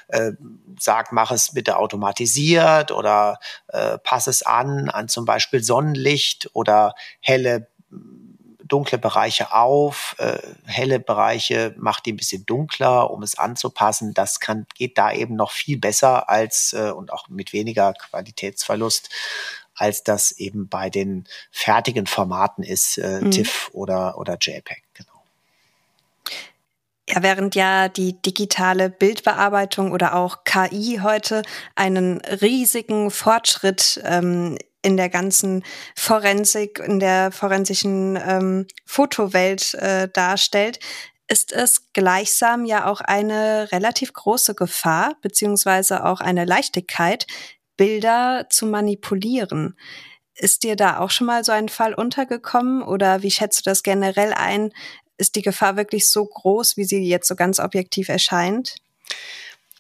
äh, 0.08 0.32
sag, 0.78 1.12
mach 1.12 1.30
es 1.30 1.52
bitte 1.52 1.76
automatisiert 1.76 2.90
oder 2.90 3.38
äh, 3.68 3.98
pass 3.98 4.26
es 4.26 4.42
an 4.42 4.88
an 4.88 5.08
zum 5.08 5.26
Beispiel 5.26 5.62
Sonnenlicht 5.62 6.50
oder 6.54 6.94
helle 7.20 7.68
dunkle 8.66 8.98
Bereiche 8.98 9.52
auf, 9.52 10.16
äh, 10.18 10.38
helle 10.64 10.98
Bereiche 10.98 11.74
macht 11.78 12.06
die 12.06 12.12
ein 12.12 12.16
bisschen 12.16 12.46
dunkler, 12.46 13.10
um 13.10 13.22
es 13.22 13.38
anzupassen. 13.38 14.14
Das 14.14 14.40
kann, 14.40 14.66
geht 14.74 14.98
da 14.98 15.12
eben 15.12 15.36
noch 15.36 15.52
viel 15.52 15.78
besser 15.78 16.28
als 16.28 16.72
äh, 16.72 16.90
und 16.90 17.12
auch 17.12 17.28
mit 17.28 17.52
weniger 17.52 17.92
Qualitätsverlust 17.92 19.10
als 19.76 20.02
das 20.02 20.32
eben 20.32 20.68
bei 20.68 20.90
den 20.90 21.24
fertigen 21.50 22.06
Formaten 22.06 22.64
ist, 22.64 22.98
äh, 22.98 23.20
mhm. 23.20 23.30
TIFF 23.30 23.70
oder, 23.72 24.18
oder 24.18 24.36
JPEG. 24.40 24.82
Genau. 24.94 25.16
Ja, 27.08 27.22
während 27.22 27.54
ja 27.54 27.88
die 27.88 28.20
digitale 28.20 28.90
Bildbearbeitung 28.90 29.92
oder 29.92 30.16
auch 30.16 30.42
KI 30.42 31.00
heute 31.02 31.42
einen 31.76 32.20
riesigen 32.20 33.12
Fortschritt 33.12 34.00
ähm, 34.04 34.58
in 34.82 34.96
der 34.96 35.08
ganzen 35.08 35.64
Forensik, 35.94 36.80
in 36.80 36.98
der 36.98 37.30
forensischen 37.30 38.16
ähm, 38.16 38.66
Fotowelt 38.84 39.74
äh, 39.74 40.08
darstellt, 40.08 40.80
ist 41.28 41.52
es 41.52 41.92
gleichsam 41.92 42.64
ja 42.64 42.86
auch 42.86 43.00
eine 43.00 43.70
relativ 43.72 44.12
große 44.12 44.54
Gefahr, 44.54 45.14
beziehungsweise 45.22 46.04
auch 46.04 46.20
eine 46.20 46.44
Leichtigkeit, 46.44 47.26
Bilder 47.76 48.46
zu 48.50 48.66
manipulieren. 48.66 49.76
Ist 50.34 50.64
dir 50.64 50.76
da 50.76 50.98
auch 50.98 51.10
schon 51.10 51.26
mal 51.26 51.44
so 51.44 51.52
ein 51.52 51.68
Fall 51.68 51.94
untergekommen 51.94 52.82
oder 52.82 53.22
wie 53.22 53.30
schätzt 53.30 53.60
du 53.60 53.70
das 53.70 53.82
generell 53.82 54.32
ein? 54.34 54.72
Ist 55.18 55.36
die 55.36 55.42
Gefahr 55.42 55.76
wirklich 55.76 56.10
so 56.10 56.26
groß, 56.26 56.76
wie 56.76 56.84
sie 56.84 57.02
jetzt 57.08 57.28
so 57.28 57.36
ganz 57.36 57.58
objektiv 57.58 58.08
erscheint? 58.08 58.76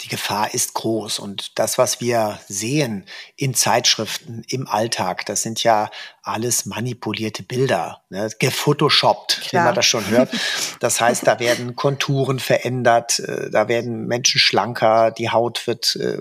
Die 0.06 0.10
Gefahr 0.10 0.54
ist 0.54 0.74
groß. 0.74 1.18
Und 1.18 1.58
das, 1.58 1.78
was 1.78 2.00
wir 2.00 2.38
sehen 2.48 3.04
in 3.34 3.54
Zeitschriften, 3.54 4.44
im 4.48 4.68
Alltag, 4.68 5.26
das 5.26 5.42
sind 5.42 5.64
ja 5.64 5.90
alles 6.22 6.64
manipulierte 6.64 7.42
Bilder, 7.42 8.02
ne? 8.08 8.30
gefotoshoppt, 8.38 9.40
Klar. 9.48 9.62
wie 9.62 9.66
man 9.66 9.74
das 9.74 9.86
schon 9.86 10.08
hört. 10.08 10.30
Das 10.78 11.00
heißt, 11.00 11.26
da 11.26 11.40
werden 11.40 11.74
Konturen 11.74 12.38
verändert, 12.38 13.18
äh, 13.18 13.50
da 13.50 13.66
werden 13.66 14.06
Menschen 14.06 14.38
schlanker, 14.38 15.10
die 15.10 15.30
Haut 15.30 15.66
wird 15.66 15.96
äh, 15.96 16.18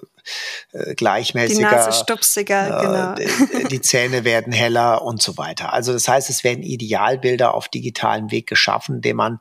äh 0.72 0.96
gleichmäßiger. 0.96 1.70
Die 1.70 1.76
Nase 1.76 1.92
stupsiger, 1.92 3.18
äh, 3.18 3.18
genau. 3.18 3.68
Die 3.70 3.82
Zähne 3.82 4.24
werden 4.24 4.52
heller 4.52 5.04
und 5.04 5.22
so 5.22 5.38
weiter. 5.38 5.74
Also 5.74 5.94
das 5.94 6.08
heißt, 6.08 6.30
es 6.32 6.44
werden 6.44 6.64
Idealbilder 6.64 7.54
auf 7.54 7.68
digitalem 7.68 8.32
Weg 8.32 8.48
geschaffen, 8.48 9.02
dem 9.02 9.18
man 9.18 9.40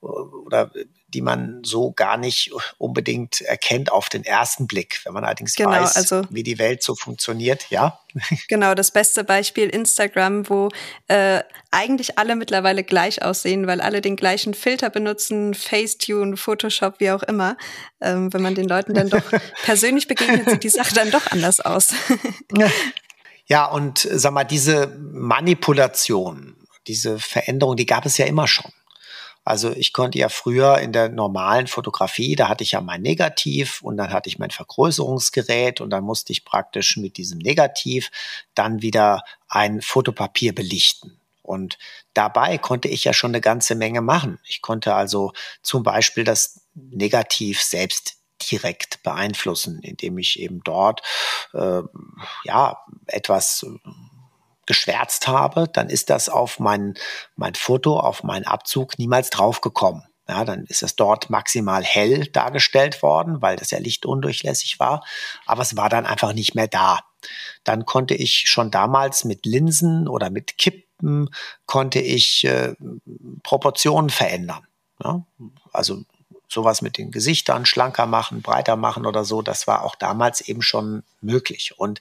oder 0.00 0.70
die 1.14 1.22
man 1.22 1.62
so 1.64 1.92
gar 1.92 2.16
nicht 2.16 2.50
unbedingt 2.76 3.40
erkennt 3.40 3.90
auf 3.92 4.08
den 4.08 4.24
ersten 4.24 4.66
Blick. 4.66 5.00
Wenn 5.04 5.12
man 5.12 5.24
allerdings 5.24 5.54
genau, 5.54 5.70
weiß, 5.70 5.96
also, 5.96 6.22
wie 6.28 6.42
die 6.42 6.58
Welt 6.58 6.82
so 6.82 6.94
funktioniert, 6.94 7.66
ja. 7.70 8.00
Genau, 8.48 8.74
das 8.74 8.90
beste 8.90 9.24
Beispiel 9.24 9.68
Instagram, 9.68 10.48
wo 10.48 10.68
äh, 11.08 11.42
eigentlich 11.70 12.18
alle 12.18 12.36
mittlerweile 12.36 12.84
gleich 12.84 13.22
aussehen, 13.22 13.66
weil 13.66 13.80
alle 13.80 14.00
den 14.00 14.16
gleichen 14.16 14.54
Filter 14.54 14.90
benutzen, 14.90 15.54
Facetune, 15.54 16.36
Photoshop, 16.36 16.98
wie 16.98 17.10
auch 17.10 17.22
immer. 17.22 17.56
Ähm, 18.00 18.32
wenn 18.32 18.42
man 18.42 18.54
den 18.54 18.68
Leuten 18.68 18.94
dann 18.94 19.08
doch 19.08 19.22
persönlich 19.64 20.08
begegnet, 20.08 20.50
sieht 20.50 20.64
die 20.64 20.68
Sache 20.68 20.94
dann 20.94 21.10
doch 21.10 21.30
anders 21.30 21.60
aus. 21.60 21.94
ja, 23.46 23.66
und 23.66 23.98
sag 24.10 24.32
mal, 24.32 24.44
diese 24.44 24.88
Manipulation, 24.98 26.56
diese 26.86 27.18
Veränderung, 27.18 27.76
die 27.76 27.86
gab 27.86 28.04
es 28.04 28.18
ja 28.18 28.26
immer 28.26 28.46
schon. 28.46 28.70
Also 29.44 29.72
ich 29.72 29.92
konnte 29.92 30.18
ja 30.18 30.28
früher 30.28 30.78
in 30.78 30.92
der 30.92 31.10
normalen 31.10 31.66
Fotografie, 31.66 32.34
da 32.34 32.48
hatte 32.48 32.64
ich 32.64 32.72
ja 32.72 32.80
mein 32.80 33.02
Negativ 33.02 33.82
und 33.82 33.98
dann 33.98 34.12
hatte 34.12 34.28
ich 34.28 34.38
mein 34.38 34.50
Vergrößerungsgerät 34.50 35.80
und 35.80 35.90
dann 35.90 36.02
musste 36.02 36.32
ich 36.32 36.44
praktisch 36.44 36.96
mit 36.96 37.18
diesem 37.18 37.38
Negativ 37.38 38.10
dann 38.54 38.80
wieder 38.80 39.22
ein 39.48 39.82
Fotopapier 39.82 40.54
belichten. 40.54 41.20
Und 41.42 41.78
dabei 42.14 42.56
konnte 42.56 42.88
ich 42.88 43.04
ja 43.04 43.12
schon 43.12 43.32
eine 43.32 43.42
ganze 43.42 43.74
Menge 43.74 44.00
machen. 44.00 44.38
Ich 44.48 44.62
konnte 44.62 44.94
also 44.94 45.32
zum 45.62 45.82
Beispiel 45.82 46.24
das 46.24 46.62
Negativ 46.74 47.62
selbst 47.62 48.16
direkt 48.50 49.02
beeinflussen, 49.02 49.80
indem 49.82 50.16
ich 50.18 50.40
eben 50.40 50.62
dort 50.64 51.02
äh, 51.52 51.82
ja 52.44 52.78
etwas 53.06 53.66
geschwärzt 54.66 55.28
habe, 55.28 55.68
dann 55.72 55.88
ist 55.88 56.10
das 56.10 56.28
auf 56.28 56.58
mein, 56.58 56.94
mein 57.36 57.54
Foto, 57.54 57.98
auf 57.98 58.22
meinen 58.22 58.46
Abzug 58.46 58.98
niemals 58.98 59.30
draufgekommen. 59.30 60.04
Ja, 60.26 60.44
dann 60.46 60.64
ist 60.64 60.82
es 60.82 60.96
dort 60.96 61.28
maximal 61.28 61.84
hell 61.84 62.26
dargestellt 62.28 63.02
worden, 63.02 63.42
weil 63.42 63.56
das 63.56 63.70
ja 63.70 63.78
lichtundurchlässig 63.78 64.80
war. 64.80 65.04
Aber 65.44 65.60
es 65.60 65.76
war 65.76 65.90
dann 65.90 66.06
einfach 66.06 66.32
nicht 66.32 66.54
mehr 66.54 66.68
da. 66.68 67.00
Dann 67.62 67.84
konnte 67.84 68.14
ich 68.14 68.44
schon 68.48 68.70
damals 68.70 69.24
mit 69.24 69.44
Linsen 69.44 70.08
oder 70.08 70.30
mit 70.30 70.56
Kippen 70.56 71.28
konnte 71.66 72.00
ich 72.00 72.44
äh, 72.44 72.74
Proportionen 73.42 74.08
verändern. 74.08 74.66
Ja? 75.02 75.26
Also 75.72 76.04
sowas 76.48 76.80
mit 76.80 76.96
den 76.96 77.10
Gesichtern 77.10 77.66
schlanker 77.66 78.06
machen, 78.06 78.40
breiter 78.40 78.76
machen 78.76 79.04
oder 79.04 79.24
so, 79.24 79.42
das 79.42 79.66
war 79.66 79.82
auch 79.82 79.94
damals 79.94 80.40
eben 80.40 80.62
schon 80.62 81.02
möglich. 81.20 81.74
Und 81.76 82.00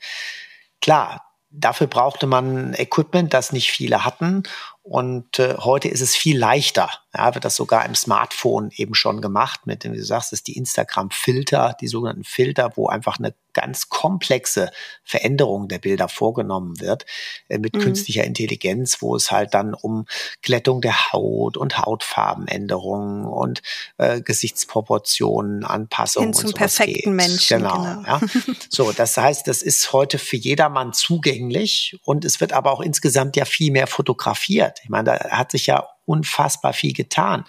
klar, 0.81 1.32
Dafür 1.55 1.87
brauchte 1.87 2.25
man 2.25 2.73
Equipment, 2.73 3.33
das 3.33 3.51
nicht 3.51 3.71
viele 3.71 4.03
hatten. 4.03 4.43
Und 4.83 5.39
äh, 5.39 5.55
heute 5.59 5.87
ist 5.87 6.01
es 6.01 6.13
viel 6.13 6.37
leichter. 6.37 6.89
Ja, 7.15 7.33
wird 7.33 7.45
das 7.45 7.55
sogar 7.55 7.85
im 7.85 7.95
Smartphone 7.95 8.69
eben 8.75 8.95
schon 8.95 9.21
gemacht 9.21 9.65
mit, 9.65 9.85
wie 9.85 9.95
du 9.95 10.03
sagst, 10.03 10.33
ist 10.33 10.47
die 10.47 10.57
Instagram-Filter, 10.57 11.77
die 11.79 11.87
sogenannten 11.87 12.25
Filter, 12.25 12.73
wo 12.75 12.87
einfach 12.87 13.17
eine 13.17 13.33
ganz 13.53 13.89
komplexe 13.89 14.71
Veränderung 15.03 15.67
der 15.67 15.77
Bilder 15.77 16.09
vorgenommen 16.09 16.79
wird 16.79 17.05
äh, 17.47 17.59
mit 17.59 17.75
mhm. 17.75 17.81
künstlicher 17.81 18.23
Intelligenz, 18.23 19.01
wo 19.01 19.15
es 19.15 19.31
halt 19.31 19.53
dann 19.53 19.73
um 19.73 20.05
Glättung 20.41 20.81
der 20.81 21.13
Haut 21.13 21.55
und 21.55 21.77
Hautfarbenänderungen 21.77 23.25
und 23.25 23.61
äh, 23.97 24.21
Gesichtsproportionen, 24.21 25.63
Anpassungen 25.63 26.29
Hin 26.29 26.33
zum 26.33 26.47
und 26.47 26.55
perfekten 26.55 26.93
geht. 26.93 27.27
Menschen. 27.27 27.59
Genau. 27.59 27.75
genau. 27.75 28.03
Ja. 28.05 28.21
So, 28.69 28.91
das 28.91 29.17
heißt, 29.17 29.47
das 29.47 29.61
ist 29.61 29.93
heute 29.93 30.17
für 30.17 30.35
jedermann 30.35 30.93
zugänglich 30.93 31.99
und 32.03 32.25
es 32.25 32.41
wird 32.41 32.53
aber 32.53 32.71
auch 32.71 32.81
insgesamt 32.81 33.35
ja 33.35 33.45
viel 33.45 33.71
mehr 33.71 33.85
fotografiert. 33.85 34.72
Ich 34.83 34.89
meine, 34.89 35.17
da 35.17 35.29
hat 35.31 35.51
sich 35.51 35.67
ja 35.67 35.87
unfassbar 36.05 36.73
viel 36.73 36.93
getan. 36.93 37.45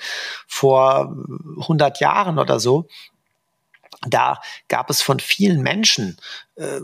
Vor 0.47 1.15
100 1.59 2.01
Jahren 2.01 2.39
oder 2.39 2.61
so 2.61 2.89
da 4.07 4.41
gab 4.69 4.91
es 4.91 5.03
von 5.03 5.21
vielen 5.21 5.63
Menschen, 5.63 6.17
äh, 6.57 6.81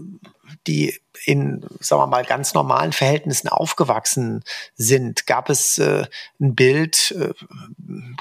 die 0.67 0.99
in, 1.25 1.65
sagen 1.81 2.03
wir 2.03 2.07
mal, 2.07 2.25
ganz 2.25 2.55
normalen 2.55 2.93
Verhältnissen 2.93 3.49
aufgewachsen 3.49 4.43
sind, 4.75 5.27
gab 5.27 5.51
es 5.51 5.79
äh, 5.79 6.07
ein 6.41 6.55
Bild 6.55 7.13
äh, 7.13 7.35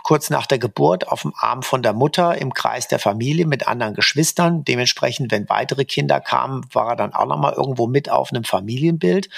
kurz 0.03 0.30
nach 0.30 0.45
der 0.45 0.59
Geburt 0.59 1.07
auf 1.07 1.22
dem 1.22 1.34
Arm 1.38 1.63
von 1.63 1.82
der 1.82 1.93
Mutter 1.93 2.38
im 2.38 2.53
Kreis 2.53 2.88
der 2.88 2.99
Familie 2.99 3.45
mit 3.45 3.67
anderen 3.67 3.93
Geschwistern. 3.93 4.63
Dementsprechend, 4.63 5.32
wenn 5.32 5.49
weitere 5.49 5.86
Kinder 5.86 6.20
kamen, 6.20 6.65
war 6.74 6.89
er 6.89 6.95
dann 6.95 7.13
auch 7.13 7.26
nochmal 7.26 7.53
irgendwo 7.53 7.88
mit 7.88 8.09
auf 8.09 8.32
einem 8.32 8.43
Familienbild. 8.43 9.30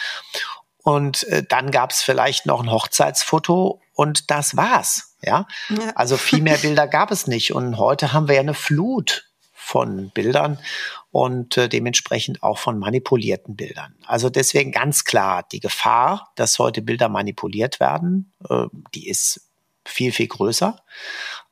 Und 0.84 1.24
äh, 1.24 1.44
dann 1.48 1.72
gab 1.72 1.92
es 1.92 2.02
vielleicht 2.02 2.46
noch 2.46 2.62
ein 2.62 2.72
Hochzeitsfoto 2.72 3.82
und 3.94 4.32
das 4.32 4.58
war's. 4.58 5.16
Ja? 5.22 5.48
ja. 5.70 5.92
Also 5.96 6.18
viel 6.18 6.42
mehr 6.42 6.58
Bilder 6.58 6.88
gab 6.88 7.12
es 7.12 7.28
nicht. 7.28 7.54
Und 7.54 7.78
heute 7.78 8.14
haben 8.14 8.28
wir 8.28 8.36
ja 8.36 8.42
eine 8.42 8.54
Flut 8.54 9.32
von 9.54 10.10
Bildern 10.10 10.60
und 11.12 11.58
äh, 11.58 11.70
dementsprechend 11.70 12.42
auch 12.42 12.58
von 12.58 12.80
manipulierten 12.80 13.56
Bildern. 13.56 13.96
Also 14.06 14.30
deswegen 14.30 14.72
ganz 14.72 15.04
klar, 15.04 15.46
die 15.52 15.60
Gefahr, 15.60 16.32
dass 16.36 16.58
heute 16.58 16.82
Bilder 16.82 17.10
manipuliert 17.10 17.80
werden, 17.80 18.34
äh, 18.50 18.66
die 18.94 19.08
ist 19.08 19.48
viel, 19.86 20.12
viel 20.12 20.28
größer. 20.28 20.78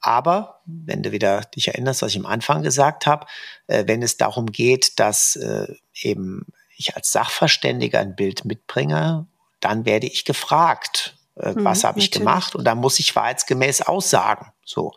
Aber 0.01 0.61
wenn 0.65 1.03
du 1.03 1.11
wieder 1.11 1.41
dich 1.41 1.67
erinnerst, 1.67 2.01
was 2.01 2.11
ich 2.11 2.19
am 2.19 2.25
Anfang 2.25 2.63
gesagt 2.63 3.05
habe, 3.05 3.25
äh, 3.67 3.85
wenn 3.87 4.01
es 4.01 4.17
darum 4.17 4.47
geht, 4.47 4.99
dass 4.99 5.35
äh, 5.35 5.67
eben 6.01 6.45
ich 6.79 6.95
als 6.95 7.11
Sachverständiger 7.11 7.99
ein 7.99 8.15
Bild 8.15 8.45
mitbringe, 8.45 9.27
dann 9.59 9.85
werde 9.85 10.07
ich 10.07 10.23
gefragt, 10.23 11.17
äh, 11.35 11.51
mhm, 11.51 11.65
was 11.65 11.83
habe 11.83 11.99
ich 11.99 12.09
gemacht 12.09 12.55
und 12.55 12.63
dann 12.63 12.77
muss 12.77 12.99
ich 12.99 13.15
wahrheitsgemäß 13.15 13.81
aussagen. 13.81 14.51
So. 14.63 14.93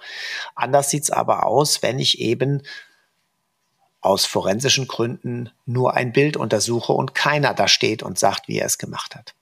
Anders 0.54 0.90
sieht's 0.90 1.10
aber 1.10 1.44
aus, 1.44 1.82
wenn 1.82 1.98
ich 1.98 2.20
eben 2.20 2.62
aus 4.00 4.26
forensischen 4.26 4.88
Gründen 4.88 5.50
nur 5.66 5.94
ein 5.94 6.12
Bild 6.12 6.36
untersuche 6.36 6.92
und 6.92 7.14
keiner 7.14 7.52
da 7.54 7.68
steht 7.68 8.02
und 8.02 8.18
sagt, 8.18 8.48
wie 8.48 8.58
er 8.58 8.66
es 8.66 8.78
gemacht 8.78 9.14
hat. 9.14 9.34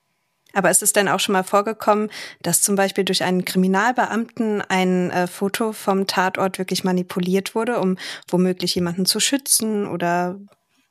Aber 0.52 0.70
ist 0.70 0.82
es 0.82 0.92
denn 0.92 1.08
auch 1.08 1.20
schon 1.20 1.34
mal 1.34 1.44
vorgekommen, 1.44 2.10
dass 2.42 2.60
zum 2.60 2.74
Beispiel 2.74 3.04
durch 3.04 3.22
einen 3.22 3.44
Kriminalbeamten 3.44 4.62
ein 4.62 5.10
äh, 5.10 5.26
Foto 5.26 5.72
vom 5.72 6.06
Tatort 6.06 6.58
wirklich 6.58 6.84
manipuliert 6.84 7.54
wurde, 7.54 7.78
um 7.78 7.96
womöglich 8.28 8.74
jemanden 8.74 9.06
zu 9.06 9.20
schützen 9.20 9.86
oder 9.86 10.36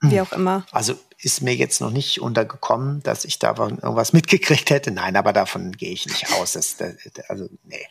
wie 0.01 0.19
hm. 0.19 0.25
auch 0.25 0.31
immer? 0.31 0.65
Also 0.71 0.97
ist 1.21 1.41
mir 1.41 1.55
jetzt 1.55 1.81
noch 1.81 1.91
nicht 1.91 2.21
untergekommen, 2.21 3.03
dass 3.03 3.25
ich 3.25 3.39
da 3.39 3.49
irgendwas 3.57 4.13
mitgekriegt 4.13 4.69
hätte. 4.69 4.91
Nein, 4.91 5.15
aber 5.15 5.33
davon 5.33 5.71
gehe 5.73 5.91
ich 5.91 6.05
nicht 6.05 6.31
aus. 6.33 6.53
Das, 6.53 6.77
also, 7.27 7.47
nee. 7.63 7.87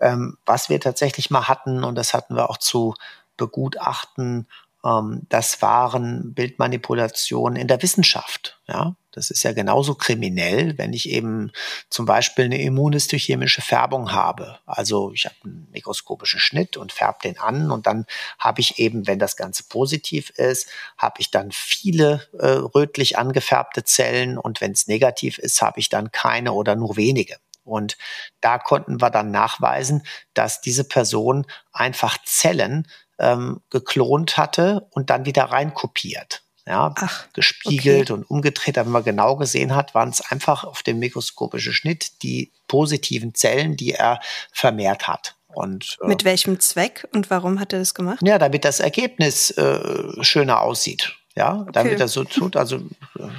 Ähm, 0.00 0.38
was 0.44 0.68
wir 0.68 0.80
tatsächlich 0.80 1.30
mal 1.30 1.48
hatten, 1.48 1.84
und 1.84 1.94
das 1.94 2.14
hatten 2.14 2.34
wir 2.36 2.50
auch 2.50 2.58
zu 2.58 2.94
begutachten 3.36 4.46
ähm, 4.84 5.22
das 5.28 5.60
waren 5.62 6.34
Bildmanipulationen 6.34 7.60
in 7.60 7.68
der 7.68 7.82
Wissenschaft. 7.82 8.60
Ja, 8.66 8.94
das 9.18 9.30
ist 9.32 9.42
ja 9.42 9.52
genauso 9.52 9.96
kriminell, 9.96 10.78
wenn 10.78 10.92
ich 10.92 11.08
eben 11.08 11.50
zum 11.90 12.06
Beispiel 12.06 12.44
eine 12.44 12.62
immunhistochemische 12.62 13.62
Färbung 13.62 14.12
habe. 14.12 14.60
Also 14.64 15.12
ich 15.12 15.24
habe 15.24 15.34
einen 15.42 15.66
mikroskopischen 15.72 16.38
Schnitt 16.38 16.76
und 16.76 16.92
färbe 16.92 17.18
den 17.24 17.38
an 17.38 17.72
und 17.72 17.88
dann 17.88 18.06
habe 18.38 18.60
ich 18.60 18.78
eben, 18.78 19.08
wenn 19.08 19.18
das 19.18 19.36
Ganze 19.36 19.64
positiv 19.64 20.30
ist, 20.30 20.68
habe 20.96 21.16
ich 21.18 21.32
dann 21.32 21.50
viele 21.50 22.28
äh, 22.38 22.46
rötlich 22.46 23.18
angefärbte 23.18 23.82
Zellen 23.82 24.38
und 24.38 24.60
wenn 24.60 24.70
es 24.70 24.86
negativ 24.86 25.38
ist, 25.38 25.60
habe 25.62 25.80
ich 25.80 25.88
dann 25.88 26.12
keine 26.12 26.52
oder 26.52 26.76
nur 26.76 26.96
wenige. 26.96 27.38
Und 27.64 27.98
da 28.40 28.58
konnten 28.58 29.02
wir 29.02 29.10
dann 29.10 29.32
nachweisen, 29.32 30.06
dass 30.32 30.60
diese 30.60 30.84
Person 30.84 31.44
einfach 31.72 32.18
Zellen 32.24 32.86
ähm, 33.18 33.62
geklont 33.68 34.36
hatte 34.36 34.86
und 34.92 35.10
dann 35.10 35.24
wieder 35.26 35.46
reinkopiert. 35.46 36.44
Ja, 36.68 36.94
Ach, 36.98 37.26
gespiegelt 37.32 38.10
okay. 38.10 38.12
und 38.12 38.30
umgedreht. 38.30 38.76
Wenn 38.76 38.90
man 38.90 39.02
genau 39.02 39.36
gesehen 39.36 39.74
hat, 39.74 39.94
waren 39.94 40.10
es 40.10 40.20
einfach 40.20 40.64
auf 40.64 40.82
dem 40.82 40.98
mikroskopischen 40.98 41.72
Schnitt 41.72 42.22
die 42.22 42.52
positiven 42.68 43.34
Zellen, 43.34 43.76
die 43.76 43.92
er 43.92 44.20
vermehrt 44.52 45.08
hat. 45.08 45.36
Und, 45.54 45.96
äh, 46.02 46.06
Mit 46.06 46.24
welchem 46.24 46.60
Zweck 46.60 47.08
und 47.14 47.30
warum 47.30 47.58
hat 47.58 47.72
er 47.72 47.78
das 47.78 47.94
gemacht? 47.94 48.20
Ja, 48.22 48.38
damit 48.38 48.66
das 48.66 48.80
Ergebnis 48.80 49.50
äh, 49.52 50.22
schöner 50.22 50.60
aussieht. 50.60 51.17
Ja, 51.38 51.60
okay. 51.60 51.70
damit 51.72 52.00
er 52.00 52.08
so 52.08 52.24
tut. 52.24 52.56
Also 52.56 52.80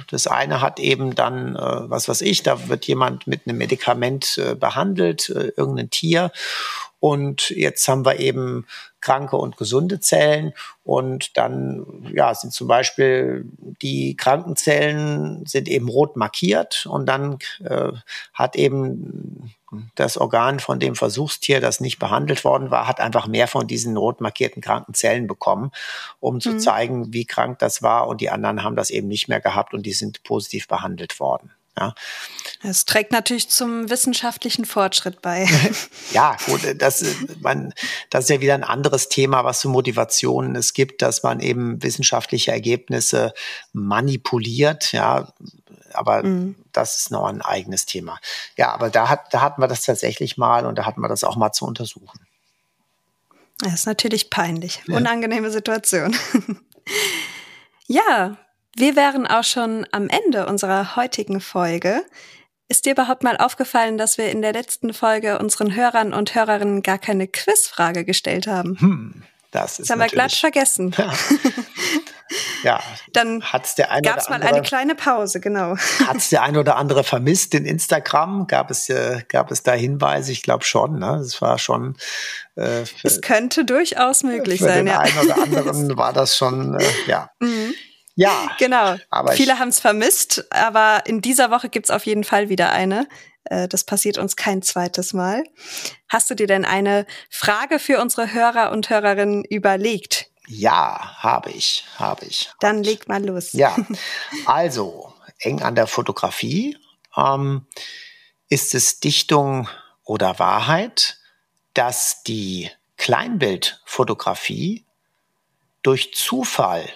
das 0.08 0.26
eine 0.26 0.62
hat 0.62 0.80
eben 0.80 1.14
dann, 1.14 1.54
äh, 1.54 1.90
was 1.90 2.08
weiß 2.08 2.22
ich, 2.22 2.42
da 2.42 2.70
wird 2.70 2.86
jemand 2.86 3.26
mit 3.26 3.42
einem 3.46 3.58
Medikament 3.58 4.38
äh, 4.38 4.54
behandelt, 4.54 5.28
äh, 5.28 5.52
irgendein 5.54 5.90
Tier. 5.90 6.32
Und 6.98 7.50
jetzt 7.50 7.86
haben 7.88 8.06
wir 8.06 8.18
eben 8.18 8.66
kranke 9.02 9.36
und 9.36 9.58
gesunde 9.58 10.00
Zellen. 10.00 10.54
Und 10.82 11.36
dann 11.36 12.10
ja, 12.14 12.34
sind 12.34 12.54
zum 12.54 12.68
Beispiel 12.68 13.44
die 13.82 14.16
kranken 14.16 14.56
Zellen 14.56 15.44
sind 15.44 15.68
eben 15.68 15.90
rot 15.90 16.16
markiert 16.16 16.86
und 16.86 17.04
dann 17.04 17.38
äh, 17.62 17.92
hat 18.32 18.56
eben 18.56 19.52
das 19.94 20.16
Organ 20.16 20.60
von 20.60 20.80
dem 20.80 20.94
Versuchstier, 20.94 21.60
das 21.60 21.80
nicht 21.80 21.98
behandelt 21.98 22.44
worden 22.44 22.70
war, 22.70 22.86
hat 22.86 23.00
einfach 23.00 23.26
mehr 23.26 23.48
von 23.48 23.66
diesen 23.66 23.96
rot 23.96 24.20
markierten 24.20 24.62
kranken 24.62 24.94
Zellen 24.94 25.26
bekommen, 25.26 25.70
um 26.18 26.40
zu 26.40 26.52
mhm. 26.52 26.60
zeigen, 26.60 27.12
wie 27.12 27.24
krank 27.24 27.58
das 27.58 27.82
war. 27.82 28.08
Und 28.08 28.20
die 28.20 28.30
anderen 28.30 28.64
haben 28.64 28.76
das 28.76 28.90
eben 28.90 29.08
nicht 29.08 29.28
mehr 29.28 29.40
gehabt 29.40 29.74
und 29.74 29.84
die 29.84 29.92
sind 29.92 30.22
positiv 30.22 30.68
behandelt 30.68 31.20
worden. 31.20 31.52
Ja. 31.78 31.94
Es 32.62 32.84
trägt 32.84 33.12
natürlich 33.12 33.48
zum 33.48 33.88
wissenschaftlichen 33.88 34.64
Fortschritt 34.64 35.22
bei. 35.22 35.46
ja, 36.12 36.36
gut, 36.46 36.60
das, 36.78 37.04
man, 37.40 37.72
das 38.10 38.24
ist 38.24 38.30
ja 38.30 38.40
wieder 38.40 38.54
ein 38.54 38.64
anderes 38.64 39.08
Thema, 39.08 39.44
was 39.44 39.62
für 39.62 39.68
Motivationen 39.68 40.56
es 40.56 40.74
gibt, 40.74 41.00
dass 41.00 41.22
man 41.22 41.40
eben 41.40 41.82
wissenschaftliche 41.82 42.52
Ergebnisse 42.52 43.32
manipuliert. 43.72 44.92
Ja, 44.92 45.32
aber 45.94 46.22
mhm. 46.22 46.56
Das 46.72 46.98
ist 46.98 47.10
noch 47.10 47.26
ein 47.26 47.42
eigenes 47.42 47.86
Thema. 47.86 48.18
Ja, 48.56 48.72
aber 48.72 48.90
da, 48.90 49.08
hat, 49.08 49.32
da 49.32 49.40
hatten 49.40 49.60
wir 49.60 49.68
das 49.68 49.82
tatsächlich 49.82 50.36
mal 50.36 50.66
und 50.66 50.76
da 50.76 50.86
hatten 50.86 51.00
wir 51.00 51.08
das 51.08 51.24
auch 51.24 51.36
mal 51.36 51.52
zu 51.52 51.66
untersuchen. 51.66 52.20
Das 53.58 53.74
ist 53.74 53.86
natürlich 53.86 54.30
peinlich. 54.30 54.82
Ja. 54.86 54.96
Unangenehme 54.96 55.50
Situation. 55.50 56.16
ja, 57.86 58.36
wir 58.76 58.96
wären 58.96 59.26
auch 59.26 59.44
schon 59.44 59.86
am 59.92 60.08
Ende 60.08 60.46
unserer 60.46 60.96
heutigen 60.96 61.40
Folge. 61.40 62.04
Ist 62.68 62.86
dir 62.86 62.92
überhaupt 62.92 63.24
mal 63.24 63.36
aufgefallen, 63.36 63.98
dass 63.98 64.16
wir 64.16 64.30
in 64.30 64.42
der 64.42 64.52
letzten 64.52 64.94
Folge 64.94 65.38
unseren 65.38 65.74
Hörern 65.74 66.14
und 66.14 66.34
Hörerinnen 66.34 66.82
gar 66.82 66.98
keine 66.98 67.26
Quizfrage 67.26 68.04
gestellt 68.04 68.46
haben? 68.46 68.78
Hm, 68.80 69.22
das 69.50 69.78
ist 69.78 69.80
das 69.80 69.90
haben 69.90 70.00
wir 70.00 70.08
glatt 70.08 70.32
vergessen. 70.32 70.94
Ja. 70.96 71.12
Ja, 72.62 72.80
dann 73.12 73.42
hat's 73.42 73.74
der 73.74 73.90
eine 73.90 74.02
gab's 74.02 74.28
mal 74.28 74.42
eine 74.42 74.62
kleine 74.62 74.94
Pause, 74.94 75.40
genau. 75.40 75.76
Hat 76.06 76.16
es 76.16 76.28
der 76.28 76.42
eine 76.42 76.60
oder 76.60 76.76
andere 76.76 77.04
vermisst 77.04 77.54
in 77.54 77.64
Instagram? 77.64 78.46
Gab 78.46 78.70
es, 78.70 78.88
äh, 78.88 79.22
gab 79.28 79.50
es 79.50 79.62
da 79.62 79.72
Hinweise? 79.72 80.30
Ich 80.30 80.42
glaube 80.42 80.64
schon. 80.64 80.98
Ne? 80.98 81.16
Es 81.16 81.40
war 81.42 81.58
schon. 81.58 81.96
Äh, 82.54 82.84
für, 82.84 83.08
es 83.08 83.20
könnte 83.20 83.64
durchaus 83.64 84.22
möglich 84.22 84.58
für 84.58 84.66
sein. 84.66 84.86
Den 84.86 84.94
ja. 84.94 85.00
einen 85.00 85.18
oder 85.18 85.42
anderen 85.42 85.96
war 85.96 86.12
das 86.12 86.36
schon, 86.36 86.78
äh, 86.78 86.84
ja. 87.06 87.30
Mhm. 87.40 87.74
Ja. 88.14 88.50
Genau. 88.58 88.96
Aber 89.08 89.32
Viele 89.32 89.58
haben 89.58 89.68
es 89.68 89.80
vermisst, 89.80 90.44
aber 90.50 91.02
in 91.06 91.22
dieser 91.22 91.50
Woche 91.50 91.68
gibt's 91.68 91.90
auf 91.90 92.04
jeden 92.04 92.24
Fall 92.24 92.48
wieder 92.48 92.70
eine. 92.70 93.08
Äh, 93.44 93.68
das 93.68 93.84
passiert 93.84 94.18
uns 94.18 94.36
kein 94.36 94.62
zweites 94.62 95.12
Mal. 95.12 95.44
Hast 96.08 96.30
du 96.30 96.34
dir 96.34 96.46
denn 96.46 96.64
eine 96.64 97.06
Frage 97.30 97.78
für 97.78 98.00
unsere 98.00 98.32
Hörer 98.32 98.72
und 98.72 98.90
Hörerinnen 98.90 99.44
überlegt? 99.44 100.30
Ja, 100.46 101.16
habe 101.18 101.50
ich, 101.50 101.84
habe 101.96 102.26
ich. 102.26 102.50
Dann 102.60 102.82
leg 102.82 103.08
mal 103.08 103.24
los. 103.24 103.52
Ja, 103.52 103.76
also 104.46 105.14
eng 105.38 105.62
an 105.62 105.74
der 105.74 105.86
Fotografie. 105.86 106.76
Ähm, 107.16 107.66
ist 108.48 108.74
es 108.74 109.00
Dichtung 109.00 109.68
oder 110.04 110.38
Wahrheit, 110.38 111.18
dass 111.74 112.22
die 112.24 112.70
Kleinbildfotografie 112.96 114.84
durch 115.82 116.12
Zufall 116.14 116.88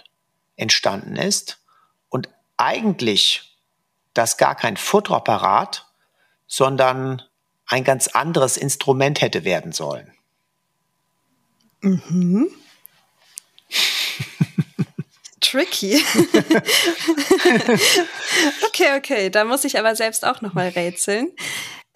entstanden 0.56 1.16
ist 1.16 1.60
und 2.08 2.28
eigentlich 2.56 3.56
das 4.14 4.36
gar 4.36 4.54
kein 4.54 4.76
Fotoapparat, 4.76 5.86
sondern 6.46 7.22
ein 7.66 7.84
ganz 7.84 8.08
anderes 8.08 8.56
Instrument 8.56 9.20
hätte 9.20 9.44
werden 9.44 9.72
sollen? 9.72 10.12
Mhm 11.80 12.48
tricky. 15.40 16.02
okay, 18.66 18.96
okay, 18.96 19.30
da 19.30 19.44
muss 19.44 19.64
ich 19.64 19.78
aber 19.78 19.94
selbst 19.94 20.24
auch 20.24 20.40
noch 20.40 20.54
mal 20.54 20.68
rätseln. 20.68 21.32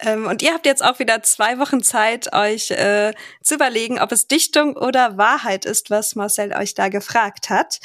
Ähm, 0.01 0.27
und 0.27 0.41
ihr 0.41 0.53
habt 0.53 0.65
jetzt 0.65 0.83
auch 0.83 0.99
wieder 0.99 1.23
zwei 1.23 1.59
Wochen 1.59 1.83
Zeit, 1.83 2.33
euch 2.33 2.71
äh, 2.71 3.13
zu 3.43 3.55
überlegen, 3.55 3.99
ob 3.99 4.13
es 4.13 4.27
Dichtung 4.27 4.77
oder 4.77 5.17
Wahrheit 5.17 5.65
ist, 5.65 5.89
was 5.89 6.15
Marcel 6.15 6.53
euch 6.53 6.73
da 6.73 6.87
gefragt 6.87 7.49
hat. 7.49 7.79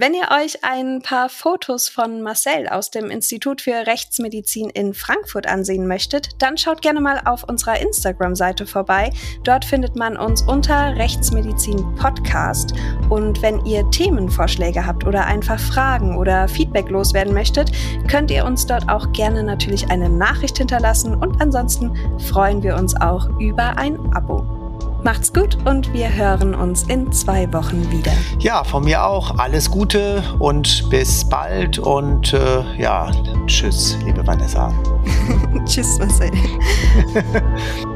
Wenn 0.00 0.14
ihr 0.14 0.28
euch 0.30 0.62
ein 0.62 1.02
paar 1.02 1.28
Fotos 1.28 1.88
von 1.88 2.22
Marcel 2.22 2.68
aus 2.68 2.92
dem 2.92 3.10
Institut 3.10 3.62
für 3.62 3.84
Rechtsmedizin 3.84 4.70
in 4.70 4.94
Frankfurt 4.94 5.48
ansehen 5.48 5.88
möchtet, 5.88 6.40
dann 6.40 6.56
schaut 6.56 6.82
gerne 6.82 7.00
mal 7.00 7.20
auf 7.24 7.42
unserer 7.42 7.80
Instagram-Seite 7.80 8.64
vorbei. 8.64 9.10
Dort 9.42 9.64
findet 9.64 9.96
man 9.96 10.16
uns 10.16 10.42
unter 10.42 10.94
Rechtsmedizin 10.94 11.96
Podcast. 11.96 12.74
Und 13.10 13.42
wenn 13.42 13.66
ihr 13.66 13.90
Themenvorschläge 13.90 14.86
habt 14.86 15.04
oder 15.04 15.26
einfach 15.26 15.58
Fragen 15.58 16.16
oder 16.16 16.46
Feedback 16.46 16.88
loswerden 16.90 17.34
möchtet, 17.34 17.72
könnt 18.08 18.30
ihr 18.30 18.44
uns 18.44 18.66
dort 18.66 18.88
auch 18.88 19.10
gerne 19.10 19.42
natürlich 19.42 19.90
eine 19.90 20.08
Nachricht 20.08 20.58
hinterlassen 20.58 21.16
und 21.16 21.42
ansonsten 21.42 21.92
freuen 22.20 22.62
wir 22.62 22.76
uns 22.76 22.94
auch 22.94 23.28
über 23.40 23.76
ein 23.76 23.98
Abo. 24.14 24.57
Macht's 25.04 25.32
gut 25.32 25.56
und 25.64 25.92
wir 25.92 26.12
hören 26.12 26.54
uns 26.54 26.82
in 26.84 27.12
zwei 27.12 27.52
Wochen 27.52 27.90
wieder. 27.90 28.12
Ja, 28.40 28.64
von 28.64 28.84
mir 28.84 29.04
auch. 29.04 29.38
Alles 29.38 29.70
Gute 29.70 30.22
und 30.38 30.90
bis 30.90 31.24
bald 31.28 31.78
und 31.78 32.32
äh, 32.32 32.62
ja, 32.76 33.10
tschüss, 33.46 33.96
liebe 34.04 34.26
Vanessa. 34.26 34.72
tschüss, 35.64 35.98
Marcel. 35.98 36.30